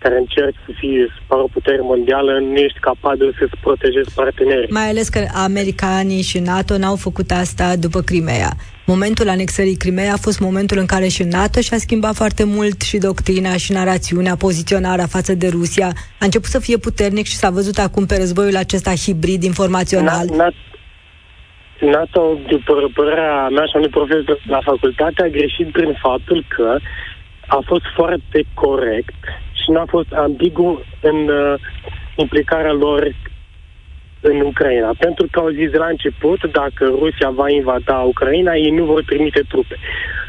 care 0.04 0.18
încerci 0.18 0.56
să 0.66 0.72
fii 0.80 0.98
să 1.16 1.20
pară 1.28 1.42
o 1.42 1.54
putere 1.58 1.82
mondială, 1.82 2.32
nu 2.40 2.56
ești 2.56 2.80
capabil 2.80 3.36
să-ți 3.40 3.58
protejezi 3.62 4.14
partenerii. 4.16 4.72
Mai 4.80 4.90
ales 4.90 5.08
că 5.10 5.20
americanii 5.34 6.22
și 6.22 6.40
NATO 6.40 6.78
n-au 6.78 6.96
făcut 6.96 7.32
asta 7.32 7.76
după 7.76 8.00
Crimea. 8.02 8.50
Momentul 8.86 9.30
anexării 9.30 9.82
Crimei 9.84 10.10
a 10.10 10.24
fost 10.26 10.40
momentul 10.40 10.78
în 10.78 10.86
care 10.86 11.08
și 11.08 11.24
NATO 11.24 11.60
și-a 11.62 11.78
schimbat 11.78 12.16
foarte 12.16 12.44
mult 12.44 12.82
și 12.82 12.98
doctrina 12.98 13.54
și 13.64 13.72
narațiunea, 13.72 14.36
poziționarea 14.36 15.06
față 15.06 15.34
de 15.36 15.48
Rusia. 15.48 15.90
A 16.20 16.26
început 16.26 16.50
să 16.50 16.60
fie 16.60 16.78
puternic 16.78 17.26
și 17.26 17.36
s-a 17.36 17.50
văzut 17.50 17.78
acum 17.78 18.06
pe 18.06 18.18
războiul 18.18 18.56
acesta 18.56 18.92
hibrid 19.04 19.44
informațional. 19.44 20.26
Na- 20.26 20.36
Na- 20.38 20.72
NATO, 21.80 22.38
după 22.48 22.74
părerea 22.94 23.48
mea 23.48 23.66
și 23.66 23.72
a 23.74 23.78
unui 23.78 23.90
profesor 23.90 24.40
la 24.48 24.60
facultate, 24.64 25.22
a 25.22 25.28
greșit 25.38 25.72
prin 25.72 25.98
faptul 26.02 26.46
că 26.56 26.78
a 27.48 27.60
fost 27.66 27.86
foarte 27.96 28.44
corect 28.54 29.24
și 29.54 29.72
n-a 29.72 29.86
fost 29.88 30.12
ambigu 30.12 30.84
în 31.02 31.28
uh, 31.30 31.60
implicarea 32.16 32.72
lor 32.72 33.16
în 34.22 34.40
Ucraina. 34.40 34.92
Pentru 35.00 35.28
că 35.32 35.40
au 35.40 35.50
zis 35.50 35.70
de 35.70 35.78
la 35.78 35.86
început, 35.86 36.52
dacă 36.52 36.84
Rusia 37.00 37.30
va 37.30 37.50
invada 37.50 37.98
Ucraina, 37.98 38.54
ei 38.54 38.72
nu 38.72 38.86
vor 38.86 39.04
trimite 39.04 39.42
trupe. 39.48 39.78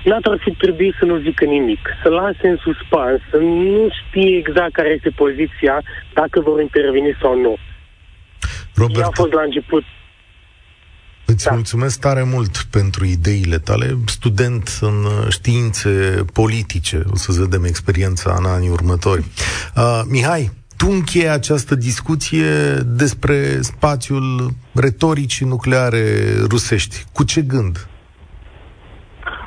NATO 0.05 0.31
ar 0.31 0.39
fi 0.41 0.51
trebuit 0.51 0.95
să 0.99 1.05
nu 1.05 1.17
zică 1.19 1.45
nimic, 1.45 1.89
să 2.03 2.09
lase 2.09 2.49
în 2.49 2.57
suspans, 2.57 3.21
să 3.31 3.37
nu 3.37 3.89
știe 4.01 4.37
exact 4.37 4.73
care 4.73 4.89
este 4.89 5.11
poziția, 5.11 5.83
dacă 6.15 6.41
vor 6.41 6.61
interveni 6.61 7.17
sau 7.21 7.41
nu. 7.41 7.49
Ei 7.51 7.59
Robert, 8.75 9.05
au 9.05 9.11
fost 9.15 9.33
la 9.33 9.43
început 9.43 9.85
Îți 11.27 11.45
Da. 11.45 11.55
mulțumesc 11.55 12.01
tare 12.01 12.23
mult 12.35 12.63
pentru 12.71 13.05
ideile 13.05 13.59
tale. 13.59 13.87
Student 14.07 14.79
în 14.81 15.05
uh, 15.05 15.27
științe 15.29 16.25
politice, 16.33 17.03
o 17.11 17.17
să 17.17 17.41
vedem 17.41 17.65
experiența 17.65 18.35
în 18.39 18.45
anii 18.45 18.69
următori. 18.69 19.25
Uh, 19.77 20.01
Mihai, 20.11 20.51
tu 20.77 20.87
încheie 20.91 21.29
această 21.29 21.75
discuție 21.75 22.51
despre 22.87 23.61
spațiul 23.61 24.51
retoricii 24.75 25.47
nucleare 25.47 26.05
rusești. 26.51 27.05
Cu 27.13 27.25
ce 27.25 27.41
gând? 27.41 27.89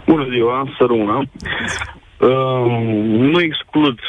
Bună 0.05 0.27
ziua, 0.29 0.73
să 0.77 0.85
rămână. 0.87 1.23
Uh, 2.19 2.81
nu 3.31 3.41
exclud 3.41 3.99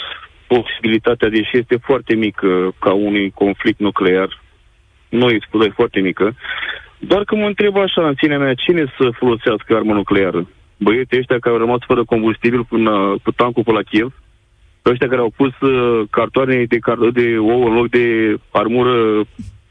posibilitatea, 0.46 1.28
deși 1.28 1.56
este 1.56 1.76
foarte 1.82 2.14
mică 2.14 2.74
ca 2.78 2.92
unui 2.92 3.30
conflict 3.30 3.78
nuclear, 3.78 4.42
nu 5.08 5.30
exclud, 5.30 5.62
e 5.66 5.72
foarte 5.74 6.00
mică, 6.00 6.36
doar 6.98 7.24
că 7.24 7.34
mă 7.34 7.46
întreb 7.46 7.76
așa, 7.76 8.06
în 8.06 8.14
sinea 8.16 8.38
mea, 8.38 8.54
cine 8.54 8.84
să 8.98 9.10
folosească 9.18 9.74
armă 9.74 9.92
nucleară? 9.92 10.48
Băieții 10.76 11.18
ăștia 11.18 11.38
care 11.38 11.54
au 11.54 11.60
rămas 11.60 11.78
fără 11.86 12.04
combustibil 12.04 12.64
până 12.64 13.16
cu 13.22 13.30
tancul 13.30 13.62
pe 13.62 13.72
la 13.72 13.82
Kiev? 13.82 14.12
Ăștia 14.84 15.08
care 15.08 15.20
au 15.20 15.32
pus 15.36 15.60
uh, 15.60 16.06
cartoane 16.10 16.64
de, 16.64 16.76
car- 16.76 17.12
de 17.12 17.36
ouă 17.38 17.66
în 17.68 17.74
loc 17.74 17.88
de 17.88 18.36
armură 18.50 19.22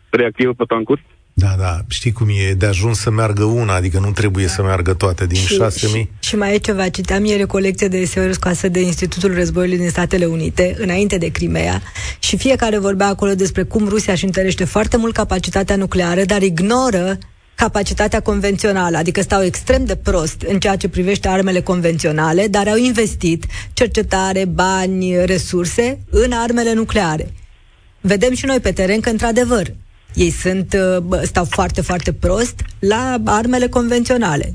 reactivă 0.10 0.54
pe 0.54 0.64
tancuri? 0.64 1.06
Da, 1.40 1.56
da, 1.60 1.80
știi 1.88 2.12
cum 2.12 2.28
e, 2.30 2.54
de 2.54 2.66
ajuns 2.66 3.00
să 3.00 3.10
meargă 3.10 3.44
una, 3.44 3.74
adică 3.74 4.00
nu 4.00 4.12
trebuie 4.12 4.46
da. 4.46 4.52
să 4.52 4.62
meargă 4.64 4.94
toate 4.94 5.26
din 5.26 5.38
Și, 5.38 5.56
șase 5.56 5.88
mii. 5.94 6.12
și, 6.20 6.30
și 6.30 6.36
mai 6.36 6.54
e 6.54 6.58
ceva, 6.58 6.90
citeam 6.90 7.26
ieri 7.26 7.44
o 7.44 7.48
colecție 7.48 7.88
de 7.88 7.98
eseuri 7.98 8.34
scoasă 8.34 8.68
de 8.70 8.82
Institutul 8.82 9.34
Războiului 9.34 9.78
din 9.78 9.90
Statele 9.90 10.26
Unite, 10.26 10.76
înainte 10.80 11.18
de 11.18 11.28
Crimea, 11.28 11.82
și 12.20 12.38
fiecare 12.38 12.78
vorbea 12.78 13.08
acolo 13.08 13.36
despre 13.36 13.64
cum 13.64 13.88
Rusia 13.88 14.14
își 14.14 14.26
întărește 14.26 14.66
foarte 14.66 14.98
mult 14.98 15.14
capacitatea 15.14 15.76
nucleară, 15.76 16.24
dar 16.24 16.42
ignoră 16.42 17.18
capacitatea 17.56 18.20
convențională, 18.20 18.98
adică 18.98 19.22
stau 19.22 19.44
extrem 19.44 19.86
de 19.86 19.96
prost 19.96 20.42
în 20.48 20.60
ceea 20.60 20.76
ce 20.76 20.90
privește 20.90 21.28
armele 21.28 21.62
convenționale, 21.62 22.48
dar 22.48 22.68
au 22.68 22.78
investit 22.78 23.46
cercetare, 23.74 24.46
bani, 24.46 25.26
resurse 25.26 26.00
în 26.10 26.32
armele 26.32 26.74
nucleare. 26.74 27.34
Vedem 28.02 28.34
și 28.34 28.46
noi 28.46 28.60
pe 28.60 28.72
teren 28.72 29.00
că, 29.00 29.10
într-adevăr, 29.10 29.74
ei 30.18 30.30
sunt, 30.30 30.74
uh, 30.74 30.98
bă, 31.04 31.22
stau 31.24 31.46
foarte, 31.46 31.82
foarte 31.82 32.14
prost 32.14 32.62
la 32.80 33.18
armele 33.26 33.68
convenționale. 33.68 34.54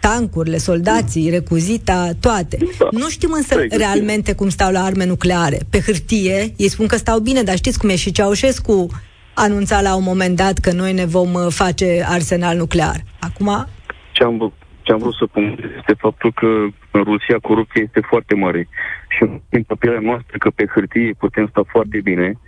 Tancurile, 0.00 0.56
soldații, 0.56 1.30
recuzita, 1.30 2.10
toate. 2.20 2.58
Da. 2.78 2.88
Nu 2.90 3.08
știm 3.08 3.30
însă 3.32 3.54
Pregătire. 3.54 3.84
realmente 3.84 4.34
cum 4.34 4.48
stau 4.48 4.72
la 4.72 4.84
arme 4.84 5.04
nucleare. 5.06 5.58
Pe 5.70 5.80
hârtie, 5.80 6.52
ei 6.56 6.68
spun 6.68 6.86
că 6.86 6.96
stau 6.96 7.18
bine, 7.18 7.42
dar 7.42 7.56
știți 7.56 7.78
cum 7.78 7.88
e 7.88 7.96
și 7.96 8.12
Ceaușescu 8.12 8.88
anunța 9.34 9.80
la 9.80 9.94
un 9.94 10.02
moment 10.02 10.36
dat 10.36 10.58
că 10.58 10.72
noi 10.72 10.92
ne 10.92 11.04
vom 11.04 11.32
uh, 11.34 11.46
face 11.48 12.04
arsenal 12.08 12.56
nuclear. 12.56 13.04
Acum, 13.18 13.66
ce 14.12 14.22
am, 14.24 14.36
vă- 14.36 14.50
ce 14.82 14.92
am 14.92 14.98
vrut 14.98 15.14
să 15.14 15.26
pun 15.26 15.44
este 15.78 15.94
faptul 15.98 16.32
că 16.32 16.46
în 16.90 17.02
Rusia 17.02 17.38
corupția 17.42 17.82
este 17.84 18.00
foarte 18.08 18.34
mare 18.34 18.68
și 19.08 19.28
în 19.50 19.62
papirele 19.62 20.00
noastre 20.02 20.38
că 20.38 20.50
pe 20.50 20.64
hârtie 20.74 21.14
putem 21.18 21.46
sta 21.50 21.62
foarte 21.68 22.00
bine, 22.02 22.38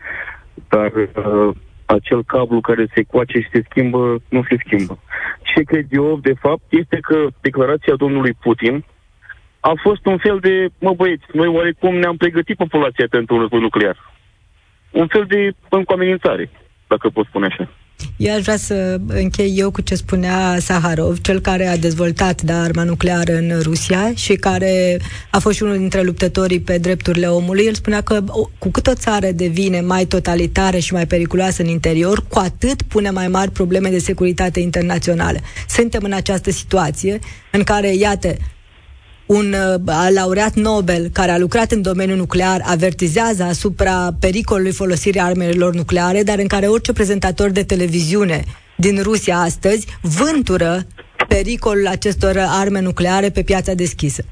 dar 0.69 0.93
uh, 0.95 1.57
acel 1.87 2.25
cablu 2.25 2.61
care 2.61 2.87
se 2.95 3.03
coace 3.03 3.41
și 3.41 3.49
se 3.53 3.63
schimbă, 3.71 4.23
nu 4.29 4.45
se 4.49 4.57
schimbă. 4.65 4.99
Ce 5.43 5.63
cred 5.63 5.87
eu, 5.91 6.19
de 6.23 6.35
fapt, 6.41 6.63
este 6.69 6.99
că 7.01 7.27
declarația 7.41 7.95
domnului 7.95 8.33
Putin 8.33 8.85
a 9.61 9.73
fost 9.83 10.07
un 10.07 10.19
fel 10.19 10.39
de, 10.39 10.69
mă 10.79 10.93
băieți, 10.95 11.25
noi 11.33 11.47
oarecum 11.47 11.95
ne-am 11.95 12.17
pregătit 12.17 12.57
populația 12.57 13.07
pentru 13.11 13.35
un 13.35 13.41
război 13.41 13.61
nuclear. 13.61 13.97
Un 14.91 15.07
fel 15.07 15.25
de 15.29 15.53
încă 15.69 15.93
amenințare, 15.93 16.51
dacă 16.87 17.09
pot 17.09 17.27
spune 17.27 17.47
așa. 17.47 17.69
Eu 18.17 18.35
aș 18.35 18.43
vrea 18.43 18.57
să 18.57 19.01
închei 19.07 19.53
eu 19.57 19.71
cu 19.71 19.81
ce 19.81 19.95
spunea 19.95 20.57
Saharov, 20.61 21.21
cel 21.21 21.41
care 21.41 21.67
a 21.67 21.77
dezvoltat 21.77 22.43
da, 22.43 22.61
arma 22.63 22.83
nucleară 22.83 23.35
în 23.37 23.61
Rusia 23.63 24.13
și 24.15 24.35
care 24.35 25.01
a 25.31 25.39
fost 25.39 25.57
și 25.57 25.63
unul 25.63 25.79
dintre 25.79 26.03
luptătorii 26.03 26.61
pe 26.61 26.79
drepturile 26.79 27.27
omului. 27.27 27.65
El 27.65 27.75
spunea 27.75 28.01
că 28.01 28.25
o- 28.27 28.51
cu 28.59 28.69
cât 28.71 28.87
o 28.87 28.95
țară 28.95 29.31
devine 29.31 29.81
mai 29.81 30.05
totalitară 30.05 30.79
și 30.79 30.93
mai 30.93 31.07
periculoasă 31.07 31.63
în 31.63 31.69
interior, 31.69 32.25
cu 32.29 32.39
atât 32.39 32.83
pune 32.83 33.11
mai 33.11 33.29
mari 33.29 33.51
probleme 33.51 33.89
de 33.89 33.99
securitate 33.99 34.61
internațională. 34.61 35.39
Suntem 35.69 36.03
în 36.05 36.13
această 36.13 36.51
situație 36.51 37.19
în 37.53 37.63
care, 37.63 37.95
iată, 37.95 38.37
un 39.27 39.55
uh, 39.55 40.11
laureat 40.15 40.55
Nobel 40.55 41.09
care 41.09 41.31
a 41.31 41.39
lucrat 41.39 41.73
în 41.73 41.83
domeniul 41.83 42.17
nuclear 42.17 42.63
avertizează 42.65 43.43
asupra 43.43 44.17
pericolului 44.21 44.73
folosirii 44.73 45.21
armelor 45.21 45.75
nucleare, 45.75 46.23
dar 46.23 46.39
în 46.39 46.47
care 46.47 46.67
orice 46.67 46.93
prezentator 46.93 47.51
de 47.51 47.65
televiziune 47.65 48.45
din 48.77 49.03
Rusia 49.03 49.39
astăzi 49.39 49.87
vântură 50.01 50.87
pericolul 51.29 51.87
acestor 51.87 52.37
arme 52.49 52.81
nucleare 52.81 53.31
pe 53.31 53.43
piața 53.43 53.75
deschisă. 53.75 54.25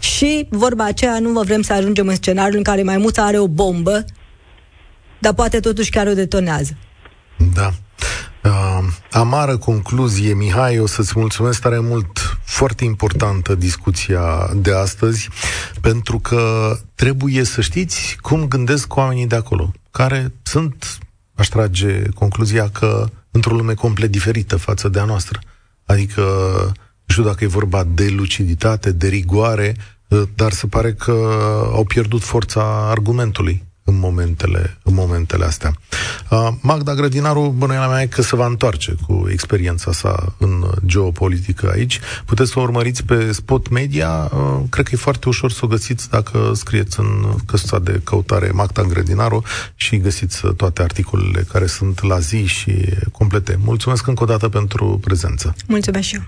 Și 0.00 0.46
vorba 0.50 0.84
aceea, 0.84 1.18
nu 1.18 1.30
vă 1.30 1.42
vrem 1.42 1.62
să 1.62 1.72
ajungem 1.72 2.08
în 2.08 2.14
scenariul 2.14 2.56
în 2.56 2.62
care 2.62 2.82
maimuța 2.82 3.24
are 3.24 3.38
o 3.38 3.48
bombă, 3.48 4.04
dar 5.18 5.34
poate 5.34 5.60
totuși 5.60 5.90
chiar 5.90 6.06
o 6.06 6.12
detonează. 6.12 6.76
Da. 7.54 7.72
Uh, 8.44 8.84
amară 9.10 9.56
concluzie, 9.56 10.34
Mihai, 10.34 10.78
o 10.78 10.86
să-ți 10.86 11.12
mulțumesc 11.16 11.60
tare 11.60 11.78
mult. 11.78 12.37
Foarte 12.48 12.84
importantă 12.84 13.54
discuția 13.54 14.50
de 14.54 14.74
astăzi, 14.74 15.28
pentru 15.80 16.18
că 16.18 16.72
trebuie 16.94 17.44
să 17.44 17.60
știți 17.60 18.16
cum 18.20 18.48
gândesc 18.48 18.96
oamenii 18.96 19.26
de 19.26 19.34
acolo, 19.34 19.72
care 19.90 20.32
sunt, 20.42 20.98
aș 21.34 21.46
trage 21.46 22.02
concluzia 22.14 22.68
că 22.68 23.06
într-o 23.30 23.54
lume 23.54 23.74
complet 23.74 24.10
diferită 24.10 24.56
față 24.56 24.88
de 24.88 24.98
a 24.98 25.04
noastră. 25.04 25.38
Adică, 25.86 26.22
nu 27.04 27.06
știu 27.06 27.22
dacă 27.22 27.44
e 27.44 27.46
vorba 27.46 27.84
de 27.84 28.08
luciditate, 28.08 28.92
de 28.92 29.08
rigoare, 29.08 29.76
uh, 30.08 30.22
dar 30.34 30.52
se 30.52 30.66
pare 30.66 30.92
că 30.92 31.12
au 31.72 31.84
pierdut 31.84 32.22
forța 32.22 32.88
argumentului 32.90 33.64
în 33.88 33.98
momentele, 33.98 34.78
în 34.82 34.94
momentele 34.94 35.44
astea. 35.44 35.72
Uh, 36.30 36.48
Magda 36.60 36.94
Grădinaru, 36.94 37.54
bănuiala 37.56 37.86
mea 37.86 38.02
e 38.02 38.06
că 38.06 38.22
se 38.22 38.36
va 38.36 38.46
întoarce 38.46 38.94
cu 39.06 39.26
experiența 39.30 39.92
sa 39.92 40.34
în 40.38 40.70
geopolitică 40.86 41.70
aici. 41.72 42.00
Puteți 42.24 42.50
să 42.50 42.58
o 42.58 42.62
urmăriți 42.62 43.04
pe 43.04 43.32
Spot 43.32 43.68
Media. 43.68 44.30
Uh, 44.32 44.62
cred 44.70 44.84
că 44.84 44.90
e 44.94 44.96
foarte 44.96 45.28
ușor 45.28 45.50
să 45.50 45.60
o 45.62 45.66
găsiți 45.66 46.10
dacă 46.10 46.52
scrieți 46.54 47.00
în 47.00 47.34
căsuța 47.46 47.78
de 47.78 48.00
căutare 48.04 48.50
Magda 48.50 48.82
Grădinaru 48.82 49.42
și 49.74 49.96
găsiți 49.96 50.46
toate 50.56 50.82
articolele 50.82 51.46
care 51.52 51.66
sunt 51.66 52.02
la 52.02 52.18
zi 52.18 52.44
și 52.44 52.72
complete. 53.12 53.58
Mulțumesc 53.64 54.06
încă 54.06 54.22
o 54.22 54.26
dată 54.26 54.48
pentru 54.48 54.98
prezență. 55.04 55.54
Mulțumesc 55.66 56.06
și 56.06 56.14
eu. 56.14 56.22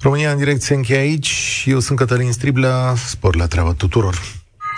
România 0.00 0.30
în 0.30 0.38
direct 0.38 0.62
se 0.62 0.74
încheie 0.74 1.00
aici. 1.00 1.64
Eu 1.66 1.78
sunt 1.78 1.98
Cătălin 1.98 2.32
Striblea. 2.32 2.94
Spor 3.06 3.36
la 3.36 3.46
treabă 3.46 3.72
tuturor. 3.72 4.39